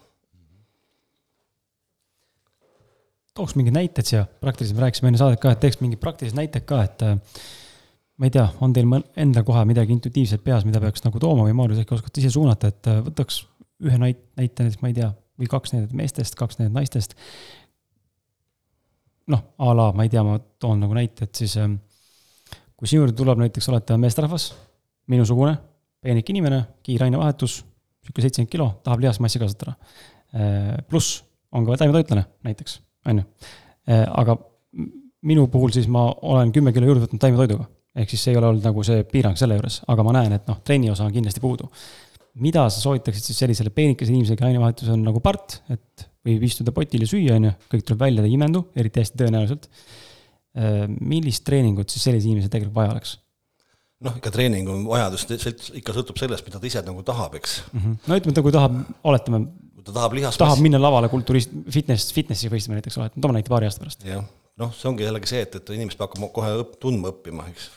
[3.34, 6.66] tooks mingid näited siia, praktiliselt me rääkisime enne saadet ka, et teeks mingid praktilised näited
[6.68, 7.40] ka, et äh,
[8.20, 11.56] ma ei tea, on teil endal kohe midagi intuitiivset peas, mida peaks nagu tooma või
[11.58, 13.40] Maarjus äkki oskate ise suunata, et äh, võtaks
[13.84, 15.10] ühe näite, näite näiteks, ma ei tea,
[15.40, 17.18] või kaks näidet meestest, kaks näidet naistest.
[19.32, 21.78] noh, a la, ma ei tea, ma toon nagu näite, et siis ähm,
[22.76, 24.50] kui sinu juurde tuleb näiteks, olete meesterahvas,
[25.10, 25.56] minusugune,
[26.04, 27.62] peenik inimene, kiire ainevahetus,
[28.04, 29.74] niisugune seitsekümmend kilo, tahab lihasmassi kasvatada.
[30.36, 31.22] Äh, pluss
[31.54, 32.78] on ka taimetoitlane näiteks,
[33.10, 33.26] on ju.
[33.90, 34.36] Äh, aga
[35.28, 37.68] minu puhul siis ma olen kümme kilo juurde võtnud taimetoiduga.
[37.94, 40.48] ehk siis see ei ole olnud nagu see piirang selle juures, aga ma näen, et
[40.50, 41.70] noh, trenni osa on kindlasti puudu.
[42.42, 46.72] mida sa soovitaksid siis sellisele peenikese inimesele, kelle ainevahetus on nagu part, et võib istuda
[46.74, 49.68] potil ja süüa, on ju, kõik tuleb välja, ta ei imendu, eriti hästi tõenäoliselt.
[50.58, 53.18] Äh, millist treeningut siis sellise inimese tegelikult vaja oleks?
[54.04, 55.24] noh, ikka treeningu vajadus
[55.78, 57.80] ikka sõltub sellest, mida ta ise nagu tahab, eks mm.
[57.80, 57.94] -hmm.
[58.10, 58.74] no ütleme, et kui tahab,
[59.06, 59.40] oletame,
[59.84, 63.68] ta tahab lihast tahab minna lavale kulturist, fitness, fitnessi võistlema näiteks, oletame, toome näite paari
[63.68, 64.04] aasta pärast.
[64.08, 64.26] jah,
[64.60, 67.70] noh, see ongi jällegi see, et, et inimest peab hakkama kohe õpp-, tundma õppima, eks.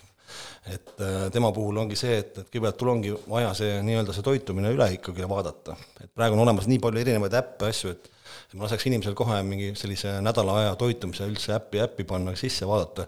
[0.73, 4.27] et äh, tema puhul ongi see, et, et kõigepealt tul ongi vaja see nii-öelda see
[4.27, 5.77] toitumine üle ikkagi vaadata.
[6.03, 9.73] et praegu on olemas nii palju erinevaid äppe, asju, et ma laseks inimesel kohe mingi
[9.79, 13.07] sellise nädala aja toitumise üldse äppi, äppi panna sisse, vaadata,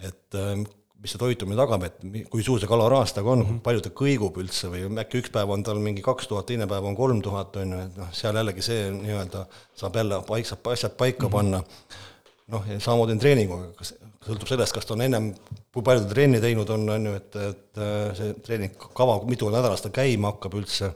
[0.00, 0.60] et äh,
[1.00, 3.60] mis see toitumine tagab, et kui suur see kaloraaž temaga on mm, -hmm.
[3.64, 6.84] palju ta kõigub üldse või äkki üks päev on tal mingi kaks tuhat, teine päev
[6.84, 9.46] on kolm tuhat, on ju, et noh, seal jällegi see nii-öelda
[9.80, 11.32] saab jälle paik, saab asjad paika mm -hmm.
[11.32, 11.62] panna.
[12.50, 13.94] noh, ja samamoodi on treeninguga, kas,
[14.26, 15.28] sõltub sellest, kas ta on ennem,
[15.72, 19.84] kui palju ta trenni teinud on, on ju, et, et äh, see treeningkava, mitu nädalas
[19.84, 20.90] ta käima hakkab üldse,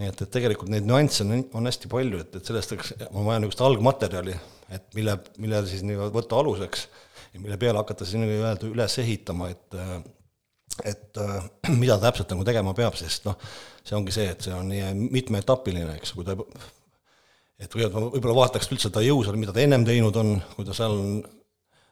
[0.00, 2.72] nii et, et tegelikult neid nüansse on, on hästi palju, et, et sellest
[3.12, 4.34] on vaja niisugust algmaterjali,
[4.70, 6.88] et mille, mille siis nii-öelda võtta aluseks
[7.34, 9.78] ja mille peale hakata siis nii-öelda üles ehitama, et
[10.86, 11.18] et
[11.82, 13.36] mida täpselt nagu tegema peab, sest noh,
[13.84, 16.36] see ongi see, et see on nii mitmeetapiline, eks, kui ta
[17.60, 20.76] et kõigepealt võib-olla vaataks üldse ta jõu seal, mida ta ennem teinud on, kui ta
[20.76, 21.10] seal on,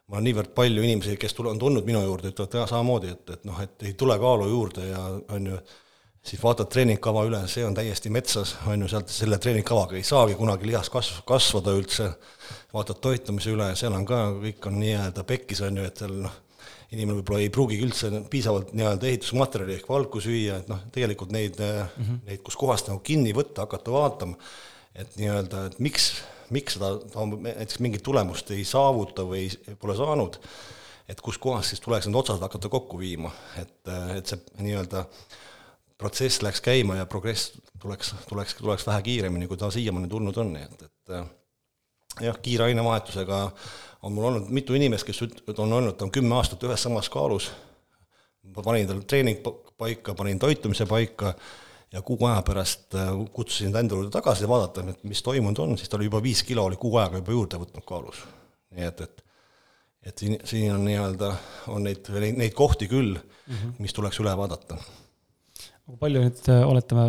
[0.08, 3.44] ma olen niivõrd palju inimesi, kes tule, on tulnud minu juurde, ütlevad samamoodi, et, et
[3.48, 5.02] noh, et ei tule kaalu juurde ja
[5.36, 5.60] on ju,
[6.28, 10.36] siis vaatad treeningkava üle, see on täiesti metsas, on ju, sealt selle treeningkavaga ei saagi
[10.38, 12.10] kunagi lihas kasv-, kasvada üldse,
[12.74, 16.36] vaatad toitumise üle, seal on ka, kõik on nii-öelda pekkis, on ju, et seal noh,
[16.92, 21.60] inimene võib-olla ei pruugigi üldse piisavalt nii-öelda ehitusmaterjali ehk valku süüa, et noh, tegelikult neid
[21.60, 22.22] mm, -hmm.
[22.30, 24.36] neid kuskohast nagu kinni võtta, hakata vaatama,
[24.96, 26.10] et nii-öelda, et miks,
[26.54, 29.48] miks seda näiteks mingit tulemust ei saavuta või
[29.80, 30.40] pole saanud,
[31.08, 33.76] et kuskohast siis tuleks need otsad hakata kokku viima, et,
[34.16, 35.04] et see nii-öelda
[35.98, 40.52] protsess läks käima ja progress tuleks, tuleks, tuleks vähe kiiremini, kui ta siiamaani tulnud on,
[40.54, 43.40] nii et, et jah, kiire ainevahetusega
[44.02, 45.22] on mul olnud mitu inimest, kes
[45.58, 47.50] on olnud, ta on kümme aastat ühes samas kaalus,
[48.54, 49.42] ma panin tal treening
[49.78, 51.34] paika, panin toitumise paika
[51.92, 55.62] ja kuu aja pärast äh, kutsusin ta enda juurde tagasi ja vaadata, et mis toimunud
[55.64, 58.22] on, siis ta oli juba viis kilo, oli kuu ajaga juba juurde võtnud kaalus.
[58.76, 59.24] nii et, et
[60.08, 61.32] et siin, siin on nii-öelda,
[61.74, 63.72] on neid, neid kohti küll mm, -hmm.
[63.78, 64.78] mis tuleks üle vaadata.
[65.88, 67.08] Kui palju nüüd, äh, oletame,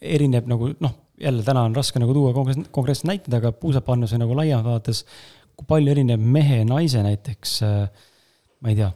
[0.00, 4.68] erineb nagu noh, jälle täna on raske nagu tuua konkreetseid näiteid, aga puusapannuse nagu laiemalt
[4.68, 5.04] vaadates,
[5.56, 8.10] kui palju erineb mehe ja naise näiteks, äh,
[8.60, 8.90] ma ei tea,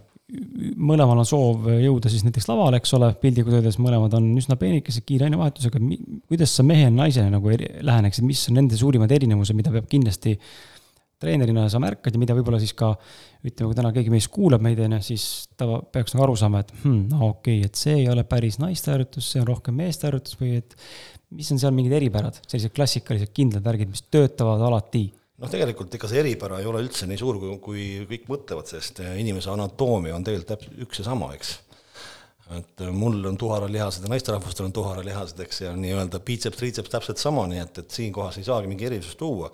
[0.80, 5.04] mõlemal on soov jõuda siis näiteks lavale, eks ole, piltlikult öeldes mõlemad on üsna peenikesed,
[5.06, 5.80] kiire ainevahetusega,
[6.30, 10.38] kuidas sa mehe ja naisele nagu läheneksid, mis on nende suurimad erinevused, mida peab kindlasti
[11.22, 12.92] treenerina sa märkad ja mida võib-olla siis ka
[13.44, 15.26] ütleme, kui täna keegi meist kuulab meid, on ju, siis
[15.58, 18.58] ta peaks nagu aru saama, et hmm, no okei okay,, et see ei ole päris
[18.62, 20.76] naiste harjutus, see on rohkem meeste harjutus või et
[21.34, 25.06] mis on seal mingid eripärad, sellised klassikalised kindlad värgid, mis töötavad alati?
[25.40, 29.02] noh, tegelikult ega see eripära ei ole üldse nii suur, kui, kui kõik mõtlevad, sest
[29.04, 31.56] eh, inimese anatoomia on tegelikult täpselt üks ja sama, eks.
[32.58, 37.22] et eh, mul on tuharalihased ja naisterahvastel on tuharalihased, eks, ja nii-öelda biitseps, triitseps täpselt
[37.22, 39.50] sama, nii et, et siinkohas ei saagi mingi erisust tuua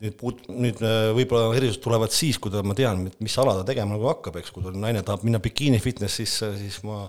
[0.00, 3.66] nüüd puut-, nüüd äh, võib-olla erisused tulevad siis, kui ta, ma tean, mis ala ta
[3.68, 7.02] tegema nagu hakkab, eks, kui naine tahab minna bikiini fitnessisse, siis ma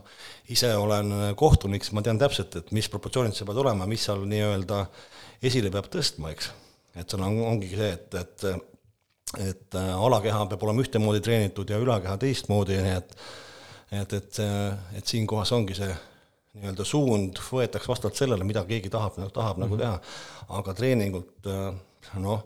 [0.51, 4.03] ise olen äh, kohtunik, siis ma tean täpselt, et mis proportsioonid seal peavad olema, mis
[4.07, 4.83] seal nii-öelda
[5.47, 6.51] esile peab tõstma, eks.
[6.99, 8.67] et seal on, ongi see, et, et
[9.39, 13.15] et äh, alakeha peab olema ühtemoodi treenitud ja ülakeha teistmoodi, nii et
[13.91, 14.39] et, et,
[14.99, 15.91] et siinkohas ongi see
[16.59, 19.63] nii-öelda suund võetakse vastavalt sellele, mida keegi tahab, tahab mm -hmm.
[19.63, 19.81] nagu mhm.
[19.81, 21.49] teha, aga treeningut
[22.19, 22.43] noh,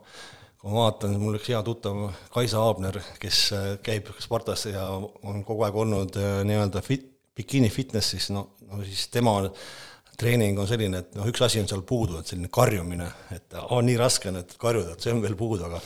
[0.65, 1.99] kui ma vaatan, mul üks hea tuttav,
[2.33, 7.69] Kaisa Aabner, kes äh, käib Spartas ja on kogu aeg olnud äh, nii-öelda fit-, bikiini
[7.69, 9.35] fitnessis, no, no siis tema
[10.17, 13.85] treening on selline, et noh, üks asi on seal puudu, et selline karjumine, et on
[13.85, 15.83] nii raske on, et karjuda, et see on veel puudu, aga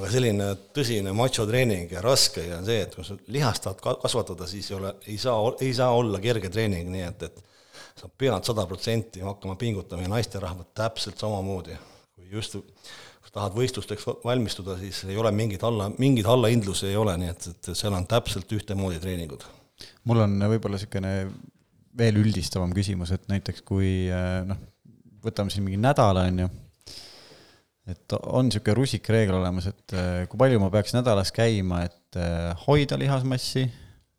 [0.00, 4.72] aga selline tõsine macho-treening ja raske ja see, et kui sa lihast tahad kasvatada, siis
[4.72, 8.66] ei ole, ei saa, ei saa olla kerge treening, nii et, et sa pead sada
[8.66, 11.78] protsenti hakkama pingutama ja naisterahvad täpselt samamoodi.
[12.16, 12.58] kui just
[13.36, 17.70] tahad võistlusteks valmistuda, siis ei ole mingit alla, mingeid allahindlusi ei ole, nii et, et
[17.76, 19.44] seal on täpselt ühtemoodi treeningud.
[20.08, 21.12] mul on võib-olla niisugune
[21.96, 24.08] veel üldistavam küsimus, et näiteks kui
[24.48, 24.60] noh,
[25.24, 26.50] võtame siin mingi nädala, on ju,
[27.92, 29.96] et on niisugune rusikreegel olemas, et
[30.30, 32.20] kui palju ma peaks nädalas käima, et
[32.66, 33.66] hoida lihasmassi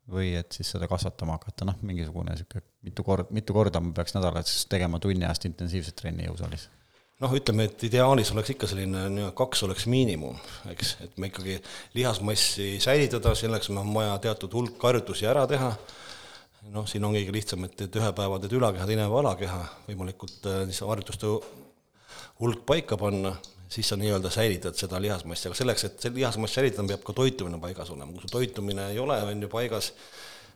[0.07, 4.15] või et siis seda kasvatama hakata, noh, mingisugune niisugune mitu kord, mitu korda ma peaks
[4.15, 6.70] nädalas tegema tunni ajast intensiivset trenni jõusaalis?
[7.24, 10.38] Noh, ütleme, et ideaalis oleks ikka selline nii-öelda kaks oleks miinimum,
[10.74, 11.57] eks, et me ikkagi
[11.97, 15.72] lihasmassi säilitada, selleks on vaja teatud hulk harjutusi ära teha,
[16.74, 20.49] noh, siin on kõige lihtsam, et, et ühe päeva teed ülakeha, teine päev alakeha, võimalikult
[20.51, 21.36] äh, siis harjutuste
[22.41, 23.34] hulk paika panna
[23.70, 27.59] siis sa nii-öelda säilitad seda lihasmassi, aga selleks, et see lihasmass säilitada, peab ka toitumine
[27.59, 29.91] paigas olema, kui su toitumine ei ole, on ju, paigas,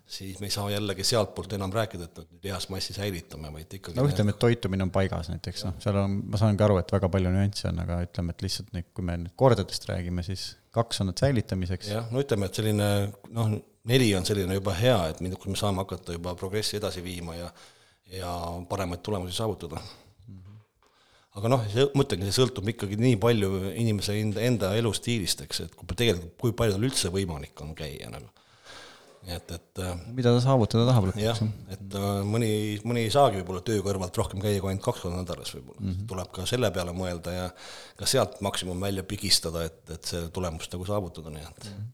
[0.06, 4.36] siis me ei saa jällegi sealtpoolt enam rääkida, et lihasmassi säilitame, vaid ikkagi no ütleme,
[4.36, 7.70] et toitumine on paigas näiteks, noh, seal on, ma saangi aru, et väga palju nüansse
[7.72, 11.24] on, aga ütleme, et lihtsalt nüüd, kui me nüüd kordadest räägime, siis kaks on need
[11.24, 11.92] säilitamiseks.
[11.94, 12.90] jah, no ütleme, et selline
[13.38, 13.56] noh,
[13.92, 17.52] neli on selline juba hea, et kui me saame hakata juba progressi edasi viima ja
[18.12, 18.32] ja
[18.68, 19.80] paremaid tulemusi saavutada
[21.40, 25.64] aga noh, see, ma ütlengi, see sõltub ikkagi nii palju inimese enda, enda elustiilist, eks,
[25.68, 28.32] et kui tegelikult, kui palju tal üldse võimalik on käia nagu.
[29.28, 31.22] Nii et, et äh, mida ta saavutada tahab lõpuks.
[31.24, 31.40] jah,
[31.76, 32.52] et äh, mõni,
[32.88, 35.94] mõni ei saagi võib-olla töö kõrvalt rohkem käia kui ainult kaks korda nädalas võib-olla mm,
[35.94, 36.10] -hmm.
[36.10, 37.48] tuleb ka selle peale mõelda ja
[38.00, 41.90] ka sealt maksimum välja pigistada, et, et see tulemust nagu saavutada, nii et mm -hmm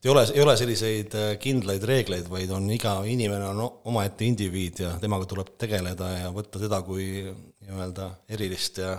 [0.00, 4.24] et ei ole, ei ole selliseid äh, kindlaid reegleid, vaid on iga inimene on omaette
[4.24, 8.94] indiviid ja temaga tuleb tegeleda ja võtta teda kui nii-öelda erilist ja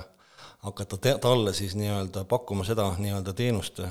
[0.65, 3.81] hakata te-, talle siis nii-öelda pakkuma seda nii-öelda teenust,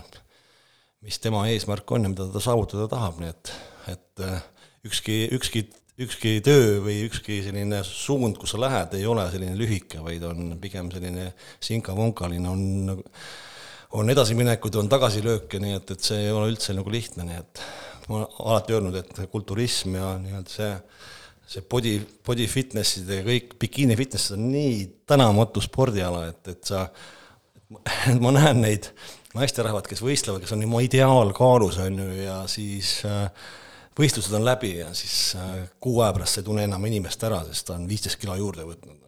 [1.05, 3.53] mis tema eesmärk on ja mida ta saavutada tahab, nii et,
[3.95, 4.43] et äh,
[4.89, 5.65] ükski, ükski,
[6.01, 10.59] ükski töö või ükski selline suund, kus sa lähed, ei ole selline lühike, vaid on
[10.61, 11.31] pigem selline
[11.65, 13.07] sinka-vonkaline, on nagu
[13.99, 17.63] on edasiminekuid, on tagasilööke, nii et, et see ei ole üldse nagu lihtne, nii et
[18.11, 20.71] ma olen alati öelnud, et kulturism ja nii-öelda see,
[21.51, 21.97] see body,
[22.27, 24.77] body fitness'id ja kõik, bikiini fitness on nii
[25.11, 26.85] tänamatu spordiala, et, et sa,
[28.23, 28.93] ma näen neid
[29.37, 33.29] naisterahvad, kes võistlevad, kes on oma ideaalkaalus, on ju, ja siis äh,
[33.99, 37.43] võistlused on läbi ja siis äh, kuu aja pärast sa ei tunne enam inimest ära,
[37.49, 38.99] sest ta on viisteist kilo juurde võtnud.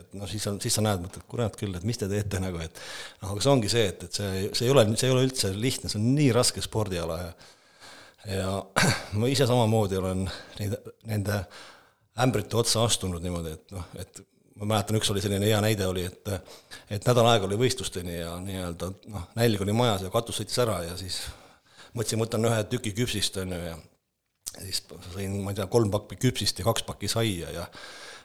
[0.00, 2.58] Et noh, siis on, siis sa näed, mõtled, kurat küll, et mis te teete nagu,
[2.62, 2.78] et
[3.22, 5.52] noh, aga see ongi see, et, et see, see ei ole, see ei ole üldse
[5.54, 7.32] lihtne, see on nii raske spordiala ja
[8.28, 8.64] ja
[9.18, 10.26] ma ise samamoodi olen
[10.58, 10.74] neid,
[11.08, 11.38] nende
[12.20, 14.20] ämbrite otsa astunud niimoodi, et noh, et
[14.60, 16.32] ma mäletan, üks oli selline hea näide oli, et
[16.90, 20.82] et nädal aega oli võistlusteni ja nii-öelda noh, nälg oli majas ja katus sõitis ära
[20.84, 21.22] ja siis
[21.94, 23.78] mõtlesin, võtan ühe tüki küpsist, on ju, ja
[24.58, 24.82] siis
[25.14, 27.66] sõin, ma ei tea, kolm pakki küpsist ja kaks pakki saia ja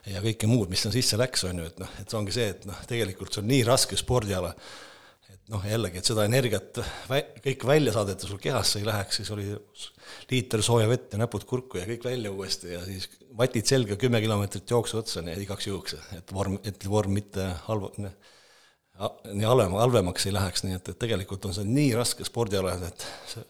[0.06, 2.50] ja kõike muud, mis sinna sisse läks, on ju, et noh, et see ongi see,
[2.52, 4.52] et noh, tegelikult see on nii raske spordiala,
[5.52, 6.80] noh, jällegi, et seda energiat
[7.10, 9.46] vä-, kõik välja saadeta sul kehasse ei läheks, siis oli
[10.30, 14.20] liiter sooja vett ja näpud kurku ja kõik välja uuesti ja siis vatid selga, kümme
[14.24, 20.26] kilomeetrit jooksu otsa, nii igaks juhuks, et vorm, et vorm mitte halva, nii halvema, halvemaks
[20.26, 23.44] ei läheks, nii et, et tegelikult on see nii raske spordiala, et see,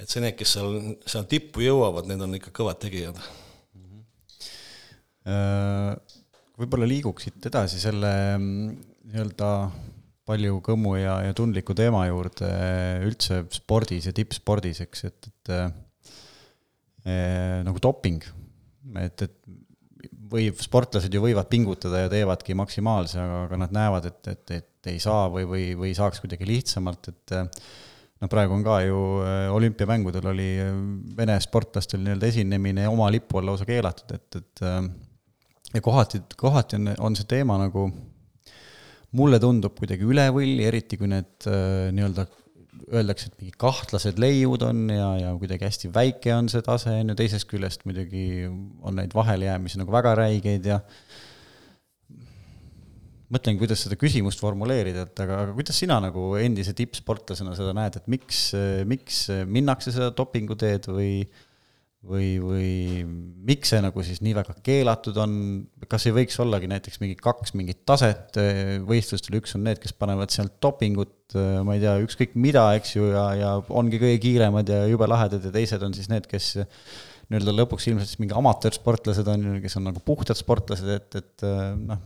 [0.00, 3.20] et see, need, kes seal, seal tippu jõuavad, need on ikka kõvad tegijad.
[5.22, 5.92] Äh,
[6.58, 8.72] võib-olla liiguksid edasi selle mm,
[9.12, 9.50] nii-öelda
[10.28, 12.48] palju kõmu ja, ja tundliku teema juurde
[13.06, 15.72] üldse spordis ja tippspordis, eks, et, et äh,
[17.66, 18.22] nagu doping,
[19.02, 19.38] et, et
[20.32, 24.92] või sportlased ju võivad pingutada ja teevadki maksimaalse, aga, aga nad näevad, et, et, et
[24.92, 28.98] ei saa või, või, või saaks kuidagi lihtsamalt, et noh, praegu on ka ju
[29.58, 30.48] olümpiamängudel oli
[31.18, 34.64] Vene sportlastel nii-öelda esinemine oma lipu all lausa keelatud, et, et
[35.74, 37.86] ja kohati, kohati on, on see teema nagu,
[39.18, 42.26] mulle tundub kuidagi üle võlli, eriti kui need äh, nii-öelda
[42.92, 47.12] öeldakse, et mingi kahtlased leiud on ja, ja kuidagi hästi väike on see tase, on
[47.12, 50.80] ju, teisest küljest muidugi on neid vahelejäämisi nagu väga räigeid ja
[53.32, 57.96] mõtlen, kuidas seda küsimust formuleerida, et aga, aga kuidas sina nagu endise tippsportlasena seda näed,
[58.00, 58.42] et miks,
[58.88, 61.46] miks minnakse seda dopinguteed või äh,
[62.02, 62.70] või, või
[63.46, 65.34] miks see nagu siis nii väga keelatud on,
[65.90, 69.94] kas ei võiks ollagi näiteks mingi kaks mingit taset eh, võistlustel, üks on need, kes
[69.98, 74.18] panevad sealt dopingut, eh, ma ei tea, ükskõik mida, eks ju, ja, ja ongi kõige
[74.24, 76.56] kiiremad ja jube lahedad ja teised on siis need, kes
[77.30, 81.46] nii-öelda lõpuks ilmselt siis mingi amatöörsportlased on ju, kes on nagu puhtad sportlased, et, et
[81.46, 82.02] eh, noh,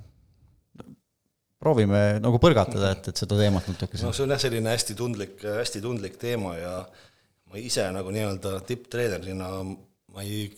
[1.62, 3.96] proovime nagu põrgatada, et, et seda teemat natuke.
[4.04, 6.78] no see on jah, selline hästi tundlik, hästi tundlik teema ja
[7.50, 10.48] ma ise nagu nii-öelda tipptreenerina ma ei,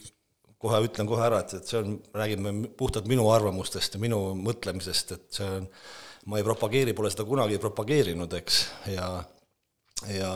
[0.58, 5.14] kohe ütlen kohe ära, et, et see on, räägime puhtalt minu arvamustest ja minu mõtlemisest,
[5.16, 5.68] et see on,
[6.28, 8.64] ma ei propageeri, pole seda kunagi propageerinud, eks,
[8.94, 9.12] ja,
[10.14, 10.32] ja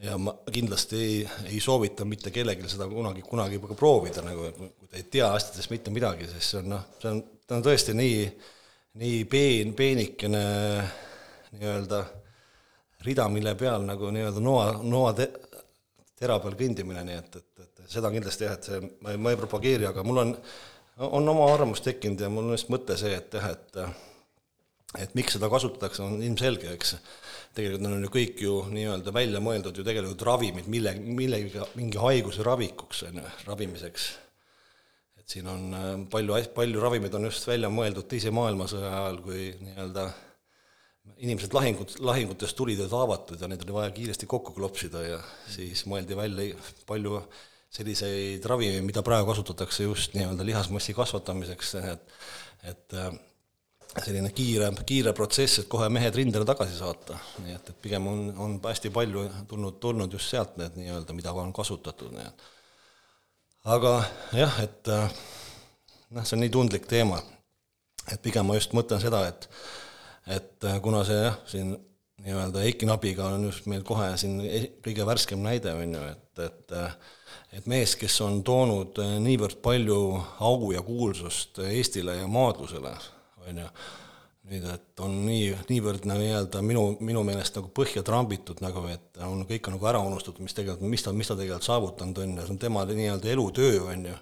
[0.00, 1.16] ja ma kindlasti ei,
[1.50, 5.72] ei soovita mitte kellelgi seda kunagi, kunagi ka proovida, nagu kui te ei tea asjadest
[5.74, 8.22] mitte midagi, sest see on noh, see on, ta on tõesti nii,
[9.02, 10.44] nii peen, peenikene
[11.52, 12.00] nii-öelda
[13.04, 15.28] rida, mille peal nagu nii-öelda noa, noa te,
[16.20, 19.32] tera peal kõndimine, nii et, et, et seda kindlasti jah, et see, ma ei, ma
[19.32, 20.36] ei propageeri, aga mul on
[21.00, 23.78] on oma arvamus tekkinud ja mul on lihtsalt mõte see, et jah, et
[24.98, 26.96] et miks seda kasutatakse, on ilmselge, eks.
[27.54, 32.00] tegelikult need on ju kõik ju nii-öelda välja mõeldud ju tegelikult ravimid, mille, millegagi, mingi
[32.02, 34.08] haiguse ravikuks, on ju, ravimiseks.
[35.20, 39.52] et siin on äh, palju, palju ravimeid on just välja mõeldud Teise maailmasõja ajal, kui
[39.62, 40.08] nii-öelda
[41.18, 45.84] inimesed lahingut, lahingutest tulid ja haavatud ja neid oli vaja kiiresti kokku klopsida ja siis
[45.90, 46.54] mõeldi välja
[46.86, 47.22] palju
[47.70, 52.14] selliseid ravimeid, mida praegu kasutatakse just nii-öelda lihasmassi kasvatamiseks, et
[52.70, 53.12] et äh,
[53.98, 58.22] selline kiire, kiire protsess, et kohe mehed rindele tagasi saata, nii et, et pigem on,
[58.38, 62.48] on hästi palju tulnud, tulnud just sealt need nii-öelda, mida on kasutatud, nii et.
[63.70, 63.94] Aga
[64.34, 65.20] jah, et äh,
[66.16, 67.18] noh, see on nii tundlik teema,
[68.08, 69.48] et pigem ma just mõtlen seda, et
[70.26, 71.72] et äh, kuna see jah, siin
[72.20, 76.44] nii-öelda Eiki Nabiga on just meil kohe siin e-, kõige värskem näide, on ju, et,
[76.44, 76.78] et
[77.52, 80.00] et mees, kes on toonud äh, niivõrd palju
[80.46, 82.92] au ja kuulsust Eestile ja maadlusele,
[83.46, 83.70] on ju,
[84.50, 89.22] nüüd, et on nii, niivõrd nagu nii-öelda minu, minu meelest nagu põhja trambitud nagu, et
[89.26, 92.38] on kõik on nagu ära unustatud, mis tegelikult, mis ta, mis ta tegelikult saavutanud on
[92.38, 94.16] ja see on tema nii-öelda elutöö, on ju.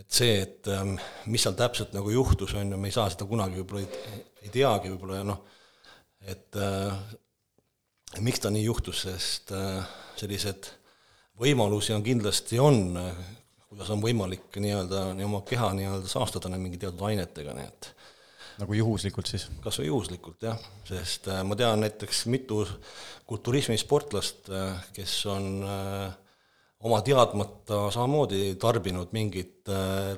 [0.00, 0.96] et see, et ähm,
[1.28, 3.84] mis seal täpselt nagu juhtus, on ju, me ei saa seda kunagi võib-olla
[4.42, 5.42] ei, teagi võib-olla ja noh,
[6.28, 6.96] et äh,
[8.24, 9.80] miks ta nii juhtus, sest äh,
[10.20, 10.72] sellised
[11.40, 12.98] võimalusi on kindlasti, on,
[13.70, 17.92] kuidas on võimalik nii-öelda nii oma keha nii-öelda saastada mingi teatud ainetega, nii et
[18.60, 19.46] nagu juhuslikult siis?
[19.64, 22.62] kas või juhuslikult, jah, sest äh, ma tean näiteks mitu
[23.30, 26.10] kulturismisportlast, äh, kes on äh,
[26.86, 29.68] oma teadmata samamoodi tarbinud mingit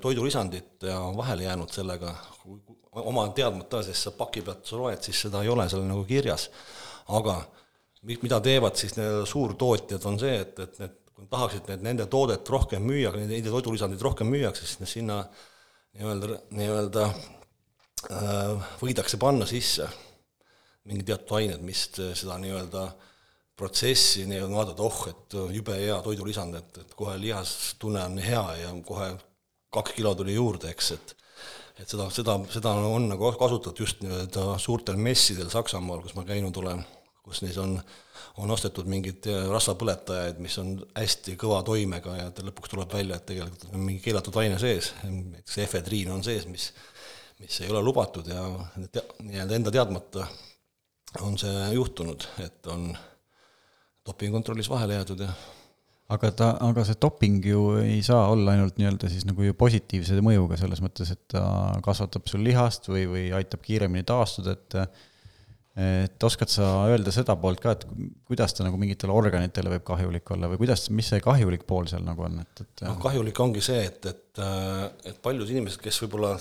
[0.01, 2.13] toidulisandit ja vahele jäänud sellega,
[3.01, 6.51] oma teadmata, sest sa paki pealt sa loed, siis seda ei ole seal nagu kirjas.
[7.09, 7.41] aga
[8.03, 12.49] mida teevad siis need suurtootjad, on see, et, et need kui tahaksid, et nende toodet
[12.51, 15.23] rohkem müüa, nende toidulisandit rohkem müüakse, siis sinna
[15.99, 17.05] nii-öelda, nii-öelda
[18.11, 19.89] äh, võidakse panna sisse
[20.89, 22.87] mingid teatud ained, mis seda nii-öelda
[23.59, 28.73] protsessi nii-öelda vaadata, oh, et jube hea toidulisand, et, et kohe lihastunne on hea ja
[28.87, 29.13] kohe
[29.73, 31.15] kaks kilo tuli juurde, eks, et
[31.83, 36.57] et seda, seda, seda on nagu kasutatud just nii-öelda suurtel messidel Saksamaal, kus ma käinud
[36.63, 36.85] olen,
[37.23, 37.79] kus neis on
[38.41, 43.27] on ostetud mingeid äh, rasvapõletajaid, mis on hästi kõva toimega ja lõpuks tuleb välja, et
[43.29, 46.71] tegelikult on mingi keelatud aine sees, näiteks efedriin on sees, mis
[47.43, 48.43] mis ei ole lubatud ja
[49.23, 50.27] nii-öelda enda teadmata
[51.27, 52.93] on see juhtunud, et on
[54.07, 55.33] dopingukontrollis vahele jäädud ja
[56.13, 60.19] aga ta, aga see doping ju ei saa olla ainult nii-öelda siis nagu ju positiivse
[60.25, 61.45] mõjuga, selles mõttes, et ta
[61.85, 64.79] kasvatab sul lihast või, või aitab kiiremini taastuda, et
[65.73, 67.87] et oskad sa öelda seda poolt ka, et
[68.29, 72.05] kuidas ta nagu mingitele organitele võib kahjulik olla või kuidas, mis see kahjulik pool seal
[72.05, 74.43] nagu on, et, et noh, kahjulik ongi see, et, et,
[75.09, 76.35] et paljud inimesed, kes võib-olla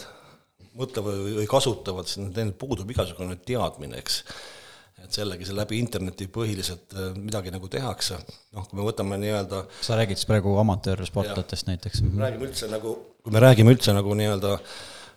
[0.76, 4.20] mõtlevad või kasutavad, siis neil puudub igasugune teadmine, eks.
[5.04, 8.20] Et jällegi see läbi interneti põhiliselt äh, midagi nagu tehakse,
[8.56, 12.06] noh, kui me võtame nii-öelda sa räägid siis praegu amatöörsportlatest näiteks?
[12.08, 14.58] räägime üldse nagu, kui me räägime üldse nagu nii-öelda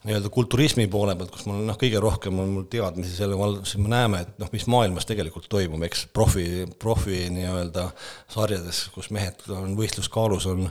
[0.05, 3.81] nii-öelda kulturismi poole pealt, kus mul noh, kõige rohkem on mul teadmisi selle val-, siis
[3.81, 7.87] me näeme, et noh, mis maailmas tegelikult toimub, eks, profi, profi nii-öelda
[8.35, 10.69] sarjades, kus mehed on võistluskaalus, on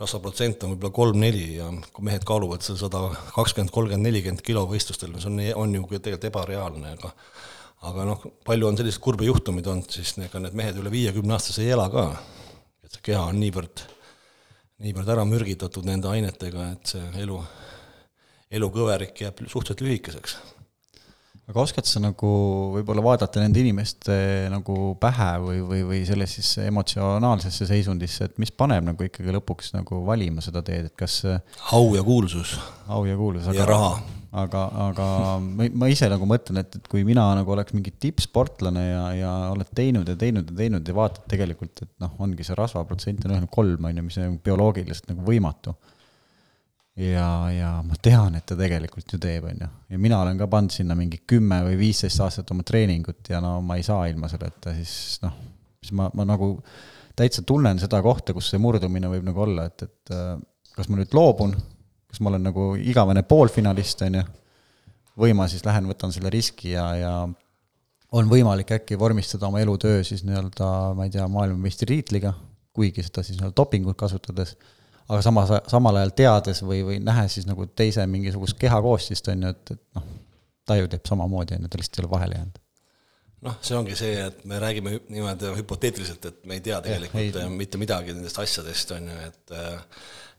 [0.00, 3.02] rasvaprotsent on võib-olla kolm-neli ja kui mehed kaaluvad seal sada
[3.34, 7.12] kakskümmend, kolmkümmend, nelikümmend kilo võistlustel, see on, on ju tegelikult ebareaalne, aga
[7.88, 11.64] aga noh, palju on selliseid kurbi juhtumeid olnud, siis ega need mehed üle viiekümne aastase
[11.64, 12.10] ei ela ka.
[12.84, 13.84] et see keha on niivõrd,
[14.84, 17.38] niivõrd ära mürgitatud nende ainetega, et see elu
[18.50, 20.36] elukõverik jääb suhteliselt lühikeseks.
[21.50, 22.30] Aga oskad sa nagu
[22.76, 24.14] võib-olla vaadata nende inimeste
[24.52, 29.74] nagu pähe või, või, või selles siis emotsionaalsesse seisundisse, et mis paneb nagu ikkagi lõpuks
[29.74, 31.20] nagu valima seda teed, et kas
[31.74, 32.54] au ja kuulsus.
[32.86, 33.92] au ja kuulsus, aga ja raha.
[34.44, 35.06] aga, aga
[35.42, 39.36] ma, ma ise nagu mõtlen, et, et kui mina nagu oleks mingi tippsportlane ja, ja
[39.50, 43.34] oled teinud ja teinud ja teinud ja vaatad tegelikult, et noh, ongi see rasvaprotsent on
[43.34, 45.74] üheksakümmend kolm, on ju, mis on bioloogiliselt nagu võimatu
[46.96, 49.68] ja, ja ma tean, et ta tegelikult ju teeb, on ju.
[49.94, 53.58] ja mina olen ka pannud sinna mingi kümme või viisteist aastat oma treeningut ja no
[53.64, 55.36] ma ei saa ilma selleta, siis noh,
[55.80, 56.56] siis ma, ma nagu
[57.16, 60.34] täitsa tunnen seda kohta, kus see murdumine võib nagu olla, et, et äh,
[60.76, 61.54] kas ma nüüd loobun,
[62.10, 64.26] kas ma olen nagu igavene poolfinalist, on ju,
[65.20, 67.14] või ma siis lähen, võtan selle riski ja, ja
[68.16, 70.68] on võimalik äkki vormistada oma elutöö siis nii-öelda,
[70.98, 72.32] ma ei tea, maailmameistritiitliga,
[72.74, 74.56] kuigi seda siis nii-öelda dopingut kasutades,
[75.10, 79.52] aga samas, samal ajal teades või, või nähes siis nagu teise mingisugust kehakoostist, on ju,
[79.54, 80.08] et, et noh,
[80.68, 82.58] ta ju teeb samamoodi, on ju, ta lihtsalt ei ole vahele jäänud.
[83.40, 87.44] Noh, see ongi see, et me räägime niimoodi hüpoteetiliselt, et me ei tea tegelikult ja,
[87.46, 89.54] ei, mitte midagi nendest asjadest, on ju, et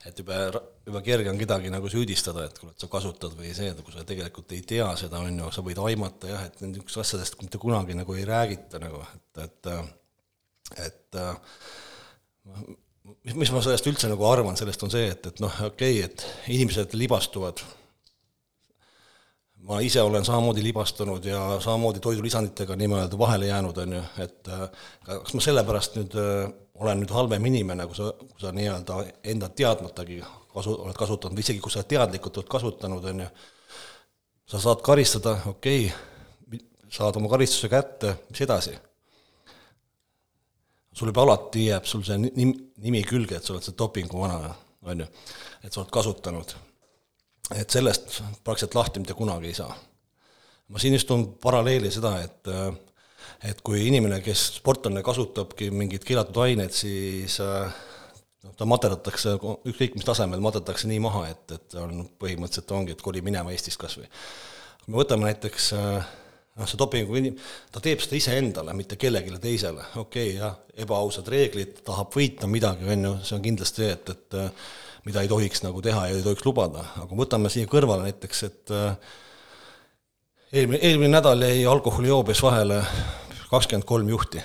[0.09, 0.37] et juba,
[0.85, 3.93] juba kerge on kedagi nagu süüdistada, et kuule, et sa kasutad või see, et kui
[3.93, 7.61] sa tegelikult ei tea seda, on ju, sa võid aimata jah, et nendest asjadest mitte
[7.61, 9.73] kunagi nagu ei räägita nagu, et, et
[10.85, 12.77] et mis,
[13.33, 16.51] mis ma sellest üldse nagu arvan, sellest on see, et, et noh, okei okay,, et
[16.55, 17.63] inimesed libastuvad
[19.67, 24.67] ma ise olen samamoodi libastunud ja samamoodi toidulisanditega nii-öelda vahele jäänud, on ju, et äh,
[25.05, 26.51] kas ma sellepärast nüüd äh,
[26.81, 29.01] olen nüüd halvem inimene, kui sa, kui sa nii-öelda
[29.33, 30.21] enda teadmatagi
[30.53, 33.27] kasu, oled kasutanud või isegi kui sa teadlikult oled kasutanud, on ju,
[34.53, 38.73] sa saad karistada, okei okay,, saad oma karistuse kätte, mis edasi?
[40.93, 42.51] Sul juba alati jääb sul see nimi,
[42.83, 44.51] nimi külge, et sa oled see dopingu vana,
[44.87, 45.07] on ju,
[45.63, 46.57] et sa oled kasutanud
[47.55, 49.75] et sellest praktiliselt lahti mitte kunagi ei saa.
[50.71, 52.51] ma siin just toon paralleeli seda, et
[53.45, 59.35] et kui inimene, kes sportlane kasutabki mingit keelatud ainet, siis noh, ta materdatakse,
[59.69, 63.81] ükskõik mis tasemel, materdatakse nii maha, et, et on põhimõtteliselt ongi, et koli minema Eestist
[63.81, 64.09] kas või.
[64.83, 65.71] kui me võtame näiteks
[66.61, 67.39] noh, see dopingu inim-,
[67.73, 70.55] ta teeb seda iseendale, mitte kellelegi teisele, okei okay,, jah,
[70.85, 74.39] ebaausad reeglid, tahab võita midagi, on ju, see on kindlasti see, et, et
[75.07, 78.73] mida ei tohiks nagu teha ja ei tohiks lubada, aga võtame siia kõrvale näiteks, et
[78.75, 79.13] äh,
[80.53, 82.81] eelmine, eelmine nädal jäi alkoholijoobes vahele
[83.49, 84.43] kakskümmend kolm juhti.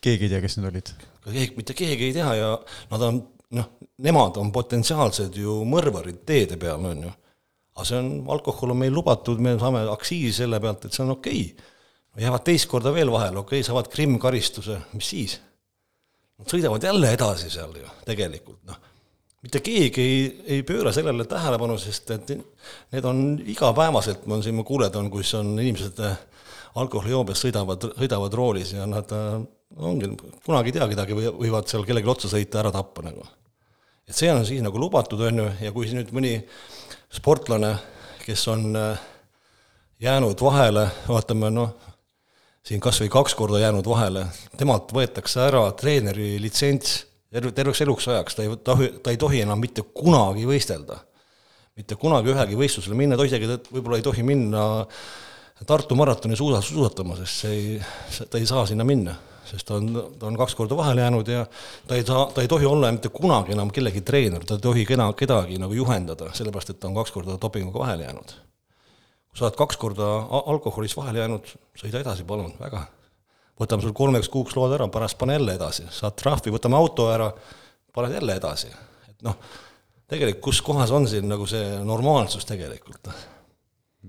[0.00, 0.92] keegi ei tea, kes need olid?
[1.26, 2.52] keegi, mitte keegi ei tea ja
[2.90, 3.20] nad on,
[3.58, 3.72] noh,
[4.02, 7.12] nemad on potentsiaalsed ju mõrvarid teede peal, on ju.
[7.76, 11.14] Aga see on, alkohol on meil lubatud, me saame aktsiisi selle pealt, et see on
[11.16, 12.26] okei okay..
[12.26, 15.38] jäävad teist korda veel vahele, okei okay,, saavad krimmkaristuse, mis siis
[16.42, 18.78] Nad sõidavad jälle edasi seal ju tegelikult, noh.
[19.46, 20.22] mitte keegi ei,
[20.56, 23.20] ei pööra sellele tähelepanu, sest et need on
[23.52, 26.16] igapäevaselt, ma siin, ma kuuletan, kus on inimesed äh,
[26.82, 29.36] alkoholijoobes sõidavad, sõidavad roolis ja nad äh,
[29.78, 30.10] ongi,
[30.42, 33.28] kunagi ei tea kedagi, või võivad seal kellelegi otsa sõita, ära tappa nagu.
[34.08, 36.34] et see on siis nagu lubatud, on ju, ja kui nüüd mõni
[37.12, 37.76] sportlane,
[38.24, 39.00] kes on äh,
[40.02, 41.72] jäänud vahele, vaatame noh,
[42.66, 44.26] siin kas või kaks korda jäänud vahele,
[44.58, 47.02] temalt võetakse ära treeneri litsents
[47.32, 51.00] terve, terveks eluks ajaks, ta ei tohi, ta ei tohi enam mitte kunagi võistelda.
[51.76, 54.86] mitte kunagi ühelgi võistlusele minna, ta isegi võib-olla ei tohi minna
[55.66, 59.14] Tartu maratoni suusa, suusatama, sest see ei, ta ei saa sinna minna.
[59.52, 61.44] Sest ta on, ta on kaks korda vahele jäänud ja
[61.88, 64.86] ta ei saa, ta ei tohi olla mitte kunagi enam kellegi treener, ta ei tohi
[64.88, 68.34] kena, kedagi nagu juhendada, sellepärast et ta on kaks korda dopinguga vahele jäänud
[69.32, 70.06] kui sa oled kaks korda
[70.52, 71.46] alkoholist vahele jäänud,
[71.80, 72.84] sõida edasi, palun, väga.
[73.60, 77.30] võtame sul kolmeks kuuks load ära, pärast pane jälle edasi, saad trahvi, võtame auto ära,
[77.96, 78.68] paned jälle edasi.
[79.08, 79.38] et noh,
[80.12, 83.08] tegelikult kus kohas on siin nagu see normaalsus tegelikult?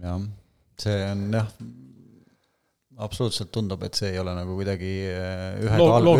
[0.03, 0.19] jah,
[0.83, 1.47] see on jah,
[3.03, 6.15] absoluutselt tundub, et see ei ole nagu kuidagi äh, ühe Lo kaalu,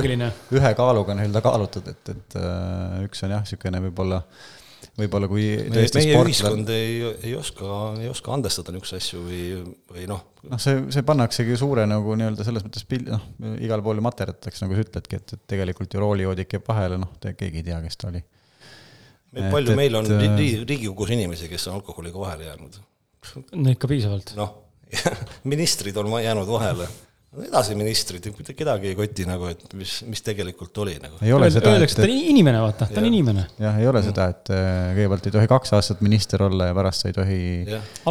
[0.58, 4.52] ühe kaaluga nii-öelda kaalutud, et, et äh, üks on jah, niisugune võib-olla äh,
[5.00, 9.42] võib-olla kui meie, meie ühiskond ei, ei oska, ei oska andestada niisuguseid asju või,
[9.90, 10.22] või noh.
[10.52, 13.24] noh, see, see pannaksegi suure nagu nii-öelda selles mõttes pil-, noh,
[13.64, 17.14] igal pool ju materdatakse, nagu sa ütledki, et, et tegelikult ju roolijoodik jääb vahele, noh,
[17.24, 18.24] keegi ei tea, kes ta oli.
[19.40, 22.82] palju et, meil on et, Riigikogus inimesi, kes on alkoholiga vahele jäänud?
[23.56, 24.36] no ikka piisavalt.
[24.38, 24.54] noh,
[25.54, 26.88] ministrid on jäänud vahele
[27.42, 31.18] edasi ministrid, mitte kedagi ei koti nagu, et mis, mis tegelikult oli nagu.
[31.26, 33.46] Öeldakse, et ta on inimene, vaata, ta on inimene.
[33.62, 37.06] jah, ei ole seda, et äh, kõigepealt ei tohi kaks aastat minister olla ja pärast
[37.06, 37.40] sa ei tohi.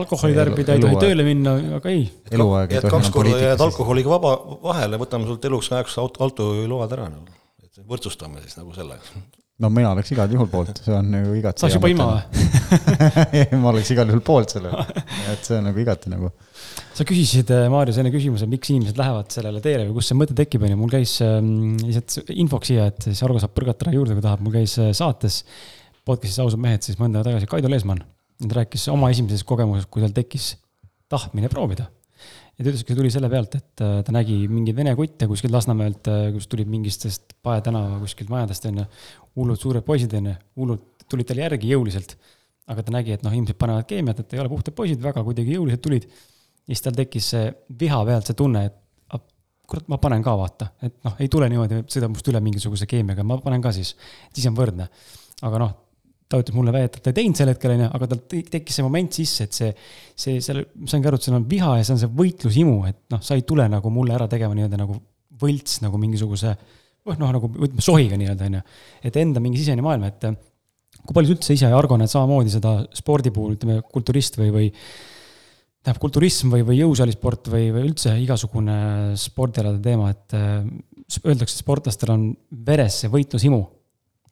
[0.01, 2.09] alkoholi tarbida, ei tohi tööle minna, aga ei.
[2.33, 3.47] eluaeg ei tohi enam poliitikas.
[3.53, 8.59] jääd alkoholiga vaba, vahele, võtame sult eluks ajaks auto, autojuhiload ära nagu, et võrdsustame siis
[8.59, 8.99] nagu selle
[9.63, 11.63] no mina oleks igal juhul poolt, see on nagu igati.
[11.63, 14.87] sa oled juba ima või ma oleks igal juhul poolt sellele,
[15.33, 16.33] et see on nagu igati nagu
[16.93, 20.37] sa küsisid, äh, Maarjas, enne küsimuse, miks inimesed lähevad sellele teele või kust see mõte
[20.37, 23.95] tekib, on ju, mul käis ähm, lihtsalt infoks siia, et siis Argo saab põrgata ära
[23.97, 25.43] juurde, kui tahab, mul käis äh, saates
[26.09, 28.05] podcast'is Ausad mehed siis mõnda aega tagasi Kaido Leesmann.
[28.43, 30.57] ta rääkis oma esimesest kogemusest, kui tal tekkis
[31.13, 31.87] tahtmine proovida.
[32.57, 35.29] Ja ta ütles, et see tuli selle pealt, et äh, ta nägi mingeid vene kutte
[35.31, 38.87] kuskilt Lasnamäelt, kus tulid mingitest Pae tänava kuskilt majadest, on ju,
[39.41, 42.17] hullud suured poisid, on ju, hullud tulid talle järgi jõuliselt.
[42.73, 45.57] aga ta nägi, et noh, ilmselt panevad keemiat, et ei ole puhtad poisid, väga kuidagi
[45.57, 46.05] jõuliselt tulid.
[46.07, 47.49] Ja siis tal tekkis see
[47.81, 48.77] viha pealt see tunne, et
[49.73, 53.25] kurat, ma panen ka vaata, et noh, ei tule niimoodi, sõidab must üle mingisuguse keemiaga,
[53.27, 53.95] ma panen ka siis,
[54.35, 54.89] siis on võrdne.
[55.43, 55.73] aga noh,
[56.33, 58.87] ta ütles mulle et ta ei teinud sel hetkel, on ju, aga tal tekkis see
[58.87, 59.73] moment sisse, et see,
[60.25, 63.01] see, seal, ma saingi aru, et seal on viha ja see on see võitlushimu, et
[63.13, 64.97] noh, sa ei tule nagu mulle ära tegema nii-öelda nagu
[65.43, 68.65] võlts nagu mingisuguse noh, noh nagu ütleme sohiga nii-öelda, on ju.
[69.11, 70.29] et enda mingi sisemine maailm, et
[71.03, 74.71] kui palju sa üldse ise, Argo, näed samamoodi seda spordi puhul, ütleme, kulturist või, või
[75.83, 78.77] tähendab, kulturism või, või jõusaalisport või, või üldse igasugune
[79.19, 82.29] spordialade teema, et öeldakse, et sportlastel on
[82.67, 83.63] veres see võitlushimu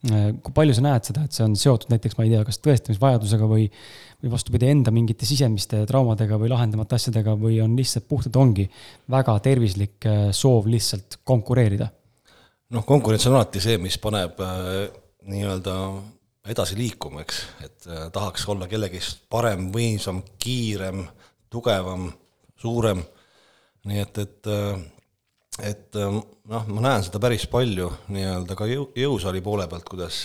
[0.00, 3.48] kui palju sa näed seda, et see on seotud näiteks, ma ei tea, kas tõestamisvajadusega
[3.50, 3.66] või,
[4.22, 8.64] või vastupidi, enda mingite sisemiste traumadega või lahendamata asjadega või on lihtsalt puhtalt ongi
[9.12, 11.90] väga tervislik äh, soov lihtsalt konkureerida?
[12.70, 14.88] noh, konkurents on alati see, mis paneb äh,
[15.28, 15.76] nii-öelda
[16.50, 21.04] edasi liikuma, eks, et äh, tahaks olla kellegist parem, võimsam, kiirem,
[21.52, 22.08] tugevam,
[22.60, 23.02] suurem,
[23.90, 24.80] nii et, et äh,
[25.66, 30.20] et ähm, noh, ma näen seda päris palju nii-öelda ka jõu, jõusaali poole pealt, kuidas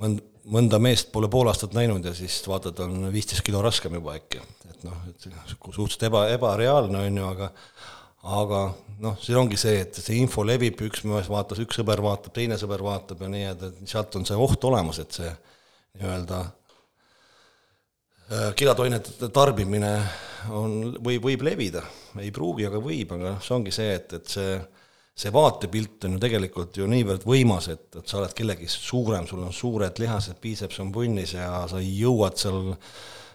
[0.00, 0.22] mõnd-,
[0.52, 4.42] mõnda meest pole pool aastat näinud ja siis vaatad, on viisteist kilo raskem juba äkki.
[4.70, 7.52] et noh, et suhteliselt eba, ebareaalne on ju, aga
[8.22, 8.62] aga
[9.02, 12.58] noh, siin ongi see, et see info levib, üks mees vaatas, üks sõber vaatab, teine
[12.58, 15.30] sõber vaatab ja nii, et, et sealt on see oht olemas, et see
[15.98, 16.61] nii-öelda Äh,
[18.56, 19.90] kilatoinete tarbimine
[20.50, 21.82] on, võib, võib levida,
[22.20, 24.54] ei pruugi, aga võib, aga see ongi see, et, et see,
[25.24, 29.44] see vaatepilt on ju tegelikult ju niivõrd võimas, et, et sa oled kellegist suurem, sul
[29.44, 32.72] on suured lihased, biiceps on punnis ja sa jõuad seal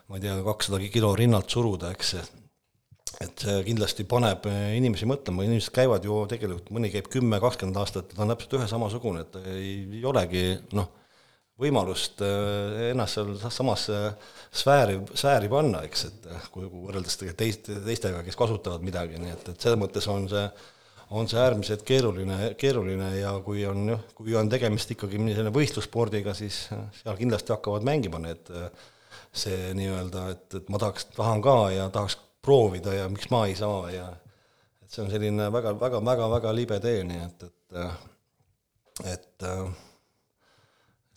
[0.08, 2.14] ma ei tea, kakssada kilo rinnalt suruda, eks,
[3.24, 8.14] et see kindlasti paneb inimesi mõtlema, inimesed käivad ju tegelikult, mõni käib kümme, kakskümmend aastat,
[8.14, 10.46] ta on täpselt ühe samasugune, et ei, ei olegi
[10.78, 10.92] noh,
[11.62, 14.00] võimalust äh, ennast seal samasse
[14.54, 19.48] sfääri, sfääri panna, eks, et äh, kui, võrreldes teist, teistega, kes kasutavad midagi, nii et,
[19.54, 20.44] et selles mõttes on see,
[21.18, 26.68] on see äärmiselt keeruline, keeruline ja kui on kui on tegemist ikkagi selline võistlusspordiga, siis
[27.02, 28.52] seal kindlasti hakkavad mängima need,
[29.38, 33.58] see nii-öelda, et, et ma tahaks, tahan ka ja tahaks proovida ja miks ma ei
[33.58, 34.12] saa ja
[34.84, 37.82] et see on selline väga, väga, väga, väga libe tee, nii et, et
[39.06, 39.44] et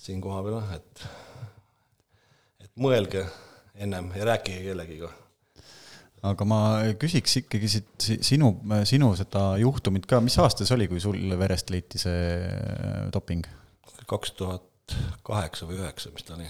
[0.00, 1.02] siin koha peal, et,
[2.64, 3.24] et mõelge
[3.80, 5.10] ennem ja rääkige kellegiga.
[6.30, 6.60] aga ma
[7.00, 8.54] küsiks ikkagi siit sinu,
[8.88, 12.48] sinu seda juhtumit ka, mis aasta see oli, kui sul verest leiti see
[13.12, 13.44] doping?
[14.10, 14.96] kaks tuhat
[15.26, 16.48] kaheksa või üheksa, mis ta oli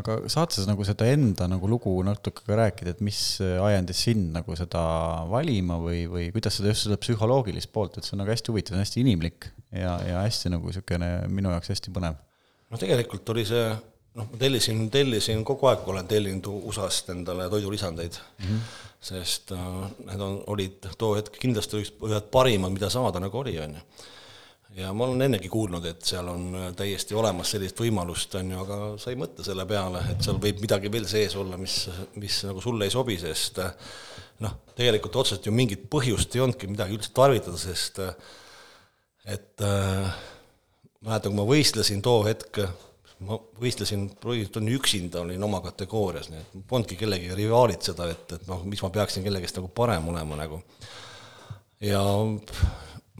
[0.00, 4.30] aga saad sa nagu seda enda nagu lugu natuke ka rääkida, et mis ajendis sind
[4.34, 4.82] nagu seda
[5.30, 8.78] valima või, või kuidas seda just seda psühholoogilist poolt, et see on nagu hästi huvitav,
[8.80, 12.18] hästi inimlik ja, ja hästi nagu niisugune minu jaoks hästi põnev
[12.70, 13.64] noh, tegelikult oli see
[14.18, 18.62] noh, ma tellisin, tellisin kogu aeg, olen tellinud USA-st endale toidulisandeid mm, -hmm.
[19.10, 19.66] sest äh,
[20.06, 23.84] need on, olid too hetk kindlasti üks, ühed parimad, mida saada nagu oli, on ju.
[24.82, 28.62] ja ma olen ennegi kuulnud, et seal on äh, täiesti olemas sellist võimalust, on ju,
[28.64, 32.42] aga sa ei mõtle selle peale, et seal võib midagi veel sees olla, mis, mis
[32.46, 33.72] nagu sulle ei sobi, sest äh,
[34.40, 38.02] noh, tegelikult otseselt ju mingit põhjust ei olnudki midagi üldse tarvitada, sest
[39.30, 40.20] et äh,
[41.04, 42.60] mäletan, kui ma võistlesin too hetk,
[43.24, 48.64] ma võistlesin, põhimõtteliselt üksinda olin oma kategoorias, nii et polnudki kellegagi rivaalitseda, et, et noh,
[48.68, 50.60] mis ma peaksin kellegist nagu parem olema nagu.
[51.84, 52.00] ja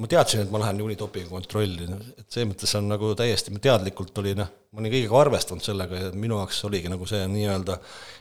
[0.01, 1.89] ma teadsin, et ma lähen niikuinii dopingukontrolli,
[2.20, 6.11] et selles mõttes on nagu täiesti teadlikult oli noh, ma olin kõigega arvestanud sellega ja
[6.16, 7.76] minu jaoks oligi nagu see nii-öelda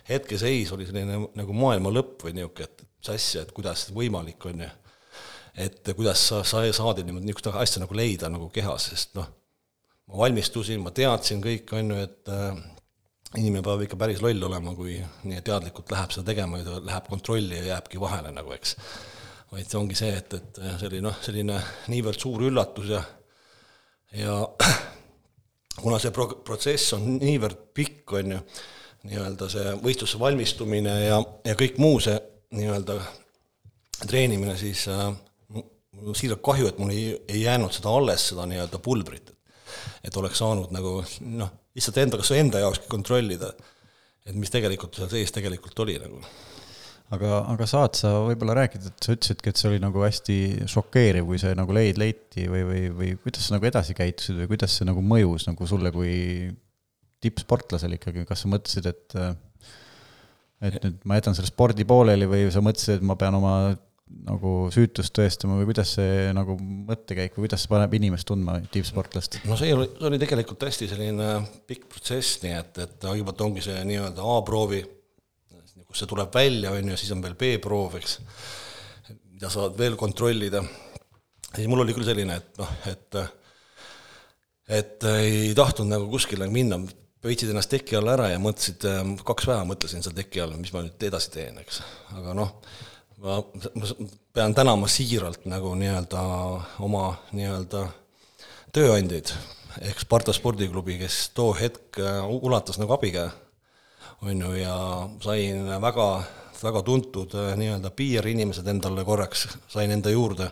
[0.09, 4.63] hetkeseis oli selline nagu maailma lõpp või niisugune, et mis asja, et kuidas võimalik on
[4.65, 4.69] ju.
[5.67, 9.27] et kuidas sa, sa saad niisugust asja nagu leida nagu kehas, sest noh,
[10.09, 12.59] ma valmistusin, ma teadsin kõik, on ju, et äh,
[13.37, 14.97] inimene peab ikka päris loll olema, kui
[15.29, 18.75] nii teadlikult läheb seda tegema ja ta läheb kontrolli ja jääbki vahele nagu, eks.
[19.51, 21.61] vaid see ongi see, et, et see oli noh, selline
[21.93, 23.03] niivõrd suur üllatus ja
[24.17, 24.35] ja
[25.83, 28.43] kuna see pro-, protsess on niivõrd pikk, on ju,
[29.09, 32.17] nii-öelda see võistlusse valmistumine ja, ja kõik muu see
[32.57, 32.97] nii-öelda
[34.07, 35.11] treenimine, siis äh,
[35.53, 39.31] mul on siiralt kahju, et mul ei, ei jäänud seda alles, seda nii-öelda pulbrit,
[40.05, 43.51] et oleks saanud nagu noh, lihtsalt enda, kas enda jaokski kontrollida,
[44.27, 46.21] et mis tegelikult seal sees tegelikult oli nagu.
[47.09, 50.35] Aga, aga saad sa võib-olla rääkida, et sa ütlesidki, et see oli nagu hästi
[50.69, 54.51] šokeeriv, kui see nagu leid leiti või, või, või kuidas sa nagu edasi käitusid või
[54.51, 56.13] kuidas see nagu mõjus nagu sulle kui
[57.23, 59.17] tippsportlasele ikkagi, kas sa mõtlesid, et
[60.59, 63.55] et nüüd ma jätan selle spordi pooleli või sa mõtlesid, et ma pean oma
[64.09, 69.39] nagu süütust tõestama või kuidas see nagu mõttekäik või kuidas see paneb inimest tundma, tippsportlast?
[69.49, 71.29] no see oli, see oli tegelikult hästi selline
[71.69, 74.81] pikk protsess, nii et, et kõigepealt ongi see nii-öelda A-proovi,
[75.85, 78.19] kus see tuleb välja, on ju, siis on veel B-proov, eks,
[79.33, 80.63] mida saad veel kontrollida.
[81.53, 83.21] siis mul oli küll selline, et noh, et
[84.69, 86.77] et ei tahtnud nagu kuskile minna,
[87.23, 88.85] pöitsid ennast teki all ära ja mõtlesid,
[89.25, 91.81] kaks päeva mõtlesin seal teki all, mis ma nüüd edasi teen, eks.
[92.19, 92.53] aga noh,
[93.23, 93.39] ma,
[93.75, 93.91] ma
[94.33, 96.23] pean tänama siiralt nagu nii-öelda
[96.85, 97.05] oma
[97.35, 97.85] nii-öelda
[98.75, 99.31] tööandjaid,
[99.89, 102.01] ehk Sparta spordiklubi, kes too hetk
[102.39, 103.29] ulatas nagu abikäe,
[104.21, 104.75] on ju, ja
[105.23, 106.09] sain väga,
[106.61, 110.51] väga tuntud nii-öelda PR-inimesed endale korraks, sain enda juurde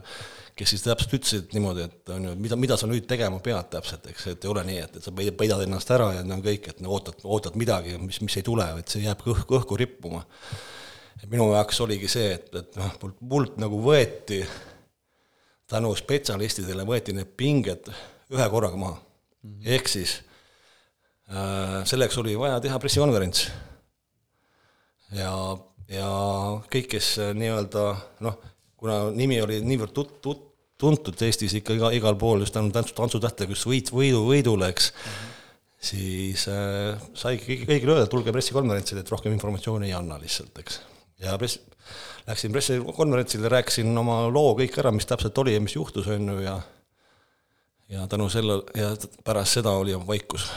[0.57, 4.07] kes siis täpselt ütlesid niimoodi, et on ju, mida, mida sa nüüd tegema pead täpselt,
[4.09, 6.81] eks, et ei ole nii, et, et sa peidad ennast ära ja no kõik, et
[6.81, 10.23] no ootad, ootad midagi, mis, mis ei tule, vaid see jääb õhku, õhku rippuma.
[11.25, 14.41] Minu jaoks oligi see, et, et noh, mult, mult nagu võeti,
[15.67, 17.89] tänu spetsialistidele võeti need pinged
[18.33, 19.69] ühe korraga maha mm -hmm..
[19.75, 20.19] ehk siis
[21.31, 23.47] äh, selleks oli vaja teha pressikonverents.
[25.11, 25.33] ja,
[25.89, 26.09] ja
[26.73, 27.85] kõik, kes nii-öelda
[28.19, 28.37] noh,
[28.77, 30.45] kuna nimi oli niivõrd tut-, tut-,
[30.77, 34.91] tuntud Eestis ikka iga, igal pool just tänu tantsu, tantsutähtedega just võit, võidu, võidule, eks
[34.91, 35.31] mm, -hmm.
[35.89, 40.79] siis äh, sai kõigile öelda, et tulge pressikonverentsile, et rohkem informatsiooni ei anna lihtsalt, eks.
[41.23, 41.59] Ja press,
[42.27, 46.39] läksin pressikonverentsile, rääkisin oma loo kõik ära, mis täpselt oli ja mis juhtus, on ju,
[46.45, 46.59] ja
[47.89, 48.91] ja tänu sellele, ja
[49.23, 50.49] pärast seda oli vaikus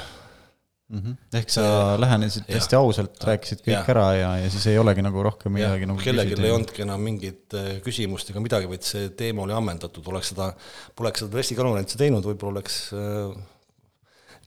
[0.88, 0.98] mm.
[0.98, 1.38] -hmm.
[1.38, 3.84] ehk sa ja, lähenesid hästi ausalt, rääkisid kõik ja.
[3.94, 7.54] ära ja, ja siis ei olegi nagu rohkem midagi nagu kellelgi ei olnudki enam mingit
[7.54, 10.50] äh, küsimust ega midagi, vaid see teema oli ammendatud, oleks seda,
[10.98, 13.30] poleks seda pressikonverentsi teinud, võib-olla oleks äh,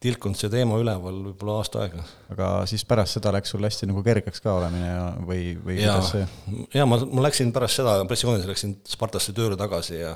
[0.04, 2.04] tilkunud see teema üleval võib-olla aasta aega.
[2.34, 5.98] aga siis pärast seda läks sul hästi nagu kergeks ka olemine ja või, või ja,
[5.98, 6.28] kuidas see?
[6.76, 10.16] jaa, ma, ma läksin pärast seda pressikonverentsi, läksin Spartasse tööle tagasi ja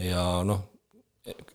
[0.00, 0.62] ja noh,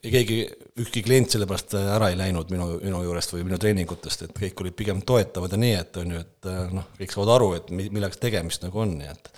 [0.03, 0.41] keegi,
[0.81, 4.63] ükski klient selle pärast ära ei läinud minu, minu juurest või minu treeningutest, et kõik
[4.63, 8.21] olid pigem toetavad ja nii, et on ju, et noh, kõik saavad aru, et millega
[8.21, 9.31] tegemist nagu on, nii et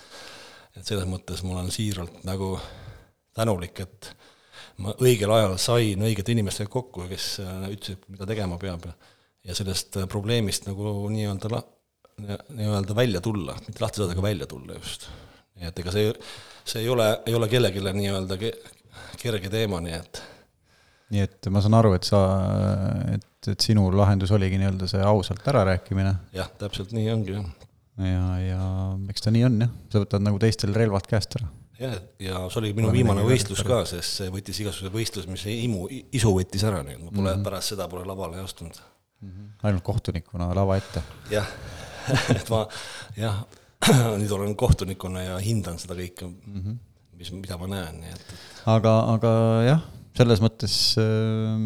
[0.78, 2.52] et selles mõttes ma olen siiralt nagu
[3.38, 4.12] tänulik, et
[4.84, 8.96] ma õigel ajal sain õigete inimestega kokku, kes ütlesid, mida tegema peab ja
[9.48, 11.64] ja sellest probleemist nagu nii-öelda la-,
[12.58, 15.08] nii-öelda välja tulla, mitte lahti saada, aga välja tulla just.
[15.58, 16.10] nii et ega see,
[16.68, 18.40] see ei ole, ei ole kellelegi nii-öelda
[19.22, 20.22] kerge teema, nii et.
[21.16, 22.24] nii et ma saan aru, et sa,
[23.16, 26.18] et, et sinu lahendus oligi nii-öelda see ausalt ärarääkimine?
[26.36, 27.48] jah, täpselt nii ongi, jah.
[28.04, 28.62] ja, ja
[29.14, 31.50] eks ta nii on jah, sa võtad nagu teistel relvad käest ära.
[31.80, 35.86] Jah, ja see oli minu viimane võistlus ka, sest see võttis igasuguse võistlus, mis imu,
[35.90, 37.46] isu võttis ära, nii et ma pole mm, -hmm.
[37.48, 39.30] pärast seda pole lavale astunud mm.
[39.30, 39.52] -hmm.
[39.70, 41.04] ainult kohtunikuna lava ette?
[41.34, 41.48] jah
[42.36, 42.66] et ma
[43.18, 43.44] jah,
[44.22, 46.78] nüüd olen kohtunikuna ja hindan seda kõike mm, -hmm.
[47.20, 49.34] mis, mida ma näen, nii et, et aga, aga
[49.68, 49.88] jah,
[50.18, 51.60] selles mõttes äh,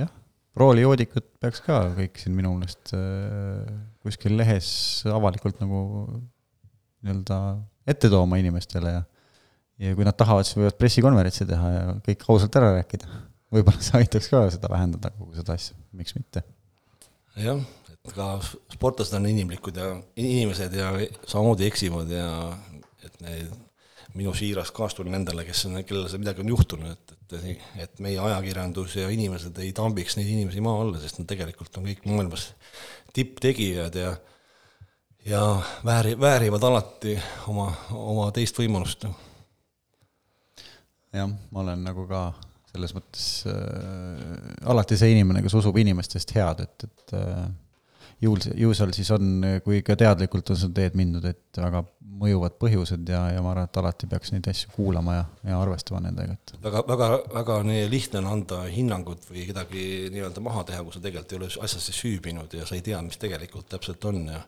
[0.00, 0.12] jah,
[0.56, 3.68] roolijoodikud peaks ka kõik siin minu meelest äh,
[4.04, 4.68] kuskil lehes
[5.10, 5.84] avalikult nagu
[7.04, 7.38] nii-öelda
[7.86, 9.02] ette tooma inimestele ja
[9.78, 13.08] ja kui nad tahavad, siis võivad pressikonverentsi teha ja kõik ausalt ära rääkida.
[13.54, 16.44] võib-olla see aitaks ka seda vähendada, kogu seda asja, miks mitte.
[17.38, 18.28] jah, et ka
[18.74, 20.92] sportlased on inimlikud ja inimesed ja
[21.26, 22.28] samamoodi eksivad ja
[23.04, 23.50] et neid
[24.14, 28.20] minu siiras kaastunne nendele, kes on, kellel see midagi on juhtunud, et, et, et meie
[28.22, 32.52] ajakirjandus ja inimesed ei tambiks neid inimesi maa alla, sest nad tegelikult on kõik maailmas
[33.14, 34.14] tipptegijad ja ja
[35.84, 37.18] vääri-, väärivad alati
[37.48, 39.06] oma, oma teist võimalust.
[41.12, 42.26] jah, ma olen nagu ka
[42.74, 47.44] selles mõttes äh, alati see inimene, kes usub inimestest head, et, et äh,
[48.20, 51.84] ju, ju seal siis on, kui ikka teadlikult on seda teed mindud, et väga
[52.14, 56.02] mõjuvad põhjused ja, ja ma arvan, et alati peaks neid asju kuulama ja, ja arvestama
[56.04, 56.54] nendega, et.
[56.62, 61.02] väga, väga, väga nii lihtne on anda hinnangut või kedagi nii-öelda maha teha, kui sa
[61.02, 64.44] tegelikult ei ole asjasse süübinud ja sa ei tea, mis tegelikult täpselt on ja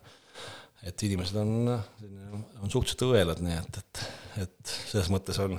[0.87, 4.03] et inimesed on, on suhteliselt õelad, nii et, et,
[4.45, 5.57] et selles mõttes on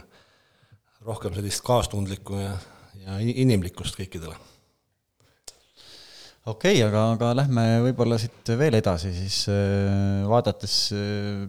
[1.08, 2.54] rohkem sellist kaastundlikku ja,
[3.04, 4.38] ja inimlikkust kõikidele
[6.48, 11.48] okei okay,, aga, aga lähme võib-olla siit veel edasi, siis äh, vaadates, äh,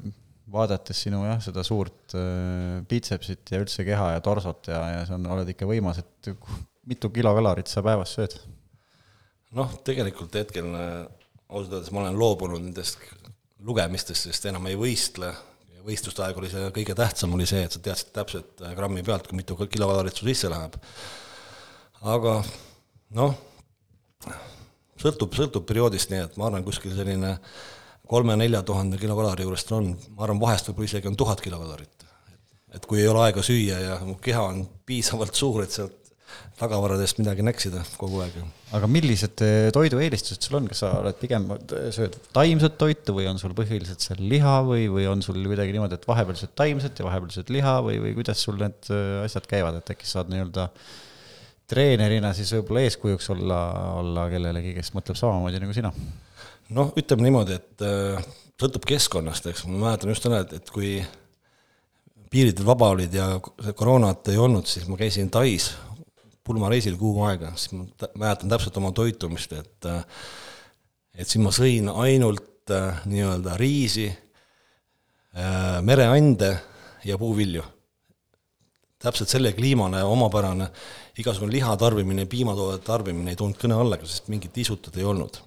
[0.52, 5.28] vaadates sinu jah, seda suurt äh, bitsepsit ja üldse keha ja torsot ja, ja on,
[5.36, 6.32] oled ikka võimas, et
[6.88, 8.38] mitu kilokalorit sa päevas sööd?
[9.56, 10.66] noh, tegelikult hetkel
[11.48, 12.98] ausalt öeldes ma olen loobunud nendest
[13.66, 15.32] lugemistest, sest enam ei võistle,
[15.88, 19.38] võistluste aeg oli see kõige tähtsam, oli see, et sa teadsid täpselt grammi pealt, kui
[19.38, 20.76] mitu kilokalorit sul sisse läheb.
[22.14, 22.34] aga
[23.18, 23.34] noh,
[25.00, 27.36] sõltub, sõltub perioodist, nii et ma arvan, kuskil selline
[28.08, 32.04] kolme-nelja tuhande kilokaloori juurest on, ma arvan, vahest võib-olla isegi on tuhat kilokalorit.
[32.74, 36.07] et kui ei ole aega süüa ja mu keha on piisavalt suur, et sealt
[36.58, 38.36] tagavaradest midagi näksida kogu aeg.
[38.76, 41.46] aga millised eh, toidueelistused sul on, kas sa oled pigem,
[41.94, 45.98] sööd taimset toitu või on sul põhiliselt seal liha või, või on sul kuidagi niimoodi,
[45.98, 49.46] et vahepeal sööd taimset ja vahepeal sööd liha või, või kuidas sul need eh, asjad
[49.50, 50.68] käivad, et äkki saad nii-öelda
[51.68, 53.60] treenerina siis võib-olla eeskujuks olla,
[54.00, 55.92] olla kellelegi, kes mõtleb samamoodi nagu sina?
[56.74, 57.86] noh, ütleme niimoodi, et
[58.60, 60.98] sõltub keskkonnast, eks, ma mäletan just täna, et, et kui
[62.28, 63.28] piirid vaba olid ja
[63.76, 65.70] koroonat ei olnud, siis ma käisin Tais
[66.48, 69.88] pulmareisil kuu aega, siis ma mäletan täpselt oma toitumist, et
[71.18, 76.52] et siis ma sõin ainult äh, nii-öelda riisi äh,, mereande
[77.04, 77.64] ja puuvilju.
[78.98, 80.66] täpselt selle kliimane omapärane,
[81.22, 85.38] igasugune liha tarbimine, piimatoodete tarbimine ei tulnud kõne alla, sest mingit isutut ei olnud.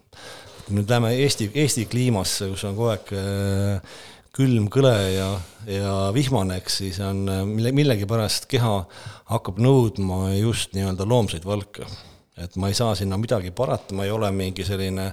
[0.72, 3.99] nüüd läheme Eesti, Eesti kliimasse, kus on kogu aeg äh,
[4.36, 5.28] külm, kõle ja,
[5.68, 8.78] ja vihmane, eks siis on mille, millegipärast keha
[9.32, 11.88] hakkab nõudma just nii-öelda loomseid valke.
[12.41, 15.12] et ma ei saa sinna midagi parata, ma ei ole mingi selline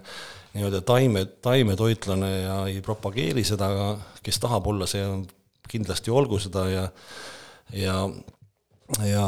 [0.55, 5.05] nii-öelda taime, taimetoitlane ja ei propageeri seda, aga kes tahab olla, see
[5.69, 6.85] kindlasti olgu seda ja
[7.75, 7.97] ja,
[9.05, 9.25] ja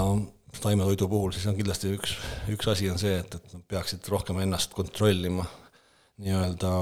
[0.63, 2.15] taimetoidu puhul siis on kindlasti üks,
[2.55, 5.45] üks asi on see, et, et nad peaksid rohkem ennast kontrollima
[6.21, 6.73] nii-öelda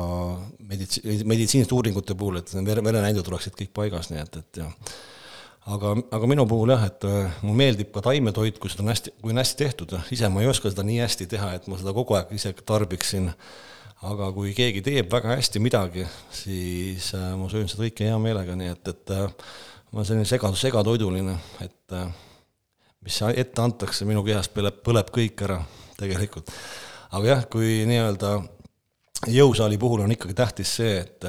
[0.66, 4.74] meditsi-, meditsiiniliste uuringute puhul, et vere, verenäidud oleksid kõik paigas, nii et, et jah.
[5.76, 9.14] aga, aga minu puhul jah, et äh, mulle meeldib ka taimetoit, kui seda on hästi,
[9.22, 11.94] kui on hästi tehtud, ise ma ei oska seda nii hästi teha, et ma seda
[11.96, 13.30] kogu aeg ise tarbiksin,
[14.08, 18.58] aga kui keegi teeb väga hästi midagi, siis äh, ma söön seda kõike hea meelega,
[18.58, 19.26] nii et, et äh,
[19.92, 21.98] ma olen selline sega, segatoiduline, et
[23.06, 25.62] mis ette antakse, minu kehas põleb, põleb kõik ära
[25.98, 26.50] tegelikult.
[27.14, 28.36] aga jah, kui nii-öelda
[29.26, 31.26] jõusaali puhul on ikkagi tähtis see, et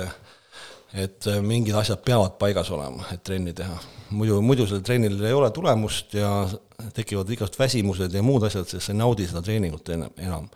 [0.93, 3.75] et mingid asjad peavad paigas olema, et trenni teha.
[4.09, 6.47] muidu, muidu sellel trennil ei ole tulemust ja
[6.93, 10.49] tekivad igast väsimused ja muud asjad, sest sa ei naudi seda treeningut enam,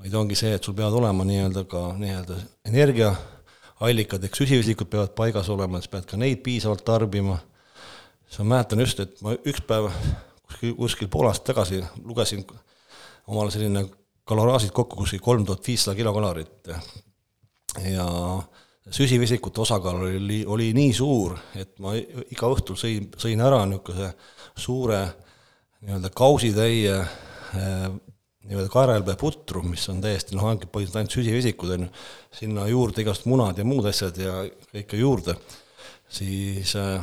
[0.00, 2.38] vaid ongi see, et sul peavad olema nii-öelda ka nii-öelda
[2.72, 7.38] energiaallikad ehk süsivesikud peavad paigas olema, sa pead ka neid piisavalt tarbima.
[8.26, 9.92] siis ma mäletan just, et ma üks päev
[10.46, 12.46] kuskil, kuskil pool aastat tagasi lugesin
[13.26, 13.84] omale selline
[14.30, 16.70] kaloraažid kokku kuskil kolm tuhat viissada kilokalorit.
[17.86, 18.06] ja
[18.90, 24.12] süsivesikute osakaal oli, oli nii suur, et ma iga õhtul sõin, sõin ära niisuguse
[24.58, 25.02] suure
[25.80, 27.84] nii-öelda kausitäie eh,
[28.48, 31.92] nii-öelda kaerelpea putru, mis on täiesti noh, ongi põhiliselt ainult süsivesikud, on ju,
[32.40, 34.42] sinna juurde igast munad ja muud asjad ja
[34.72, 35.36] kõike juurde,
[36.10, 36.98] siis äh,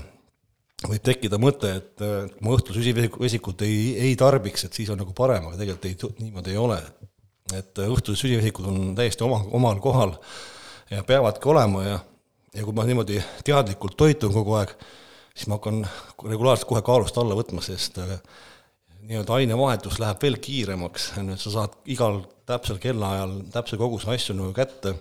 [0.86, 3.80] võib tekkida mõte, et kui ma õhtul süsivesikut ei,
[4.10, 6.97] ei tarbiks, et siis on nagu parem, aga tegelikult ei, niimoodi ei ole et
[7.54, 10.16] õhtused süsivesikud on täiesti oma, omal kohal
[10.92, 12.00] ja peavadki olema ja,
[12.56, 14.74] ja kui ma niimoodi teadlikult toitun kogu aeg,
[15.36, 15.84] siis ma hakkan
[16.28, 18.18] regulaarselt kohe kaalust alla võtma, sest äh,
[19.08, 24.56] nii-öelda ainevahetus läheb veel kiiremaks, et sa saad igal täpsel kellaajal täpse koguse asju nagu
[24.56, 24.98] kätte,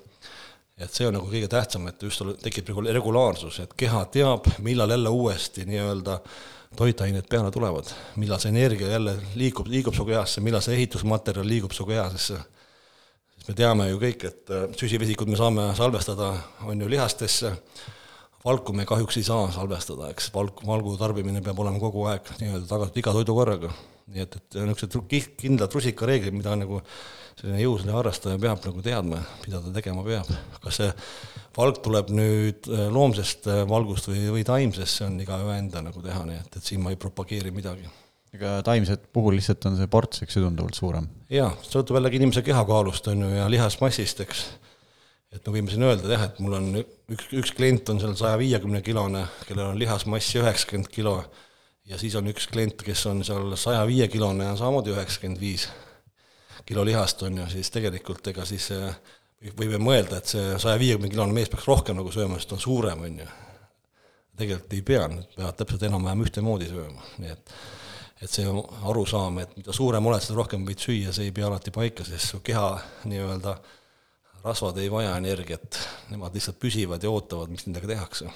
[0.77, 5.11] et see on nagu kõige tähtsam, et just tekib regulaarsus, et keha teab, millal jälle
[5.11, 6.45] uuesti nii-öelda äh,
[6.77, 7.91] toitained peale tulevad,
[8.21, 12.39] millal see energia jälle liigub, liigub su kehasse, millal see ehitusmaterjal liigub su kehasesse.
[13.37, 16.33] sest me teame ju kõik, et äh, süsivesikud me saame salvestada,
[16.67, 17.53] on ju, lihastesse,
[18.45, 22.67] valku me kahjuks ei saa salvestada, eks, valk, valgu tarbimine peab olema kogu aeg nii-öelda
[22.71, 23.73] tagatud iga toidu korraga.
[24.07, 26.79] nii et, et niisugused kindlad rusikareeglid, mida nagu
[27.37, 30.31] selline jõuline harrastaja peab nagu teadma, mida ta tegema peab.
[30.63, 30.89] kas see
[31.57, 36.01] valk tuleb nüüd äh, loomsest äh, valgust või, või taimsest, see on igaühe enda nagu
[36.05, 37.89] teha, nii et, et siin ma ei propageeri midagi.
[38.37, 41.11] ega taimset puhul lihtsalt on see ports, eks ju, tunduvalt suurem?
[41.33, 44.45] jaa, sõltub jällegi inimese kehakaalust, on ju, ja lihasmassist, eks.
[45.37, 48.41] et me võime siin öelda jah, et mul on üks, üks klient on seal saja
[48.41, 51.19] viiekümne kilone, kellel on lihasmassi üheksakümmend kilo,
[51.85, 55.69] ja siis on üks klient, kes on seal saja viie kilone ja samamoodi üheksakümmend viis
[56.67, 58.71] kilo lihast, on ju, siis tegelikult ega siis
[59.57, 63.05] võime mõelda, et see saja viiekümne kilone mees peaks rohkem nagu sööma, sest on suurem,
[63.07, 63.27] on ju.
[64.37, 67.59] tegelikult ei pea, nad peavad täpselt enam-vähem ühtemoodi sööma, nii et
[68.25, 68.49] et see
[68.89, 72.33] arusaam, et mida suurem oled, seda rohkem võid süüa, see ei pea alati paika, sest
[72.33, 72.71] su keha
[73.05, 73.53] nii-öelda
[74.41, 75.77] rasvad ei vaja energiat,
[76.09, 78.33] nemad lihtsalt püsivad ja ootavad, mis nendega tehakse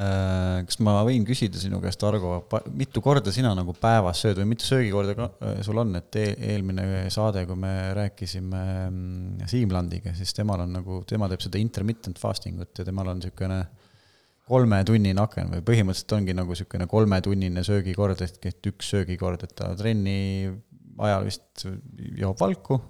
[0.00, 2.38] kas ma võin küsida sinu käest, Argo,
[2.78, 7.42] mitu korda sina nagu päevas sööd või mitu söögikorda äh, sul on, et eelmine saade,
[7.48, 12.62] kui me rääkisime mm, Siim Landiga, siis temal on nagu, tema teeb seda intermittent fasting
[12.64, 13.60] ut ja temal on niisugune
[14.50, 20.48] kolmetunnine aken või põhimõtteliselt ongi nagu niisugune kolmetunnine söögikord, et üks söögikord, et ta trenni
[21.00, 21.68] ajal vist
[22.16, 22.80] joob valku,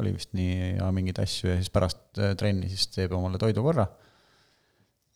[0.00, 3.90] oli vist nii, ja mingeid asju ja siis pärast äh, trenni siis teeb omale toidukorra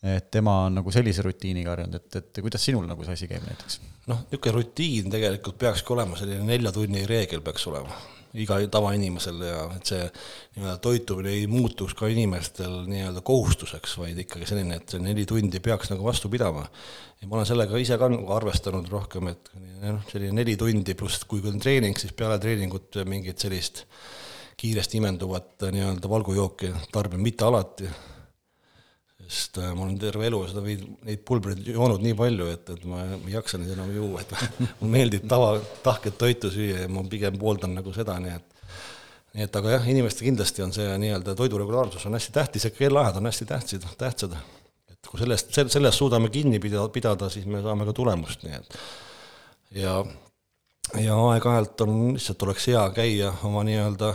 [0.03, 3.45] et tema on nagu sellise rutiiniga harjunud, et, et kuidas sinul nagu see asi käib
[3.47, 3.79] näiteks?
[4.11, 7.95] noh, niisugune rutiin tegelikult peakski olema, selline nelja tunni reegel peaks olema
[8.33, 10.01] iga tavainimesel ja et see
[10.57, 15.61] nii-öelda toitumine ei muutuks ka inimestel nii-öelda kohustuseks, vaid ikkagi selline, et see neli tundi
[15.63, 16.65] peaks nagu vastu pidama.
[17.21, 19.51] ja ma olen sellega ise ka nagu arvestanud rohkem, et
[19.83, 23.85] noh, selline neli tundi pluss kui on treening, siis peale treeningut mingit sellist
[24.57, 27.89] kiiresti imenduvat nii-öelda valgujooki tarbin mitte alati
[29.27, 33.03] sest äh, ma olen terve elu seda neid pulbreid joonud nii palju, et, et ma
[33.15, 34.33] ei jaksa neid enam juua, et
[34.79, 35.55] mulle meeldib tava,
[35.85, 38.49] tahket toitu süüa ja ma pigem pooldan nagu seda, nii et
[39.33, 43.17] nii et aga jah, inimestel kindlasti on see nii-öelda toiduregulaarsus on hästi tähtis ja kellaajad
[43.17, 44.35] on hästi tähtsad, tähtsad.
[44.91, 48.77] et kui sellest, sellest suudame kinni pidada, pidada, siis me saame ka tulemust, nii et
[49.81, 50.03] ja
[51.01, 54.13] ja aeg-ajalt on, lihtsalt oleks hea käia oma nii-öelda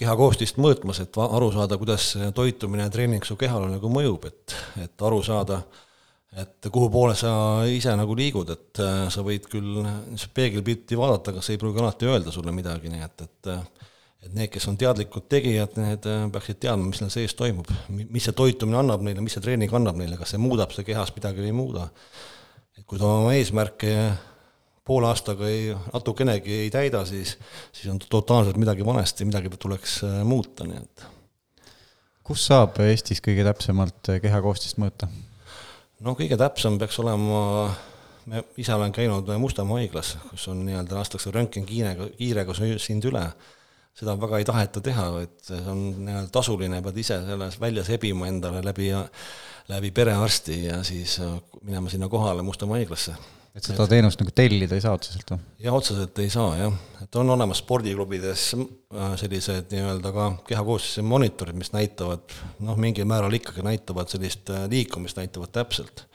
[0.00, 4.56] kehakoostist mõõtmas, et aru saada, kuidas toitumine ja treening su kehale nagu mõjub, et,
[4.86, 5.60] et aru saada,
[6.40, 7.32] et kuhu poole sa
[7.68, 9.84] ise nagu liigud, et äh, sa võid küll
[10.34, 13.54] peegelpilti vaadata, aga see ei pruugi alati öelda sulle midagi, nii et, et
[14.20, 18.26] et need, kes on teadlikud tegijad, need äh, peaksid teadma, mis neil sees toimub, mis
[18.28, 21.40] see toitumine annab neile, mis see treening annab neile, kas see muudab see kehas midagi
[21.40, 21.86] või ei muuda.
[22.76, 23.94] et kui ta oma eesmärke
[24.90, 27.36] poole aastaga ei, natukenegi ei täida, siis,
[27.72, 31.04] siis on totaalselt midagi valesti, midagi tuleks äh, muuta, nii et.
[32.26, 35.10] kus saab Eestis kõige täpsemalt äh, kehakoostist mõõta?
[36.02, 37.44] no kõige täpsem peaks olema,
[38.30, 43.26] me ise olen käinud Mustamäe haiglas, kus on nii-öelda lastakse röntgenkiirega, kiirega sind üle,
[43.94, 48.26] seda väga ei taheta teha, et see on nii-öelda tasuline, pead ise selles välja sebima
[48.32, 48.90] endale läbi,
[49.70, 53.14] läbi perearsti ja siis äh, minema sinna kohale Mustamäe haiglasse
[53.56, 55.40] et seda teenust nagu tellida ei saa otseselt või?
[55.64, 61.58] jah, otseselt ei saa jah, et on olemas spordiklubides äh, sellised nii-öelda ka kehakoostise monitorid,
[61.58, 66.06] mis näitavad noh, mingil määral ikkagi näitavad sellist äh, liikumist, näitavad täpselt.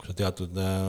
[0.00, 0.88] kui sa teatud äh,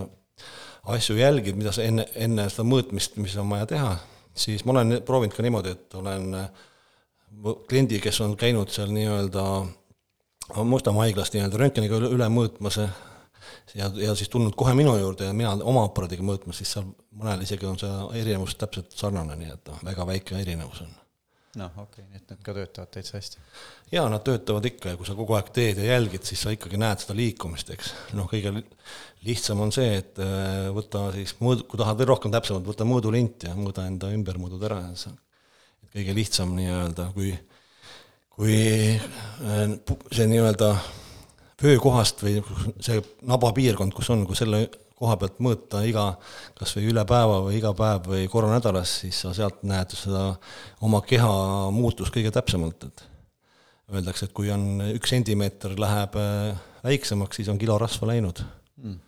[0.95, 3.91] asju jälgid, mida sa enne, enne seda mõõtmist, mis on vaja teha,
[4.34, 6.31] siis ma olen proovinud ka niimoodi, et olen
[7.68, 9.45] kliendi, kes on käinud seal nii-öelda
[10.51, 12.80] Mustamäe haiglas nii-öelda röntgeniga üle mõõtmas
[13.75, 17.43] ja, ja siis tulnud kohe minu juurde ja mina oma aparaadiga mõõtmas, siis seal mõnel
[17.45, 20.91] isegi on see erinevus täpselt sarnane, nii et noh, väga väike erinevus on.
[21.61, 23.41] noh, okei okay,, nii et need ka töötavad täitsa hästi?
[23.91, 26.79] jaa, nad töötavad ikka ja kui sa kogu aeg teed ja jälgid, siis sa ikkagi
[26.81, 27.93] näed seda liikumist, eks.
[28.17, 28.53] noh, kõige
[29.27, 33.47] lihtsam on see, et äh, võta siis mõõd-, kui tahad veel rohkem täpsemalt, võta mõõdulint
[33.47, 35.17] ja mõõda enda ümbermõõdud ära ja see
[35.91, 37.33] kõige lihtsam nii-öelda, kui
[38.31, 38.55] kui
[38.95, 39.75] äh,
[40.15, 40.71] see nii-öelda
[41.65, 42.39] öökohast või
[42.81, 44.65] see nabapiirkond, kus on, kui selle
[45.01, 46.05] koha pealt mõõta iga,
[46.57, 50.27] kas või üle päeva või iga päev või korra nädalas, siis sa sealt näed seda
[50.85, 51.31] oma keha
[51.73, 53.05] muutust kõige täpsemalt, et
[53.91, 58.43] öeldakse, et kui on üks sentimeeter läheb äh, väiksemaks, siis on kilo rasva läinud
[58.77, 58.99] mm.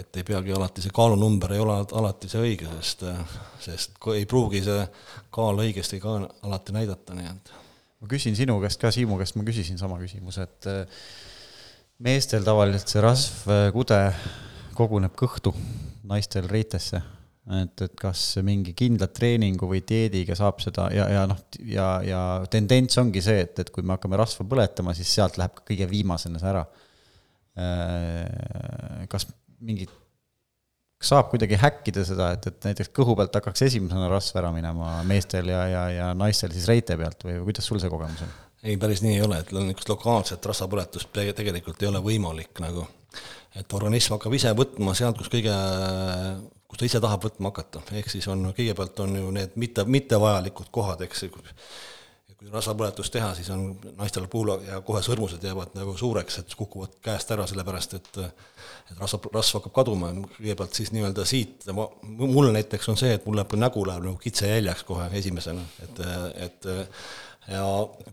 [0.00, 4.24] et ei peagi alati, see kaalunumber ei ole alati see õige, sest, äh, sest ei
[4.30, 4.88] pruugi see
[5.34, 6.16] kaal õigesti ka
[6.48, 7.54] alati näidata, nii et
[8.00, 11.04] ma küsin sinu käest ka, Siimu käest ma küsisin sama küsimuse, et äh,
[12.04, 13.98] meestel tavaliselt see rasv, äh, kude
[14.76, 15.54] koguneb kõhtu,
[16.08, 17.00] naistel reitesse.
[17.44, 22.20] et, et kas mingi kindla treeningu või dieediga saab seda ja, ja noh, ja, ja
[22.50, 25.88] tendents ongi see, et, et kui me hakkame rasva põletama, siis sealt läheb ka kõige
[25.90, 26.62] viimasena see ära.
[27.60, 29.28] Äh, kas
[29.60, 29.92] mingit,
[31.04, 35.52] saab kuidagi häkkida seda, et, et näiteks kõhu pealt hakkaks esimesena rasv ära minema meestel
[35.52, 38.34] ja, ja, ja naistel siis reite pealt või kuidas sul see kogemus on?
[38.64, 42.86] Ei, päris nii ei ole, et niisugust lokaalset rasvapõletust tegelikult ei ole võimalik nagu.
[43.54, 45.54] et organism hakkab ise võtma sealt, kus kõige,
[46.66, 50.72] kus ta ise tahab võtma hakata, ehk siis on, kõigepealt on ju need mitte, mittevajalikud
[50.74, 51.44] kohad, eks, kui
[52.52, 53.62] rasvapõletust teha, siis on
[53.96, 58.98] naistel puhul ja kohe sõrmused jäävad nagu suureks, et kukuvad käest ära, sellepärast et et
[59.00, 63.54] rasva, rasv hakkab kaduma, kõigepealt siis nii-öelda siit, mul näiteks on see, et mul läheb,
[63.56, 66.02] nägu läheb nagu kitsejäljaks kohe esimesena, et,
[66.48, 66.68] et
[67.48, 67.64] ja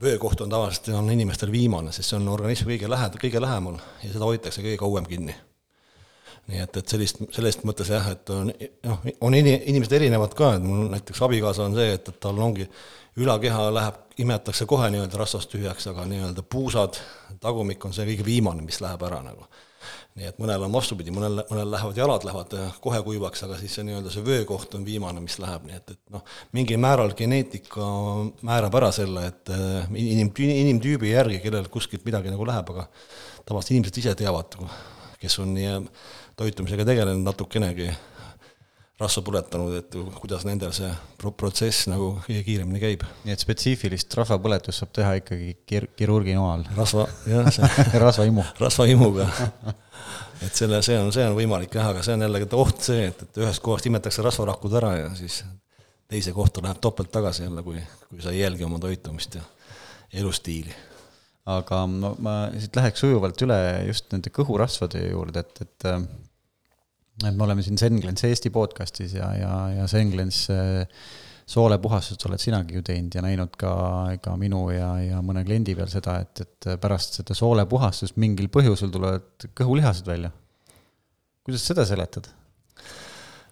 [0.02, 4.12] vöökoht on tavaliselt, on inimestel viimane, sest see on organismi kõige lähed-, kõige lähemal ja
[4.12, 5.36] seda hoitakse kõige kauem kinni.
[6.52, 10.56] nii et, et sellist, sellest mõttes jah, et on noh, on ini-, inimesed erinevad ka,
[10.58, 12.68] et mul näiteks abikaasa on see, et, et tal ongi
[13.22, 17.00] ülakeha läheb, imetakse kohe nii-öelda rasvast tühjaks, aga nii-öelda puusad,
[17.44, 19.48] tagumik on see kõige viimane, mis läheb ära nagu
[20.20, 23.78] nii et mõnel on vastupidi, mõnel, mõnel lähevad jalad lähevad äh, kohe kuivaks, aga siis
[23.78, 26.26] see nii-öelda see vöökoht on viimane, mis läheb, nii et, et noh,
[26.58, 27.88] mingil määral geneetika
[28.48, 32.88] määrab ära selle, et äh, inim, inimtüübi järgi, kellel kuskilt midagi nagu läheb, aga
[33.48, 34.60] tavaliselt inimesed ise teavad,
[35.22, 35.80] kes on nii
[36.40, 37.92] toitumisega tegelenud natukenegi
[39.02, 40.90] rasva põletanud, et kuidas nendel see
[41.22, 43.06] pro-, protsess nagu kõige kiiremini käib.
[43.26, 46.66] nii et spetsiifilist rasvapõletust saab teha ikkagi kir-, kirurgi noal?
[46.78, 48.46] rasva, jah, see rasvaimu.
[48.66, 49.30] rasvaimuga
[50.46, 53.26] et selle, see on, see on võimalik jah, aga see on jällegi oht see, et,
[53.26, 55.42] et ühest kohast imetakse rasvarakud ära ja siis
[56.12, 59.44] teise kohta läheb topelt tagasi jälle, kui, kui sa ei jälgi oma toitumist ja
[60.22, 60.74] elustiili.
[61.52, 63.58] aga no ma siit läheks sujuvalt üle
[63.88, 65.90] just nende kõhurasvade juurde, et, et
[67.22, 70.88] et me oleme siin Senglens Eesti podcastis ja, ja, ja Senglens äh,
[71.52, 73.72] soolepuhastust oled sinagi ju teinud ja näinud ka,
[74.24, 78.94] ka minu ja, ja mõne kliendi peal seda, et, et pärast seda soolepuhastust mingil põhjusel
[78.94, 80.32] tulevad kõhulihased välja.
[81.44, 82.30] kuidas seda seletad?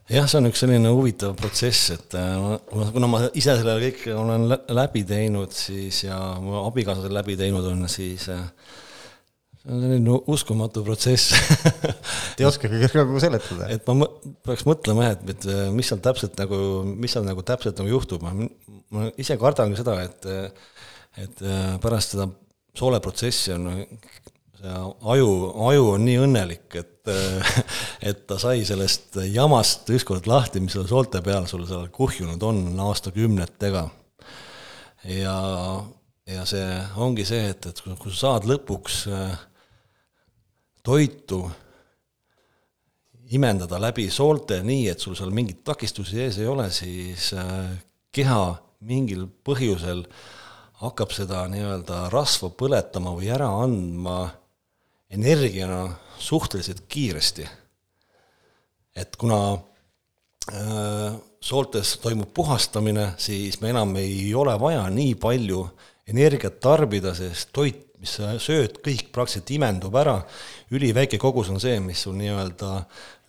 [0.09, 4.47] jah, see on üks selline huvitav protsess, et äh, kuna ma ise selle kõik olen
[4.49, 8.47] läbi teinud, siis ja mu abikaasa selle läbi teinud on, siis äh,
[9.69, 11.35] see on selline uskumatu protsess
[12.35, 13.69] Te ei oskagi nagu seletada?
[13.69, 14.09] et ma
[14.45, 16.59] peaks mõtlema jah, et, et äh, mis seal täpselt nagu,
[16.89, 20.29] mis seal nagu täpselt nagu juhtub, ma ise kardan ka seda, et
[21.19, 21.41] et
[21.83, 22.29] pärast seda
[22.77, 23.69] sooleprotsessi on
[24.59, 24.75] see
[25.13, 25.29] aju,
[25.69, 27.11] aju on nii õnnelik, et,
[28.11, 32.63] et ta sai sellest jamast ükskord lahti, mis seal soolte peal sul seal kuhjunud on
[32.89, 33.85] aastakümnetega.
[35.15, 35.37] ja,
[36.27, 36.65] ja see
[36.99, 39.37] ongi see, et, et kui sa saad lõpuks äh,
[40.89, 41.43] toitu
[43.35, 47.75] imendada läbi soolte nii, et sul seal mingeid takistusi ees ei ole, siis äh,
[48.15, 48.41] keha
[48.89, 50.05] mingil põhjusel
[50.79, 54.21] hakkab seda nii-öelda rasva põletama või ära andma
[55.13, 55.83] energiana
[56.19, 57.47] suhteliselt kiiresti.
[58.95, 65.61] et kuna äh, sooltes toimub puhastamine, siis me enam ei ole vaja nii palju
[66.09, 70.17] energiat tarbida, sest toit, mis sa sööd, kõik praktiliselt imendub ära,
[70.75, 72.73] üliväike kogus on see, mis sul nii-öelda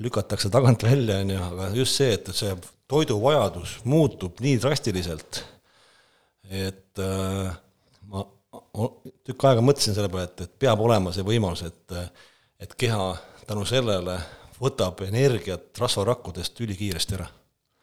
[0.04, 2.54] lükatakse tagant välja, on ju, aga just see, et, et see
[2.90, 5.42] toiduvajadus muutub nii drastiliselt,
[6.50, 7.50] et äh,
[8.10, 8.26] ma
[9.26, 11.98] tükk aega mõtlesin selle peale, et, et peab olema see võimalus, et
[12.60, 13.04] et keha
[13.48, 14.18] tänu sellele
[14.60, 17.28] võtab energiat rasvarakkudest ülikiiresti ära.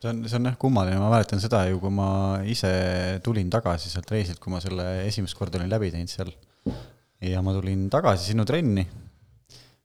[0.01, 2.09] see on, see on jah kummaline, ma mäletan seda ju, kui ma
[2.45, 2.69] ise
[3.26, 6.30] tulin tagasi sealt reisilt, kui ma selle esimest korda olin läbi teinud seal.
[7.22, 8.85] Ja ma tulin tagasi sinu trenni.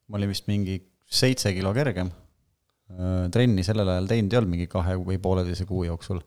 [0.09, 2.11] ma olin vist mingi seitse kilo kergem.
[3.33, 6.21] trenni sellel ajal teinud ei olnud mingi kahe või pooleteise kuu jooksul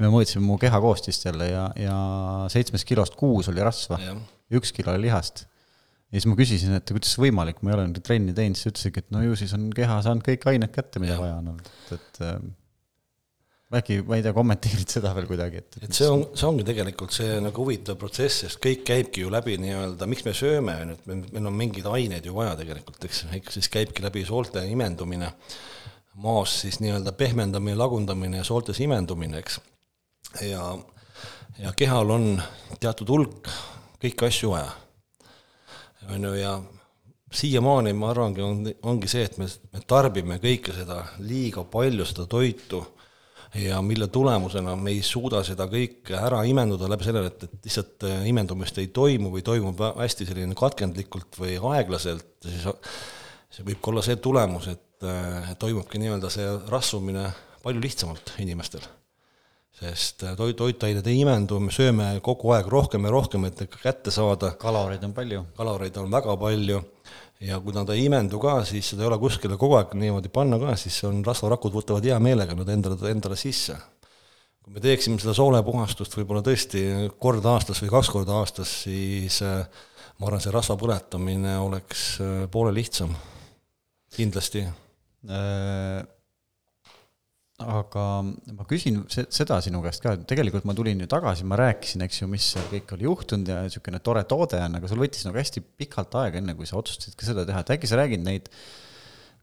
[0.00, 1.96] me mõõtsime mu keha koostist jälle ja, ja
[2.52, 4.00] seitsmest kilost kuus oli rasva,
[4.56, 5.44] üks kilo oli lihast.
[6.10, 8.72] ja siis ma küsisin, et kuidas see võimalik, ma ei ole nüüd trenni teinud, siis
[8.72, 11.20] ütlesidki, et no ju siis on keha saanud kõik ained kätte, mida ja.
[11.20, 12.22] vaja on olnud, et, et
[13.78, 17.14] äkki, ma ei tea, kommenteerid seda veel kuidagi, et et see on, see ongi tegelikult
[17.14, 20.98] see nagu huvitav protsess, sest kõik käibki ju läbi nii-öelda, miks me sööme, on ju,
[20.98, 25.30] et meil, on mingeid aineid ju vaja tegelikult, eks, ehk siis käibki läbi soolte imendumine,
[26.20, 29.60] maas siis nii-öelda pehmendamine, lagundamine ja sooltes imendumine, eks
[30.50, 30.78] ja,
[31.58, 32.30] ja kehal on
[32.80, 33.50] teatud hulk
[34.00, 34.70] kõiki asju vaja.
[36.10, 36.58] on ju, ja
[37.32, 42.26] siiamaani ma arvangi, on, ongi see, et me, me tarbime kõike seda, liiga palju seda
[42.26, 42.82] toitu
[43.54, 48.06] ja mille tulemusena me ei suuda seda kõike ära imendada läbi sellele, et, et lihtsalt
[48.06, 52.68] äh, imendumist ei toimu või toimub hästi selline katkendlikult või aeglaselt, siis
[53.50, 57.26] see võib ka olla see tulemus, et, äh, toimubki nii-öelda see rasvumine
[57.64, 58.86] palju lihtsamalt inimestel
[59.80, 64.12] sest äh, toit, toitained ei imendu, me sööme kogu aeg rohkem ja rohkem, et kätte
[64.14, 64.52] saada.
[64.60, 65.44] kaloreid on palju.
[65.56, 66.82] kaloreid on väga palju
[67.40, 70.58] ja kui nad ei imendu ka, siis seda ei ole kuskile kogu aeg niimoodi panna
[70.60, 73.78] ka, siis on rasvarakud võtavad hea meelega nad endale, endale sisse.
[74.60, 76.84] kui me teeksime seda soolepuhastust võib-olla tõesti
[77.18, 79.64] kord aastas või kaks korda aastas, siis äh,
[80.18, 83.16] ma arvan, see rasva põletamine oleks äh, poole lihtsam,
[84.16, 84.66] kindlasti
[85.28, 86.19] äh
[87.60, 88.04] aga
[88.56, 92.22] ma küsin seda sinu käest ka, et tegelikult ma tulin ju tagasi, ma rääkisin, eks
[92.22, 95.40] ju, mis seal kõik oli juhtunud ja niisugune tore toode on, aga sul võttis nagu
[95.40, 98.48] hästi pikalt aega, enne kui sa otsustasid ka seda teha, et äkki sa räägid neid,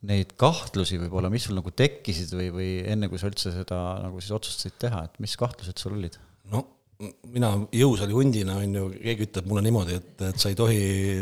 [0.07, 4.23] neid kahtlusi võib-olla, mis sul nagu tekkisid või, või enne, kui sa üldse seda nagu
[4.23, 6.17] siis otsustasid teha, et mis kahtlused sul olid?
[6.51, 6.63] no
[7.29, 10.79] mina jõusaali hundina, on ju, keegi ütleb mulle niimoodi, et, et sa ei tohi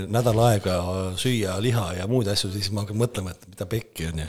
[0.08, 0.78] nädal aega
[1.20, 4.28] süüa liha ja muid asju, siis ma hakkan mõtlema, et mida pekki, on ju.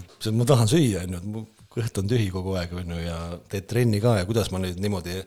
[0.00, 3.16] et ma tahan süüa, on ju, et kõht on tühi kogu aeg, on ju, ja
[3.50, 5.20] teed trenni ka ja kuidas ma nüüd niimoodi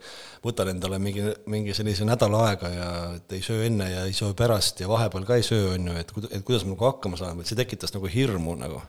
[0.43, 4.35] võtan endale mingi, mingi sellise nädala aega ja et ei söö enne ja ei söö
[4.37, 7.19] pärast ja vahepeal ka ei söö, on ju, et kud-, et kuidas ma nagu hakkama
[7.19, 8.81] saan, et see tekitas nagu hirmu nagu.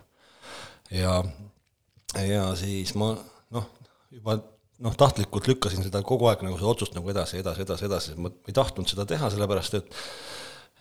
[0.90, 1.20] ja,
[2.26, 3.12] ja siis ma
[3.54, 3.70] noh,
[4.10, 4.40] juba
[4.82, 8.34] noh, tahtlikult lükkasin seda kogu aeg nagu seda otsust nagu edasi, edasi, edasi, edasi, ma
[8.48, 10.00] ei tahtnud seda teha, sellepärast et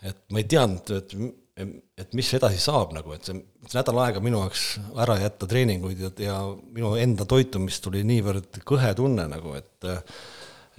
[0.03, 1.13] et ma ei teadnud, et
[1.53, 4.63] et mis edasi saab nagu, et see, see nädal aega minu jaoks
[5.03, 6.37] ära jätta treeninguid ja, ja
[6.73, 9.89] minu enda toitumist tuli niivõrd kõhe tunne nagu, et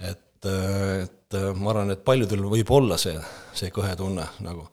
[0.03, 3.15] et, et ma arvan, et paljudel võib olla see,
[3.55, 4.67] see kõhe tunne nagu.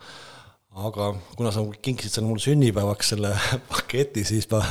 [0.83, 3.31] aga kuna sa kinkisid selle mulle sünnipäevaks selle
[3.73, 4.65] paketi, siis ma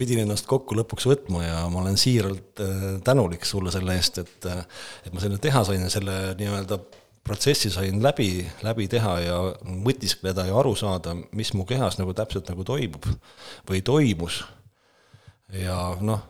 [0.00, 2.62] pidin ennast kokku lõpuks võtma ja ma olen siiralt
[3.06, 6.80] tänulik sulle selle eest, et et ma selle teha sain ja selle nii-öelda
[7.24, 12.48] protsessi sain läbi, läbi teha ja mõtiskleda ja aru saada, mis mu kehas nagu täpselt
[12.50, 13.06] nagu toimub
[13.68, 14.42] või toimus.
[15.52, 16.22] ja noh,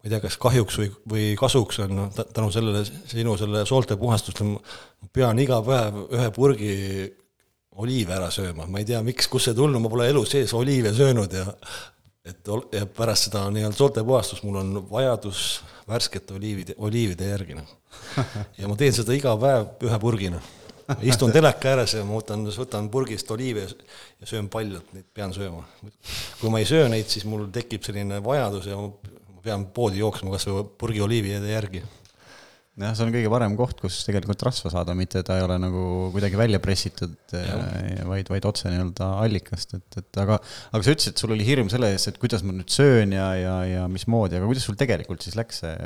[0.00, 3.96] ma ei tea, kas kahjuks või, või kasuks on noh, tänu sellele sinu selle soolte
[4.00, 6.74] puhastustele, ma pean iga päev ühe purgi
[7.80, 10.92] oliive ära sööma, ma ei tea, miks, kust see tulnud, ma pole elu sees oliive
[10.96, 11.46] söönud ja
[12.30, 17.76] et ja pärast seda nii-öelda soolte puhastust mul on vajadus värskete oliivide, oliivide järgi, noh.
[18.58, 20.40] ja ma teen seda iga päev ühe purgina.
[21.06, 25.64] istun teleka ääres ja ma võtan, võtan purgist oliive ja söön paljalt, neid pean sööma.
[26.40, 28.90] kui ma ei söö neid, siis mul tekib selline vajadus ja ma
[29.42, 31.84] pean poodi jooksma kas või purgi oliivide järgi
[32.84, 35.84] jah, see on kõige parem koht, kus tegelikult rasva saada, mitte ta ei ole nagu
[36.14, 37.16] kuidagi välja pressitud,
[38.08, 40.40] vaid, vaid otse nii-öelda allikast, et, et aga,
[40.70, 43.28] aga sa ütlesid, et sul oli hirm selle ees, et kuidas ma nüüd söön ja,
[43.38, 45.76] ja, ja mismoodi, aga kuidas sul tegelikult siis läks see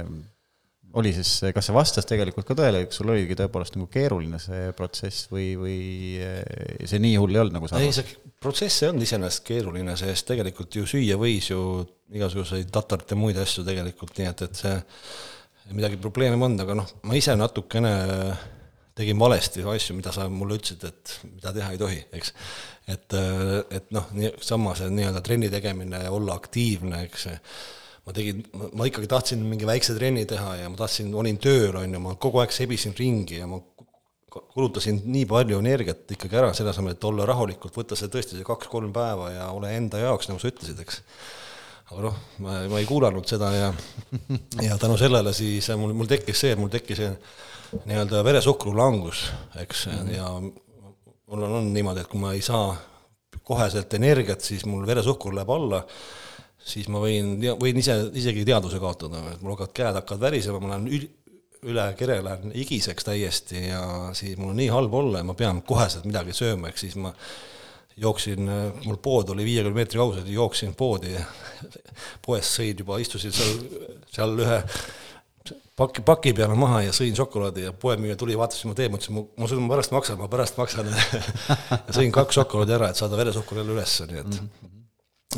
[0.94, 4.68] oli siis, kas see vastas tegelikult ka tõele, kas sul oligi tõepoolest nagu keeruline see
[4.78, 5.78] protsess või, või
[6.22, 8.06] eh, see nii hull ei olnud, nagu sa ei, see
[8.42, 11.60] protsess ei olnud iseenesest keeruline, sest tegelikult ju süüa võis ju
[12.14, 14.74] igasuguseid tatarit ja muid asju tegelikult, nii et, et see
[15.72, 17.94] midagi probleemi polnud, aga noh, ma ise natukene
[18.94, 22.34] tegin valesti asju, mida sa mulle ütlesid, et mida teha ei tohi, eks.
[22.94, 23.16] et,
[23.74, 27.26] et noh, nii, sama see nii-öelda trenni tegemine olla aktiivne, eks
[28.04, 28.42] ma tegin,
[28.76, 32.14] ma ikkagi tahtsin mingi väikse trenni teha ja ma tahtsin, olin tööl, on ju, ma
[32.20, 33.62] kogu aeg sebisin ringi ja ma
[34.34, 38.46] kulutasin nii palju energiat ikkagi ära, selle asemel, et olla rahulikult, võtta see tõesti see
[38.46, 41.02] kaks-kolm päeva ja ole enda jaoks, nagu sa ütlesid, eks.
[41.90, 43.72] Aga noh, ma, ma ei kuulanud seda ja,
[44.64, 47.02] ja tänu sellele siis mul, mul tekkis see, mul tekkis
[47.84, 49.26] nii-öelda veresuhkru langus,
[49.60, 52.72] eks, ja mul on, on niimoodi, et kui ma ei saa
[53.44, 55.82] koheselt energiat, siis mul veresuhkur läheb alla.
[56.64, 60.70] Siis ma võin, võin ise, isegi teadvuse kaotada, et mul hakkavad käed hakkavad värisema, ma
[60.70, 61.10] lähen ül-,
[61.68, 63.82] üle kere lähen igiseks täiesti ja
[64.16, 67.12] siis mul on nii halb olla ja ma pean koheselt midagi sööma, ehk siis ma
[67.96, 68.50] jooksin,
[68.84, 71.14] mul pood oli viiekümne meetri kaugusel, jooksin poodi,
[72.24, 73.64] poest sõin juba, istusin seal,
[74.12, 74.58] seal ühe
[75.78, 79.00] paki, paki peale maha ja sõin šokolaadi ja poemüüja tuli, vaatas, mis ma teen, ma
[79.00, 80.92] ütlesin, ma sõin, ma pärast maksan, ma pärast maksan.
[81.86, 84.30] Ja sõin kaks šokolaadi ära, et saada veresuhkur jälle üles, nii et.
[84.38, 84.70] Mm -hmm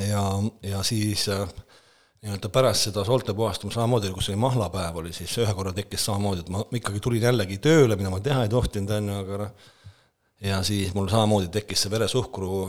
[0.04, 1.48] ja, ja siis äh,
[2.22, 6.44] nii-öelda pärast seda soolte puhastamist samamoodi, kus oli mahlapäev, oli siis ühe korra tekkis samamoodi,
[6.44, 9.72] et ma ikkagi tulin jällegi tööle, mida ma teha ei tohtinud, on ju, aga noh,
[10.40, 12.68] ja siis mul samamoodi tekkis see veresuhkru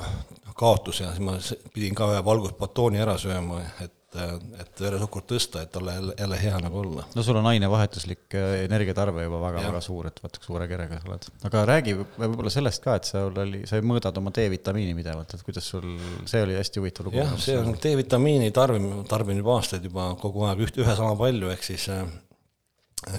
[0.57, 1.38] kaotus ja siis ma
[1.73, 6.60] pidin ka ühe valgusbatooni ära sööma, et et veresuhkurt tõsta, et olla jälle, jälle hea
[6.64, 7.03] nagu olla.
[7.15, 11.27] no sul on ainevahetuslik äh, energiatarve juba väga-väga suur, et vaata, suure kerega sa oled.
[11.49, 15.68] aga räägi võib-olla sellest ka, et sul oli, sa mõõdad oma D-vitamiini pidevalt, et kuidas
[15.73, 15.89] sul,
[16.30, 17.19] see oli hästi huvitav lugu.
[17.19, 21.52] jah, see on D-vitamiini tarbimine, tarbin juba aastaid juba kogu aeg üht, ühe sama palju,
[21.53, 22.07] ehk siis äh,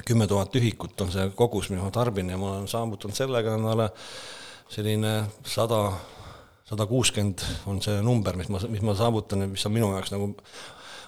[0.09, 3.93] kümme tuhat ühikut on see kogus, mida ma tarbin ja ma olen saavutanud sellega endale
[4.69, 5.13] selline
[5.47, 5.83] sada
[6.69, 10.13] sada kuuskümmend on see number, mis ma, mis ma saavutan ja mis on minu jaoks
[10.13, 10.33] nagu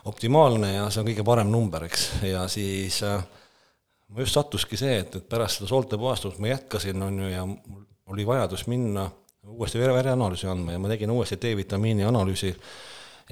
[0.09, 3.21] optimaalne ja see on kõige parem number, eks, ja siis äh,
[4.09, 7.45] ma just sattuski see, et, et pärast seda soolte puhastamist ma jätkasin, on ju, ja
[7.45, 7.85] mul
[8.15, 9.11] oli vajadus minna
[9.51, 12.55] uuesti vere, vereanalüüsi andma ja ma tegin uuesti D-vitamiini analüüsi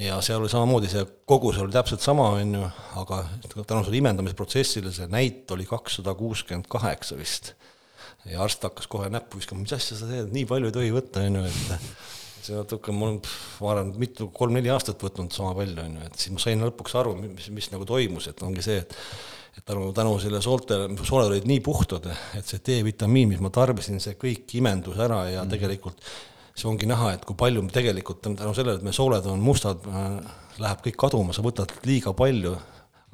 [0.04, 2.68] ja seal oli samamoodi, see kogus oli täpselt sama, on ju,
[3.00, 3.22] aga
[3.56, 7.54] tänu sellele imendamisprotsessile see näit oli kakssada kuuskümmend kaheksa vist.
[8.32, 11.24] Ja arst hakkas kohe näppu viskama, mis asja sa teed, nii palju ei tohi võtta,
[11.26, 13.18] on ju, et see natuke, mul on,
[13.62, 16.96] ma arvan, mitu, kolm-neli aastat võtnud sama palju, on ju, et siis ma sain lõpuks
[17.00, 18.96] aru, mis, mis nagu toimus, et ongi see, et
[19.58, 22.04] et tänu, tänu selle soolte, sooled olid nii puhtad,
[22.38, 25.50] et see D-vitamiin, mis ma tarbisin, see kõik imendus ära ja mm.
[25.50, 26.04] tegelikult
[26.58, 29.82] see ongi näha, et kui palju me tegelikult tänu sellele, et meie sooled on mustad,
[29.86, 30.18] äh,
[30.62, 32.56] läheb kõik kaduma, sa võtad liiga palju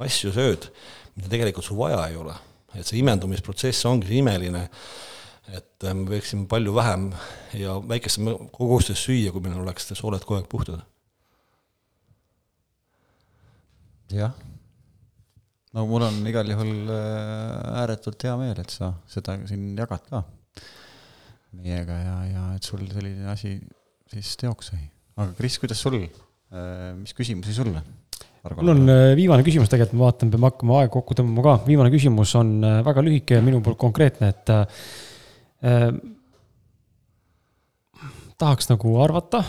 [0.05, 0.69] asju, sööd,
[1.16, 2.36] mida tegelikult sul vaja ei ole.
[2.74, 4.68] Et see imendumisprotsess ongi imeline
[5.52, 7.10] et äh, me võiksime palju vähem
[7.59, 8.22] ja väikestes
[8.55, 10.84] kogustes süüa, kui meil oleks sooled kogu aeg puhtad.
[14.14, 14.30] jah,
[15.74, 20.22] no mul on igal juhul äh, ääretult hea meel, et sa seda siin jagad ka
[21.55, 23.56] meiega ja, ja et sul selline asi
[24.12, 24.84] siis teoks sai.
[25.16, 27.82] aga Kris, kuidas sul, äh, mis küsimusi sulle?
[28.52, 31.56] Mul on viimane küsimus tegelikult, ma vaatan, peame hakkama aega kokku tõmbama ka.
[31.66, 34.52] viimane küsimus on väga lühike ja minu poolt konkreetne, et
[35.64, 36.00] Ehm,
[38.40, 39.40] tahaks nagu arvata,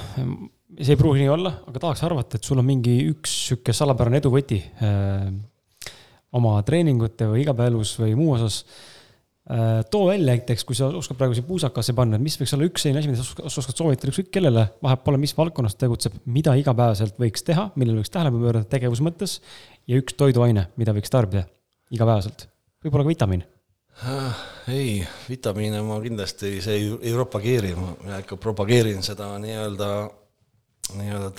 [0.80, 4.22] see ei pruugi nii olla, aga tahaks arvata, et sul on mingi üks sihuke salapärane
[4.22, 5.28] eduvõti äh,
[6.36, 8.95] oma treeningute või igapäevaelus või muu osas äh,.
[9.92, 12.86] Too välja näiteks, kui sa oskad praegu siia puusakasse panna, et mis võiks olla üks
[12.86, 17.20] selline asi, mida sa oskad soovitada ükskõik kellele, vahet pole, mis valdkonnas tegutseb, mida igapäevaselt
[17.22, 19.38] võiks teha, millele võiks tähelepanu pöörata tegevuse mõttes
[19.86, 21.46] ja üks toiduaine, mida võiks tarbida
[21.94, 22.48] igapäevaselt,
[22.82, 23.46] võib-olla ka vitamiin.
[24.02, 24.42] Äh,
[24.74, 24.90] ei,
[25.30, 29.92] vitamiine ma kindlasti see ei, ei propageeri, ma ikka propageerin seda nii-öelda
[30.94, 31.32] nii-öelda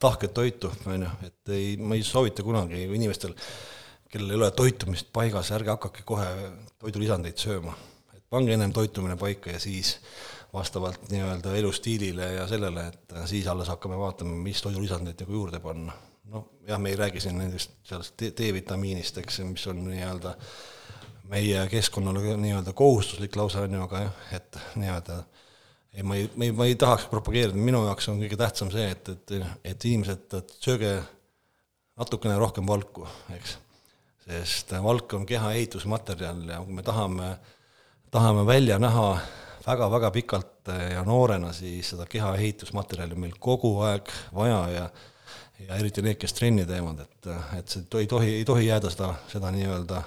[0.00, 3.32] tahket toitu, on ju, et ei, ma ei soovita kunagi inimestel,
[4.14, 6.26] kellel ei ole toitumist paigas, ärge hakake kohe
[6.78, 7.74] toidulisandeid sööma.
[8.14, 9.96] et pange ennem toitumine paika ja siis
[10.54, 15.96] vastavalt nii-öelda elustiilile ja sellele, et siis alles hakkame vaatama, mis toidulisandeid nagu juurde panna.
[16.30, 20.34] noh, jah, me ei räägi siin nendest sellest D-vitamiinist, eks, mis on nii-öelda
[21.30, 25.18] meie keskkonnale nii-öelda kohustuslik lausa, on ju, aga jah, et nii-öelda
[25.94, 28.86] ei, ma ei, ma ei, ma ei tahaks propageerida, minu jaoks on kõige tähtsam see,
[28.94, 29.36] et, et,
[29.74, 30.94] et inimesed, et sööge
[31.98, 33.58] natukene rohkem valku, eks.
[34.24, 37.34] Sest valk on keha ehitusmaterjal ja kui me tahame,
[38.10, 39.08] tahame välja näha
[39.66, 44.88] väga-väga pikalt ja noorena, siis seda keha ehitusmaterjali on meil kogu aeg vaja ja
[45.68, 47.28] ja eriti need, kes trenni teevad, et,
[47.58, 50.00] et see ei tohi, ei tohi jääda seda, seda nii-öelda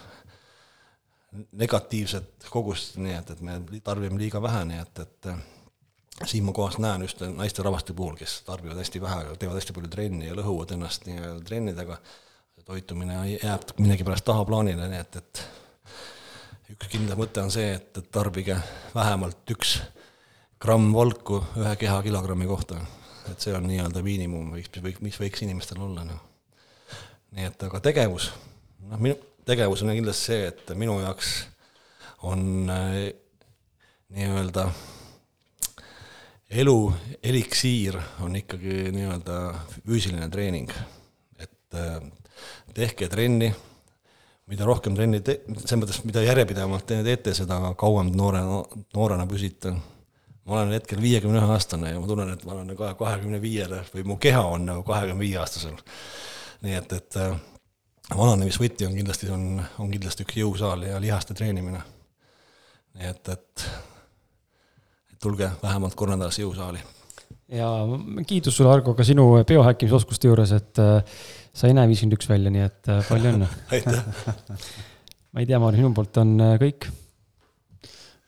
[1.59, 6.79] negatiivset kogust, nii et, et me tarbime liiga vähe, nii et, et siin ma kohas
[6.81, 11.05] näen just naisterahvaste puhul, kes tarbivad hästi vähe, teevad hästi palju trenni ja lõhuvad ennast
[11.07, 11.99] nii-öelda trennidega,
[12.67, 15.43] toitumine jääb millegipärast tahaplaanile, nii et, et
[16.73, 18.57] üks kindel mõte on see, et, et tarbige
[18.91, 19.77] vähemalt üks
[20.59, 22.81] gramm valku ühe kehakilogrammi kohta.
[23.31, 26.19] et see on nii-öelda miinimum, võiks, mis võiks inimestel olla, noh.
[27.35, 28.29] nii et aga tegevus,
[28.87, 29.15] noh, minu,
[29.47, 31.33] tegevus on kindlasti see, et minu jaoks
[32.27, 32.99] on äh,
[34.11, 34.67] nii-öelda
[36.49, 36.77] elu
[37.23, 39.41] eliksiir on ikkagi nii-öelda
[39.85, 40.71] füüsiline treening.
[41.39, 42.01] et äh,
[42.77, 43.49] tehke trenni,
[44.51, 48.43] mida rohkem trenni te-, selles mõttes, mida järjepidevamalt te teete, seda kauem noore,
[48.95, 49.73] noorena püsite.
[50.47, 53.81] ma olen hetkel viiekümne ühe aastane ja ma tunnen, et ma olen kohe kahekümne viiele
[53.93, 55.75] või mu keha on nagu kahekümne viie aastasel.
[56.63, 57.33] nii et, et äh,
[58.15, 59.47] vananemisvõti on kindlasti, on,
[59.79, 61.81] on kindlasti üks jõusaal ja lihaste treenimine.
[62.97, 63.65] nii et, et
[65.21, 66.79] tulge vähemalt korra nädalas jõusaali.
[67.49, 67.73] ja
[68.27, 71.19] kiitus sulle, Argo, ka sinu biohäkkimisoskuste juures, et äh,
[71.57, 73.49] sa ei näe viiskümmend üks välja, nii et äh, palju õnne.
[73.73, 73.99] Aitäh.
[75.33, 76.89] Ma ei tea, Maarja, minu poolt on äh, kõik.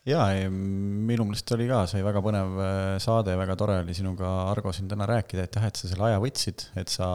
[0.10, 2.60] jaa, minu meelest oli ka see väga põnev
[3.04, 6.22] saade, väga tore oli sinuga, Argo, siin täna rääkida, et jah, et sa selle aja
[6.24, 7.10] võtsid, et sa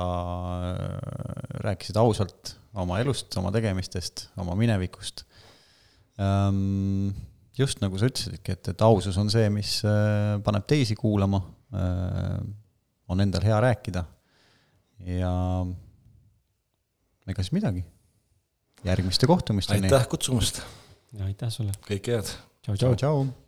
[1.65, 5.25] rääkisid ausalt oma elust, oma tegemistest, oma minevikust.
[6.15, 7.11] Um,
[7.59, 11.41] just nagu sa ütlesidki, et, et ausus on see, mis äh, paneb teisi kuulama,
[11.75, 12.39] äh,
[13.11, 14.05] on endal hea rääkida.
[15.05, 15.33] Ja
[17.29, 17.85] ega siis midagi.
[18.85, 19.87] järgmiste kohtumisteni.
[19.87, 20.63] aitäh kutsumast!
[21.13, 21.73] ja aitäh sulle!
[21.89, 22.37] kõike head!
[22.63, 23.44] tšau, tšau, tšau!